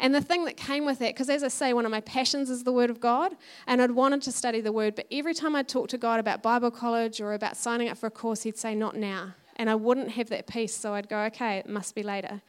And 0.00 0.14
the 0.14 0.20
thing 0.20 0.44
that 0.44 0.56
came 0.56 0.84
with 0.84 0.98
that, 1.00 1.14
because 1.14 1.28
as 1.28 1.42
I 1.42 1.48
say, 1.48 1.72
one 1.72 1.84
of 1.84 1.90
my 1.90 2.00
passions 2.02 2.50
is 2.50 2.64
the 2.64 2.72
Word 2.72 2.90
of 2.90 3.00
God, 3.00 3.36
and 3.66 3.82
I'd 3.82 3.90
wanted 3.90 4.22
to 4.22 4.32
study 4.32 4.60
the 4.60 4.72
Word, 4.72 4.94
but 4.94 5.06
every 5.10 5.34
time 5.34 5.56
I'd 5.56 5.68
talk 5.68 5.88
to 5.88 5.98
God 5.98 6.20
about 6.20 6.42
Bible 6.42 6.70
college 6.70 7.20
or 7.20 7.34
about 7.34 7.56
signing 7.56 7.88
up 7.88 7.98
for 7.98 8.06
a 8.06 8.10
course, 8.10 8.42
He'd 8.42 8.56
say, 8.56 8.74
Not 8.74 8.96
now. 8.96 9.34
And 9.56 9.68
I 9.68 9.74
wouldn't 9.74 10.10
have 10.12 10.28
that 10.28 10.46
peace, 10.46 10.74
so 10.74 10.94
I'd 10.94 11.08
go, 11.08 11.18
Okay, 11.24 11.58
it 11.58 11.68
must 11.68 11.94
be 11.94 12.02
later. 12.02 12.40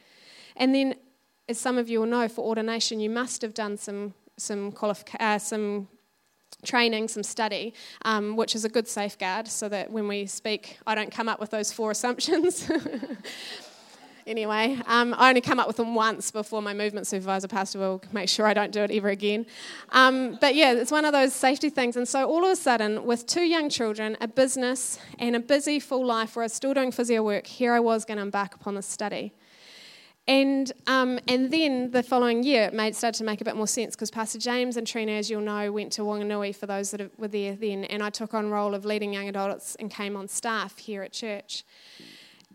And 0.55 0.75
then, 0.75 0.95
as 1.47 1.57
some 1.57 1.77
of 1.77 1.89
you 1.89 2.01
will 2.01 2.07
know, 2.07 2.27
for 2.27 2.45
ordination, 2.45 2.99
you 2.99 3.09
must 3.09 3.41
have 3.41 3.55
done 3.55 3.77
some, 3.77 4.13
some, 4.37 4.73
uh, 5.19 5.39
some 5.39 5.87
training, 6.63 7.07
some 7.07 7.23
study, 7.23 7.73
um, 8.03 8.35
which 8.35 8.55
is 8.55 8.65
a 8.65 8.69
good 8.69 8.87
safeguard 8.87 9.47
so 9.47 9.69
that 9.69 9.91
when 9.91 10.07
we 10.07 10.25
speak, 10.25 10.77
I 10.85 10.95
don't 10.95 11.11
come 11.11 11.29
up 11.29 11.39
with 11.39 11.49
those 11.49 11.71
four 11.71 11.91
assumptions. 11.91 12.69
anyway. 14.29 14.79
Um, 14.85 15.13
I 15.17 15.29
only 15.29 15.41
come 15.41 15.59
up 15.59 15.67
with 15.67 15.77
them 15.77 15.95
once 15.95 16.31
before 16.31 16.61
my 16.61 16.73
movement 16.73 17.07
supervisor, 17.07 17.47
Pastor, 17.47 17.79
will 17.79 18.01
make 18.11 18.29
sure 18.29 18.45
I 18.45 18.53
don't 18.53 18.71
do 18.71 18.83
it 18.83 18.91
ever 18.91 19.09
again. 19.09 19.45
Um, 19.89 20.37
but 20.39 20.55
yeah, 20.55 20.73
it's 20.73 20.91
one 20.91 21.03
of 21.03 21.11
those 21.11 21.33
safety 21.33 21.69
things. 21.69 21.97
And 21.97 22.07
so 22.07 22.25
all 22.25 22.45
of 22.45 22.51
a 22.51 22.55
sudden, 22.55 23.05
with 23.05 23.25
two 23.25 23.43
young 23.43 23.69
children, 23.69 24.15
a 24.21 24.27
business, 24.27 24.99
and 25.17 25.35
a 25.35 25.39
busy 25.39 25.79
full 25.79 26.05
life 26.05 26.35
where 26.35 26.43
I 26.43 26.45
was 26.45 26.53
still 26.53 26.73
doing 26.73 26.91
physio 26.91 27.23
work, 27.23 27.47
here 27.47 27.73
I 27.73 27.79
was 27.79 28.05
going 28.05 28.17
to 28.17 28.23
embark 28.23 28.55
upon 28.55 28.75
this 28.75 28.85
study. 28.85 29.33
And, 30.27 30.71
um, 30.85 31.19
and 31.27 31.51
then 31.51 31.89
the 31.89 32.03
following 32.03 32.43
year, 32.43 32.65
it 32.65 32.73
made, 32.73 32.95
started 32.95 33.17
to 33.17 33.23
make 33.23 33.41
a 33.41 33.43
bit 33.43 33.55
more 33.55 33.65
sense 33.65 33.95
because 33.95 34.11
Pastor 34.11 34.37
James 34.37 34.77
and 34.77 34.85
Trina, 34.85 35.13
as 35.13 35.27
you'll 35.27 35.41
know, 35.41 35.71
went 35.71 35.91
to 35.93 36.03
Wanganui 36.03 36.55
for 36.55 36.67
those 36.67 36.91
that 36.91 37.17
were 37.17 37.27
there 37.27 37.55
then, 37.55 37.83
and 37.85 38.03
I 38.03 38.11
took 38.11 38.35
on 38.35 38.51
role 38.51 38.75
of 38.75 38.85
leading 38.85 39.11
young 39.11 39.27
adults 39.27 39.75
and 39.79 39.89
came 39.89 40.15
on 40.15 40.27
staff 40.27 40.77
here 40.77 41.01
at 41.01 41.13
church. 41.13 41.63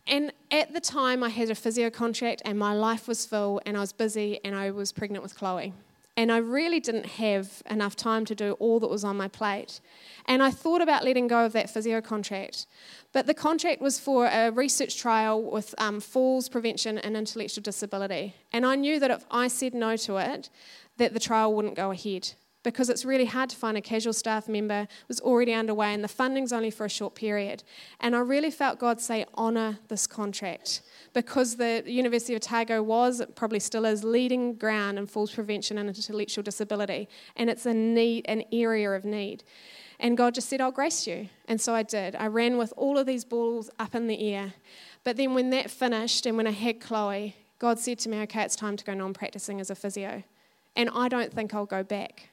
And 0.06 0.32
at 0.50 0.72
the 0.74 0.80
time, 0.80 1.22
I 1.22 1.30
had 1.30 1.50
a 1.50 1.54
physio 1.54 1.90
contract, 1.90 2.42
and 2.44 2.58
my 2.58 2.74
life 2.74 3.08
was 3.08 3.24
full, 3.24 3.60
and 3.64 3.76
I 3.76 3.80
was 3.80 3.92
busy, 3.92 4.38
and 4.44 4.54
I 4.54 4.70
was 4.70 4.92
pregnant 4.92 5.22
with 5.22 5.34
Chloe. 5.34 5.72
And 6.16 6.30
I 6.30 6.36
really 6.36 6.78
didn't 6.78 7.06
have 7.06 7.62
enough 7.68 7.96
time 7.96 8.24
to 8.26 8.34
do 8.36 8.52
all 8.60 8.78
that 8.80 8.88
was 8.88 9.02
on 9.02 9.16
my 9.16 9.26
plate. 9.26 9.80
And 10.26 10.42
I 10.42 10.50
thought 10.50 10.80
about 10.80 11.04
letting 11.04 11.26
go 11.26 11.44
of 11.44 11.52
that 11.54 11.70
physio 11.70 12.00
contract. 12.00 12.66
But 13.12 13.26
the 13.26 13.34
contract 13.34 13.80
was 13.80 13.98
for 13.98 14.26
a 14.26 14.50
research 14.50 14.96
trial 14.96 15.42
with 15.42 15.74
um, 15.78 16.00
falls 16.00 16.48
prevention 16.48 16.98
and 16.98 17.16
intellectual 17.16 17.62
disability. 17.62 18.34
And 18.52 18.64
I 18.64 18.76
knew 18.76 19.00
that 19.00 19.10
if 19.10 19.24
I 19.30 19.48
said 19.48 19.74
no 19.74 19.96
to 19.96 20.18
it, 20.18 20.50
that 20.98 21.14
the 21.14 21.20
trial 21.20 21.52
wouldn't 21.52 21.74
go 21.74 21.90
ahead. 21.90 22.34
Because 22.64 22.88
it's 22.88 23.04
really 23.04 23.26
hard 23.26 23.48
to 23.50 23.56
find 23.56 23.76
a 23.76 23.80
casual 23.80 24.12
staff 24.12 24.48
member 24.48 24.80
It 24.80 25.08
was 25.08 25.20
already 25.20 25.52
underway 25.52 25.94
and 25.94 26.02
the 26.02 26.08
funding's 26.08 26.52
only 26.52 26.70
for 26.70 26.84
a 26.84 26.88
short 26.88 27.14
period. 27.14 27.62
And 28.00 28.16
I 28.16 28.18
really 28.18 28.50
felt 28.50 28.80
God 28.80 29.00
say, 29.00 29.24
honour 29.38 29.78
this 29.86 30.08
contract 30.08 30.82
because 31.12 31.56
the 31.56 31.84
University 31.86 32.34
of 32.34 32.38
Otago 32.38 32.82
was, 32.82 33.22
probably 33.36 33.60
still 33.60 33.84
is, 33.84 34.02
leading 34.02 34.54
ground 34.54 34.98
in 34.98 35.06
falls 35.06 35.32
prevention 35.32 35.78
and 35.78 35.88
intellectual 35.88 36.42
disability. 36.42 37.08
And 37.36 37.48
it's 37.48 37.66
a 37.66 37.74
need, 37.74 38.24
an 38.26 38.42
area 38.50 38.90
of 38.90 39.04
need. 39.04 39.44
And 40.00 40.16
God 40.16 40.34
just 40.34 40.48
said, 40.48 40.60
I'll 40.60 40.72
grace 40.72 41.06
you. 41.06 41.28
And 41.46 41.60
so 41.60 41.74
I 41.74 41.84
did. 41.84 42.16
I 42.16 42.26
ran 42.26 42.56
with 42.58 42.72
all 42.76 42.98
of 42.98 43.06
these 43.06 43.24
balls 43.24 43.70
up 43.78 43.94
in 43.94 44.08
the 44.08 44.34
air. 44.34 44.54
But 45.04 45.16
then 45.16 45.34
when 45.34 45.50
that 45.50 45.70
finished 45.70 46.26
and 46.26 46.36
when 46.36 46.46
I 46.46 46.52
had 46.52 46.80
Chloe, 46.80 47.36
God 47.58 47.78
said 47.78 47.98
to 48.00 48.08
me, 48.08 48.18
okay, 48.22 48.42
it's 48.42 48.56
time 48.56 48.76
to 48.76 48.84
go 48.84 48.94
non 48.94 49.12
practicing 49.12 49.60
as 49.60 49.70
a 49.70 49.74
physio. 49.74 50.24
And 50.74 50.90
I 50.92 51.08
don't 51.08 51.32
think 51.32 51.54
I'll 51.54 51.66
go 51.66 51.84
back. 51.84 52.30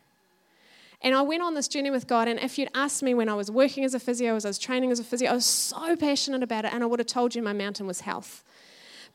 And 1.04 1.16
I 1.16 1.22
went 1.22 1.42
on 1.42 1.56
this 1.56 1.68
journey 1.68 1.90
with 1.90 2.08
God. 2.08 2.28
And 2.28 2.40
if 2.40 2.60
you'd 2.60 2.70
asked 2.76 3.02
me 3.02 3.14
when 3.14 3.28
I 3.28 3.34
was 3.34 3.50
working 3.50 3.84
as 3.84 3.94
a 3.94 4.00
physio, 4.00 4.36
as 4.36 4.46
I 4.46 4.50
was 4.50 4.60
training 4.60 4.92
as 4.92 5.00
a 5.00 5.04
physio, 5.04 5.32
I 5.32 5.34
was 5.34 5.46
so 5.46 5.96
passionate 5.96 6.44
about 6.44 6.66
it. 6.66 6.74
And 6.74 6.84
I 6.84 6.86
would 6.86 7.00
have 7.00 7.08
told 7.08 7.34
you 7.34 7.42
my 7.42 7.54
mountain 7.54 7.88
was 7.88 8.02
health. 8.02 8.44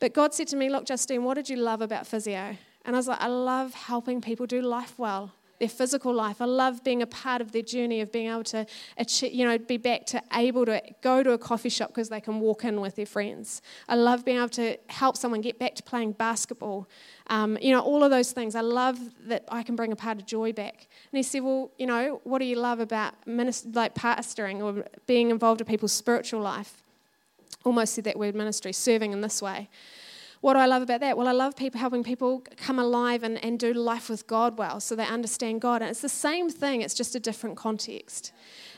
But 0.00 0.12
God 0.12 0.34
said 0.34 0.48
to 0.48 0.56
me, 0.56 0.68
Look, 0.68 0.86
Justine, 0.86 1.22
what 1.22 1.34
did 1.34 1.48
you 1.48 1.56
love 1.56 1.80
about 1.80 2.06
physio? 2.06 2.56
And 2.84 2.94
I 2.94 2.98
was 2.98 3.08
like, 3.08 3.20
I 3.20 3.28
love 3.28 3.74
helping 3.74 4.20
people 4.20 4.46
do 4.46 4.60
life 4.60 4.98
well 4.98 5.32
their 5.58 5.68
physical 5.68 6.12
life. 6.12 6.40
I 6.40 6.44
love 6.44 6.84
being 6.84 7.02
a 7.02 7.06
part 7.06 7.40
of 7.40 7.52
their 7.52 7.62
journey 7.62 8.00
of 8.00 8.12
being 8.12 8.28
able 8.28 8.44
to, 8.44 8.66
achieve, 8.96 9.32
you 9.32 9.46
know, 9.46 9.58
be 9.58 9.76
back 9.76 10.06
to 10.06 10.22
able 10.34 10.66
to 10.66 10.80
go 11.02 11.22
to 11.22 11.32
a 11.32 11.38
coffee 11.38 11.68
shop 11.68 11.88
because 11.88 12.08
they 12.08 12.20
can 12.20 12.40
walk 12.40 12.64
in 12.64 12.80
with 12.80 12.96
their 12.96 13.06
friends. 13.06 13.62
I 13.88 13.94
love 13.94 14.24
being 14.24 14.38
able 14.38 14.48
to 14.50 14.76
help 14.88 15.16
someone 15.16 15.40
get 15.40 15.58
back 15.58 15.74
to 15.76 15.82
playing 15.82 16.12
basketball. 16.12 16.88
Um, 17.28 17.58
you 17.60 17.72
know, 17.72 17.80
all 17.80 18.04
of 18.04 18.10
those 18.10 18.32
things. 18.32 18.54
I 18.54 18.60
love 18.60 18.98
that 19.26 19.44
I 19.48 19.62
can 19.62 19.76
bring 19.76 19.92
a 19.92 19.96
part 19.96 20.18
of 20.18 20.26
joy 20.26 20.52
back. 20.52 20.86
And 21.12 21.18
he 21.18 21.22
said, 21.22 21.42
well, 21.42 21.70
you 21.78 21.86
know, 21.86 22.20
what 22.24 22.38
do 22.38 22.44
you 22.44 22.56
love 22.56 22.80
about 22.80 23.14
minister, 23.26 23.68
like 23.72 23.94
pastoring 23.94 24.62
or 24.62 24.84
being 25.06 25.30
involved 25.30 25.60
in 25.60 25.66
people's 25.66 25.92
spiritual 25.92 26.40
life? 26.40 26.82
Almost 27.64 27.94
said 27.94 28.04
that 28.04 28.18
word 28.18 28.34
ministry, 28.34 28.72
serving 28.72 29.12
in 29.12 29.22
this 29.22 29.42
way. 29.42 29.68
What 30.40 30.54
do 30.54 30.58
I 30.58 30.66
love 30.66 30.82
about 30.82 31.00
that? 31.00 31.16
Well, 31.16 31.28
I 31.28 31.32
love 31.32 31.56
people 31.56 31.80
helping 31.80 32.04
people 32.04 32.42
come 32.56 32.78
alive 32.78 33.22
and, 33.22 33.42
and 33.42 33.58
do 33.58 33.72
life 33.72 34.08
with 34.08 34.26
God 34.26 34.58
well 34.58 34.80
so 34.80 34.94
they 34.94 35.06
understand 35.06 35.60
God. 35.60 35.82
And 35.82 35.90
it's 35.90 36.02
the 36.02 36.08
same 36.08 36.50
thing, 36.50 36.82
it's 36.82 36.94
just 36.94 37.14
a 37.14 37.20
different 37.20 37.56
context. 37.56 38.32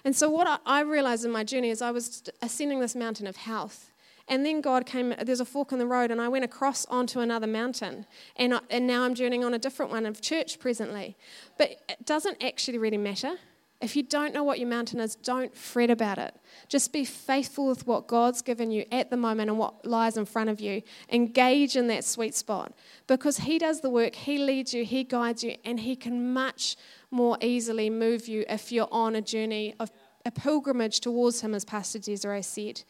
And 0.04 0.14
so, 0.14 0.30
what 0.30 0.60
I, 0.64 0.80
realized 0.82 1.24
in 1.24 1.30
my 1.30 1.44
journey 1.44 1.70
is 1.70 1.82
I 1.82 1.90
was 1.90 2.22
ascending 2.40 2.80
this 2.80 2.94
mountain 2.94 3.26
of 3.26 3.36
health. 3.36 3.90
And 4.30 4.44
then 4.44 4.60
God 4.60 4.84
came, 4.84 5.14
there's 5.22 5.40
a 5.40 5.44
fork 5.44 5.72
in 5.72 5.78
the 5.78 5.86
road, 5.86 6.10
and 6.10 6.20
I 6.20 6.28
went 6.28 6.44
across 6.44 6.84
onto 6.86 7.20
another 7.20 7.46
mountain. 7.46 8.04
And, 8.36 8.54
I, 8.54 8.60
and 8.70 8.86
now 8.86 9.02
I'm 9.02 9.14
journeying 9.14 9.42
on 9.42 9.54
a 9.54 9.58
different 9.58 9.90
one 9.90 10.04
of 10.04 10.20
church 10.20 10.58
presently. 10.58 11.16
But 11.56 11.80
it 11.88 12.04
doesn't 12.04 12.42
actually 12.42 12.78
really 12.78 12.98
matter 12.98 13.36
if 13.80 13.94
you 13.94 14.02
don't 14.02 14.34
know 14.34 14.42
what 14.42 14.58
your 14.58 14.68
mountain 14.68 14.98
is, 14.98 15.14
don't 15.14 15.56
fret 15.56 15.88
about 15.88 16.18
it. 16.18 16.34
Just 16.68 16.92
be 16.92 17.04
faithful 17.04 17.68
with 17.68 17.86
what 17.86 18.08
God's 18.08 18.42
given 18.42 18.72
you 18.72 18.84
at 18.90 19.10
the 19.10 19.16
moment 19.16 19.50
and 19.50 19.58
what 19.58 19.86
lies 19.86 20.16
in 20.16 20.24
front 20.24 20.50
of 20.50 20.60
you. 20.60 20.82
Engage 21.12 21.76
in 21.76 21.86
that 21.86 22.04
sweet 22.04 22.34
spot 22.34 22.72
because 23.06 23.38
He 23.38 23.56
does 23.58 23.80
the 23.80 23.90
work, 23.90 24.16
He 24.16 24.38
leads 24.38 24.74
you, 24.74 24.84
He 24.84 25.04
guides 25.04 25.44
you, 25.44 25.56
and 25.64 25.78
He 25.78 25.94
can 25.94 26.32
much 26.32 26.76
more 27.12 27.38
easily 27.40 27.88
move 27.88 28.26
you 28.26 28.44
if 28.48 28.72
you're 28.72 28.88
on 28.90 29.14
a 29.14 29.22
journey 29.22 29.74
of 29.78 29.92
a 30.26 30.32
pilgrimage 30.32 30.98
towards 30.98 31.40
Him, 31.40 31.54
as 31.54 31.64
Pastor 31.64 32.00
Desiree 32.00 32.42
said. 32.42 32.82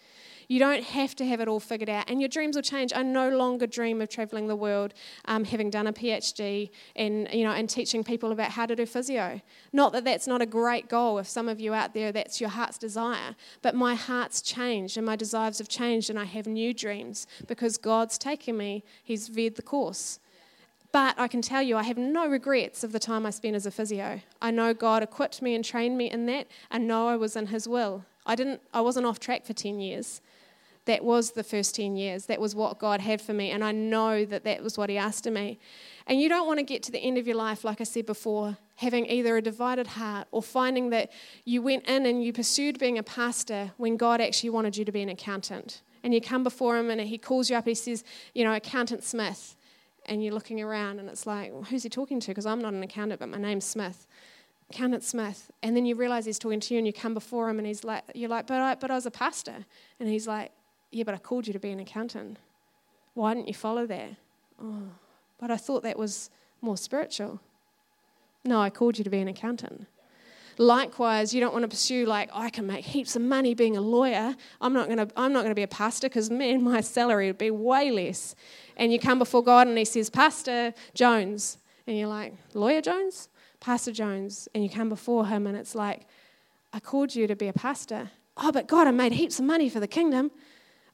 You 0.49 0.59
don't 0.59 0.82
have 0.82 1.14
to 1.16 1.26
have 1.26 1.40
it 1.40 1.46
all 1.49 1.61
figured 1.61 1.90
out, 1.90 2.09
and 2.09 2.22
your 2.22 2.28
dreams 2.28 2.57
will 2.57 2.62
change. 2.62 2.90
I 2.96 3.03
no 3.03 3.28
longer 3.28 3.66
dream 3.66 4.01
of 4.01 4.09
traveling 4.09 4.49
the 4.49 4.57
world, 4.57 4.94
um, 5.26 5.44
having 5.44 5.68
done 5.68 5.86
a 5.86 5.92
PhD, 5.92 6.70
and 6.96 7.28
you 7.30 7.44
know, 7.44 7.53
and 7.53 7.68
teaching 7.68 8.03
people 8.03 8.32
about 8.32 8.53
how 8.53 8.64
to 8.64 8.74
do 8.74 8.86
physio. 8.86 9.42
Not 9.74 9.92
that 9.92 10.05
that's 10.05 10.26
not 10.26 10.40
a 10.40 10.46
great 10.46 10.88
goal. 10.88 11.18
If 11.18 11.28
some 11.28 11.51
of 11.51 11.61
you 11.61 11.74
out 11.74 11.92
there, 11.92 12.12
that's 12.12 12.40
your 12.40 12.49
heart's 12.49 12.78
desire. 12.78 13.36
But 13.61 13.74
my 13.74 13.94
heart's 13.94 14.40
changed, 14.40 14.96
and 14.96 15.05
my 15.05 15.16
desires 15.16 15.59
have 15.59 15.68
changed, 15.68 16.09
and 16.09 16.18
I 16.18 16.24
have 16.24 16.46
new 16.46 16.72
dreams 16.72 17.26
because 17.46 17.76
God's 17.76 18.16
taken 18.16 18.57
me. 18.57 18.84
He's 19.05 19.28
veered 19.28 19.57
the 19.57 19.62
course. 19.62 20.18
But 20.92 21.14
I 21.18 21.28
can 21.28 21.42
tell 21.42 21.61
you, 21.61 21.76
I 21.76 21.82
have 21.82 21.99
no 21.99 22.26
regrets 22.26 22.82
of 22.82 22.92
the 22.92 22.99
time 22.99 23.26
I 23.26 23.30
spent 23.30 23.55
as 23.55 23.66
a 23.66 23.70
physio. 23.70 24.22
I 24.40 24.51
know 24.51 24.72
God 24.72 25.03
equipped 25.03 25.42
me 25.42 25.55
and 25.55 25.62
trained 25.62 25.99
me 25.99 26.11
in 26.11 26.24
that, 26.24 26.46
and 26.70 26.88
know 26.88 27.07
I 27.09 27.16
was 27.16 27.36
in 27.36 27.49
His 27.49 27.68
will. 27.68 28.07
I 28.24 28.34
didn't. 28.34 28.62
I 28.72 28.80
wasn't 28.80 29.05
off 29.05 29.20
track 29.20 29.44
for 29.44 29.53
ten 29.53 29.78
years 29.78 30.22
that 30.89 31.05
was 31.05 31.32
the 31.32 31.45
first 31.45 31.74
10 31.74 31.97
years. 31.97 32.26
That 32.26 32.41
was 32.41 32.55
what 32.55 32.78
God 32.78 33.01
had 33.01 33.20
for 33.20 33.34
me. 33.34 33.51
And 33.51 33.62
I 33.62 33.72
know 33.72 34.24
that 34.24 34.45
that 34.45 34.62
was 34.62 34.78
what 34.78 34.89
He 34.89 34.97
asked 34.97 35.26
of 35.26 35.34
me. 35.34 35.59
And 36.07 36.18
you 36.18 36.30
don't 36.30 36.47
want 36.47 36.59
to 36.59 36.64
get 36.64 36.82
to 36.84 36.91
the 36.91 36.99
end 36.99 37.18
of 37.18 37.26
your 37.26 37.36
life, 37.36 37.62
like 37.62 37.82
I 37.82 37.84
said 37.84 38.07
before, 38.07 38.57
having 38.76 39.05
either 39.07 39.36
a 39.36 39.43
divided 39.43 39.86
heart 39.86 40.28
or 40.30 40.43
finding 40.43 40.89
that 40.91 41.12
you 41.45 41.61
went 41.61 41.86
in 41.86 42.07
and 42.07 42.24
you 42.24 42.32
pursued 42.32 42.78
being 42.78 42.97
a 42.97 43.03
pastor 43.03 43.72
when 43.76 43.99
God 43.99 44.22
actually 44.22 44.49
wanted 44.49 44.78
you 44.78 44.86
to 44.86 44.91
be 44.91 45.03
an 45.03 45.11
accountant. 45.11 45.82
And 46.03 46.14
you 46.14 46.22
come 46.22 46.43
before 46.43 46.78
Him 46.78 46.89
and 46.89 47.03
He 47.03 47.18
calls 47.18 47.51
you 47.51 47.57
up 47.57 47.64
and 47.64 47.72
He 47.72 47.74
says, 47.74 48.03
you 48.34 48.43
know, 48.43 48.55
Accountant 48.55 49.05
Smith. 49.05 49.57
And 50.07 50.24
you're 50.24 50.32
looking 50.32 50.62
around 50.62 51.01
and 51.01 51.11
it's 51.11 51.26
like, 51.26 51.53
well, 51.53 51.64
who's 51.64 51.82
He 51.82 51.91
talking 51.91 52.18
to? 52.20 52.28
Because 52.28 52.47
I'm 52.47 52.62
not 52.62 52.72
an 52.72 52.82
accountant, 52.82 53.20
but 53.20 53.28
my 53.28 53.36
name's 53.36 53.66
Smith. 53.66 54.07
Accountant 54.70 55.05
Smith. 55.05 55.51
And 55.62 55.76
then 55.76 55.84
you 55.84 55.97
realize 55.97 56.24
He's 56.24 56.39
talking 56.39 56.61
to 56.61 56.72
you 56.72 56.78
and 56.78 56.86
you 56.86 56.95
come 56.95 57.12
before 57.12 57.51
Him 57.51 57.59
and 57.59 57.66
He's 57.66 57.84
like, 57.84 58.05
you're 58.14 58.30
like, 58.30 58.47
but 58.47 58.59
I, 58.59 58.74
but 58.76 58.91
I 58.91 58.95
was 58.95 59.05
a 59.05 59.11
pastor. 59.11 59.66
And 60.01 60.09
He's 60.09 60.26
like, 60.26 60.53
yeah, 60.91 61.05
but 61.05 61.14
I 61.14 61.18
called 61.18 61.47
you 61.47 61.53
to 61.53 61.59
be 61.59 61.70
an 61.70 61.80
accountant. 61.80 62.39
Why 63.14 63.34
didn't 63.34 63.49
you 63.49 63.55
follow 63.55 63.86
that? 63.86 64.11
Oh, 64.62 64.89
but 65.39 65.51
I 65.51 65.57
thought 65.57 65.82
that 65.82 65.99
was 65.99 66.30
more 66.61 66.76
spiritual. 66.76 67.41
No, 68.45 68.61
I 68.61 68.70
called 68.70 68.99
you 68.99 69.05
to 69.05 69.11
be 69.11 69.18
an 69.18 69.28
accountant. 69.28 69.86
Likewise, 70.57 71.32
you 71.32 71.41
don't 71.41 71.53
want 71.53 71.62
to 71.62 71.68
pursue 71.68 72.05
like 72.05 72.30
oh, 72.32 72.41
I 72.41 72.51
can 72.51 72.66
make 72.66 72.84
heaps 72.84 73.14
of 73.14 73.22
money 73.22 73.55
being 73.55 73.76
a 73.76 73.80
lawyer. 73.80 74.34
I'm 74.61 74.72
not 74.72 74.86
going 74.86 74.99
to. 74.99 75.09
I'm 75.16 75.32
not 75.32 75.41
going 75.41 75.51
to 75.51 75.55
be 75.55 75.62
a 75.62 75.68
pastor 75.68 76.09
because 76.09 76.30
man, 76.30 76.62
my 76.62 76.80
salary 76.80 77.28
would 77.28 77.39
be 77.39 77.51
way 77.51 77.91
less. 77.91 78.34
And 78.76 78.93
you 78.93 78.99
come 78.99 79.18
before 79.18 79.43
God 79.43 79.68
and 79.68 79.78
He 79.78 79.84
says, 79.84 80.11
Pastor 80.11 80.74
Jones, 80.95 81.59
and 81.86 81.97
you're 81.97 82.09
like, 82.09 82.34
Lawyer 82.55 82.80
Jones, 82.80 83.28
Pastor 83.61 83.93
Jones, 83.93 84.49
and 84.55 84.64
you 84.64 84.70
come 84.70 84.89
before 84.89 85.26
Him 85.26 85.47
and 85.47 85.57
it's 85.57 85.74
like, 85.74 86.07
I 86.72 86.80
called 86.80 87.14
you 87.14 87.26
to 87.26 87.36
be 87.36 87.49
a 87.49 87.53
pastor. 87.53 88.11
Oh, 88.36 88.53
but 88.53 88.68
God, 88.68 88.86
I 88.86 88.91
made 88.91 89.12
heaps 89.12 89.39
of 89.39 89.45
money 89.45 89.68
for 89.68 89.80
the 89.80 89.89
kingdom 89.89 90.30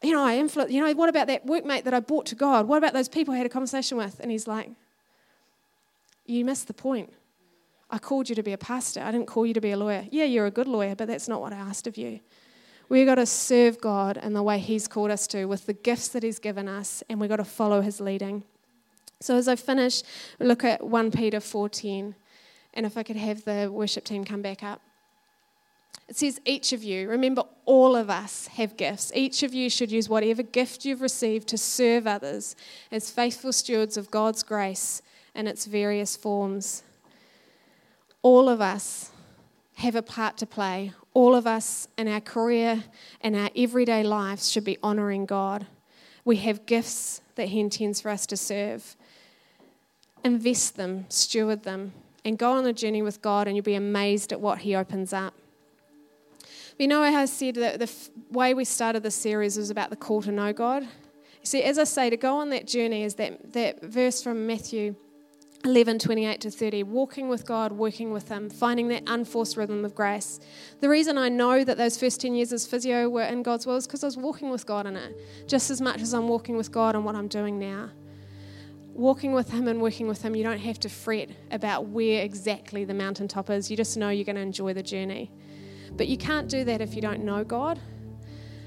you 0.04 0.12
know, 0.12 0.24
I 0.24 0.36
influence, 0.36 0.72
you 0.72 0.82
know, 0.82 0.92
what 0.92 1.08
about 1.08 1.26
that 1.28 1.46
workmate 1.46 1.84
that 1.84 1.94
I 1.94 2.00
brought 2.00 2.26
to 2.26 2.34
God? 2.34 2.68
What 2.68 2.78
about 2.78 2.92
those 2.92 3.08
people 3.08 3.34
I 3.34 3.38
had 3.38 3.46
a 3.46 3.50
conversation 3.50 3.96
with? 3.96 4.20
And 4.20 4.30
he's 4.30 4.46
like, 4.46 4.70
You 6.26 6.44
missed 6.44 6.66
the 6.66 6.74
point. 6.74 7.12
I 7.90 7.98
called 7.98 8.28
you 8.28 8.34
to 8.34 8.42
be 8.42 8.52
a 8.52 8.58
pastor. 8.58 9.00
I 9.00 9.12
didn't 9.12 9.26
call 9.26 9.46
you 9.46 9.54
to 9.54 9.60
be 9.60 9.70
a 9.70 9.76
lawyer. 9.76 10.06
Yeah, 10.10 10.24
you're 10.24 10.46
a 10.46 10.50
good 10.50 10.66
lawyer, 10.66 10.94
but 10.94 11.06
that's 11.06 11.28
not 11.28 11.40
what 11.40 11.52
I 11.52 11.56
asked 11.56 11.86
of 11.86 11.96
you. 11.96 12.20
We've 12.88 13.06
got 13.06 13.16
to 13.16 13.26
serve 13.26 13.80
God 13.80 14.16
in 14.16 14.32
the 14.32 14.42
way 14.42 14.58
He's 14.58 14.88
called 14.88 15.10
us 15.10 15.26
to, 15.28 15.46
with 15.46 15.66
the 15.66 15.72
gifts 15.72 16.08
that 16.08 16.22
He's 16.22 16.38
given 16.38 16.68
us, 16.68 17.02
and 17.08 17.20
we've 17.20 17.30
got 17.30 17.36
to 17.36 17.44
follow 17.44 17.80
His 17.80 18.00
leading. 18.00 18.44
So 19.20 19.36
as 19.36 19.48
I 19.48 19.56
finish, 19.56 20.02
look 20.38 20.64
at 20.64 20.84
1 20.84 21.10
Peter 21.10 21.38
4.10, 21.38 22.14
and 22.74 22.84
if 22.84 22.98
I 22.98 23.02
could 23.02 23.16
have 23.16 23.44
the 23.44 23.70
worship 23.72 24.04
team 24.04 24.24
come 24.24 24.42
back 24.42 24.62
up. 24.62 24.80
It 26.06 26.16
says, 26.16 26.40
each 26.44 26.72
of 26.72 26.84
you, 26.84 27.08
remember, 27.08 27.44
all 27.64 27.96
of 27.96 28.10
us 28.10 28.46
have 28.48 28.76
gifts. 28.76 29.10
Each 29.14 29.42
of 29.42 29.54
you 29.54 29.70
should 29.70 29.90
use 29.90 30.08
whatever 30.08 30.42
gift 30.42 30.84
you've 30.84 31.00
received 31.00 31.48
to 31.48 31.58
serve 31.58 32.06
others 32.06 32.56
as 32.92 33.10
faithful 33.10 33.52
stewards 33.52 33.96
of 33.96 34.10
God's 34.10 34.42
grace 34.42 35.00
in 35.34 35.46
its 35.46 35.64
various 35.64 36.14
forms. 36.14 36.82
All 38.22 38.48
of 38.48 38.60
us 38.60 39.12
have 39.76 39.94
a 39.94 40.02
part 40.02 40.36
to 40.38 40.46
play. 40.46 40.92
All 41.14 41.34
of 41.34 41.46
us 41.46 41.88
in 41.96 42.06
our 42.06 42.20
career 42.20 42.84
and 43.20 43.34
our 43.34 43.50
everyday 43.56 44.02
lives 44.02 44.50
should 44.50 44.64
be 44.64 44.78
honouring 44.82 45.26
God. 45.26 45.66
We 46.24 46.36
have 46.36 46.66
gifts 46.66 47.22
that 47.34 47.48
He 47.48 47.60
intends 47.60 48.00
for 48.00 48.10
us 48.10 48.26
to 48.26 48.36
serve. 48.36 48.96
Invest 50.22 50.76
them, 50.76 51.06
steward 51.08 51.64
them, 51.64 51.92
and 52.24 52.38
go 52.38 52.52
on 52.52 52.66
a 52.66 52.72
journey 52.72 53.02
with 53.02 53.20
God, 53.20 53.46
and 53.46 53.56
you'll 53.56 53.64
be 53.64 53.74
amazed 53.74 54.32
at 54.32 54.40
what 54.40 54.58
He 54.58 54.74
opens 54.74 55.12
up. 55.12 55.34
You 56.78 56.88
know, 56.88 57.02
I 57.02 57.24
said 57.26 57.54
that 57.56 57.78
the 57.78 57.84
f- 57.84 58.10
way 58.30 58.52
we 58.52 58.64
started 58.64 59.04
this 59.04 59.14
series 59.14 59.56
was 59.56 59.70
about 59.70 59.90
the 59.90 59.96
call 59.96 60.22
to 60.22 60.32
know 60.32 60.52
God. 60.52 60.82
You 60.82 60.88
see, 61.44 61.62
as 61.62 61.78
I 61.78 61.84
say, 61.84 62.10
to 62.10 62.16
go 62.16 62.38
on 62.38 62.50
that 62.50 62.66
journey 62.66 63.04
is 63.04 63.14
that, 63.14 63.52
that 63.52 63.82
verse 63.82 64.20
from 64.20 64.46
Matthew 64.46 64.96
11, 65.64 66.00
28 66.00 66.40
to 66.40 66.50
30, 66.50 66.82
walking 66.82 67.28
with 67.28 67.46
God, 67.46 67.72
working 67.72 68.12
with 68.12 68.28
Him, 68.28 68.50
finding 68.50 68.88
that 68.88 69.04
unforced 69.06 69.56
rhythm 69.56 69.84
of 69.84 69.94
grace. 69.94 70.40
The 70.80 70.88
reason 70.88 71.16
I 71.16 71.28
know 71.28 71.62
that 71.62 71.78
those 71.78 71.96
first 71.96 72.20
10 72.20 72.34
years 72.34 72.52
as 72.52 72.66
physio 72.66 73.08
were 73.08 73.22
in 73.22 73.44
God's 73.44 73.66
will 73.66 73.76
is 73.76 73.86
because 73.86 74.02
I 74.02 74.08
was 74.08 74.16
walking 74.16 74.50
with 74.50 74.66
God 74.66 74.86
in 74.86 74.96
it, 74.96 75.16
just 75.46 75.70
as 75.70 75.80
much 75.80 76.02
as 76.02 76.12
I'm 76.12 76.26
walking 76.26 76.56
with 76.56 76.72
God 76.72 76.96
in 76.96 77.04
what 77.04 77.14
I'm 77.14 77.28
doing 77.28 77.58
now. 77.58 77.90
Walking 78.92 79.32
with 79.32 79.50
Him 79.50 79.68
and 79.68 79.80
working 79.80 80.08
with 80.08 80.22
Him, 80.22 80.34
you 80.34 80.42
don't 80.42 80.58
have 80.58 80.80
to 80.80 80.88
fret 80.88 81.30
about 81.52 81.86
where 81.86 82.22
exactly 82.22 82.84
the 82.84 82.94
mountaintop 82.94 83.48
is. 83.48 83.70
You 83.70 83.76
just 83.76 83.96
know 83.96 84.10
you're 84.10 84.24
going 84.24 84.36
to 84.36 84.42
enjoy 84.42 84.74
the 84.74 84.82
journey. 84.82 85.30
But 85.96 86.08
you 86.08 86.16
can't 86.16 86.48
do 86.48 86.64
that 86.64 86.80
if 86.80 86.94
you 86.94 87.02
don't 87.02 87.24
know 87.24 87.44
God. 87.44 87.80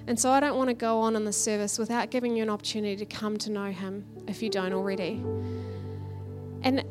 And 0.08 0.18
so 0.18 0.32
I 0.32 0.40
don't 0.40 0.58
want 0.58 0.70
to 0.70 0.74
go 0.74 1.02
on 1.02 1.16
in 1.18 1.26
the 1.26 1.34
service 1.34 1.78
without 1.78 2.10
giving 2.10 2.36
you 2.36 2.44
an 2.44 2.50
opportunity 2.50 2.96
to 2.96 3.06
come 3.06 3.38
to 3.40 3.52
know 3.52 3.72
Him 3.72 4.06
if 4.28 4.42
you 4.42 4.50
don't 4.50 4.72
already. 4.72 5.22
And 6.64 6.84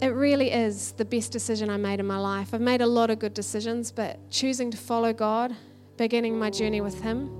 it 0.00 0.08
really 0.08 0.50
is 0.50 0.92
the 0.92 1.04
best 1.04 1.30
decision 1.30 1.70
I 1.70 1.76
made 1.76 2.00
in 2.00 2.06
my 2.06 2.18
life. 2.18 2.52
I've 2.52 2.60
made 2.60 2.80
a 2.80 2.86
lot 2.86 3.10
of 3.10 3.20
good 3.20 3.34
decisions, 3.34 3.92
but 3.92 4.28
choosing 4.30 4.70
to 4.72 4.76
follow 4.76 5.12
God, 5.12 5.54
beginning 5.96 6.38
my 6.38 6.50
journey 6.50 6.80
with 6.80 7.00
Him, 7.00 7.30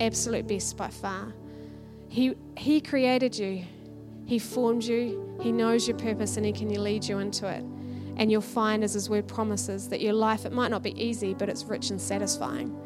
absolute 0.00 0.46
best 0.46 0.76
by 0.76 0.88
far. 0.88 1.32
He, 2.08 2.34
he 2.56 2.80
created 2.82 3.38
you, 3.38 3.64
He 4.26 4.38
formed 4.38 4.84
you, 4.84 5.38
He 5.40 5.50
knows 5.50 5.88
your 5.88 5.96
purpose, 5.96 6.36
and 6.36 6.44
He 6.44 6.52
can 6.52 6.68
lead 6.68 7.04
you 7.04 7.18
into 7.18 7.46
it. 7.46 7.64
And 8.18 8.30
you'll 8.30 8.40
find, 8.40 8.84
as 8.84 8.94
His 8.94 9.08
word 9.08 9.26
promises, 9.26 9.88
that 9.88 10.00
your 10.00 10.12
life, 10.12 10.44
it 10.44 10.52
might 10.52 10.70
not 10.70 10.82
be 10.82 11.00
easy, 11.02 11.34
but 11.34 11.48
it's 11.48 11.64
rich 11.64 11.90
and 11.90 12.00
satisfying. 12.00 12.76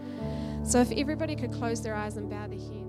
So 0.65 0.81
if 0.81 0.93
everybody 0.93 1.35
could 1.35 1.53
close 1.53 1.83
their 1.83 1.95
eyes 1.95 2.17
and 2.17 2.31
bow 2.31 2.47
their 2.47 2.59
heads. 2.59 2.82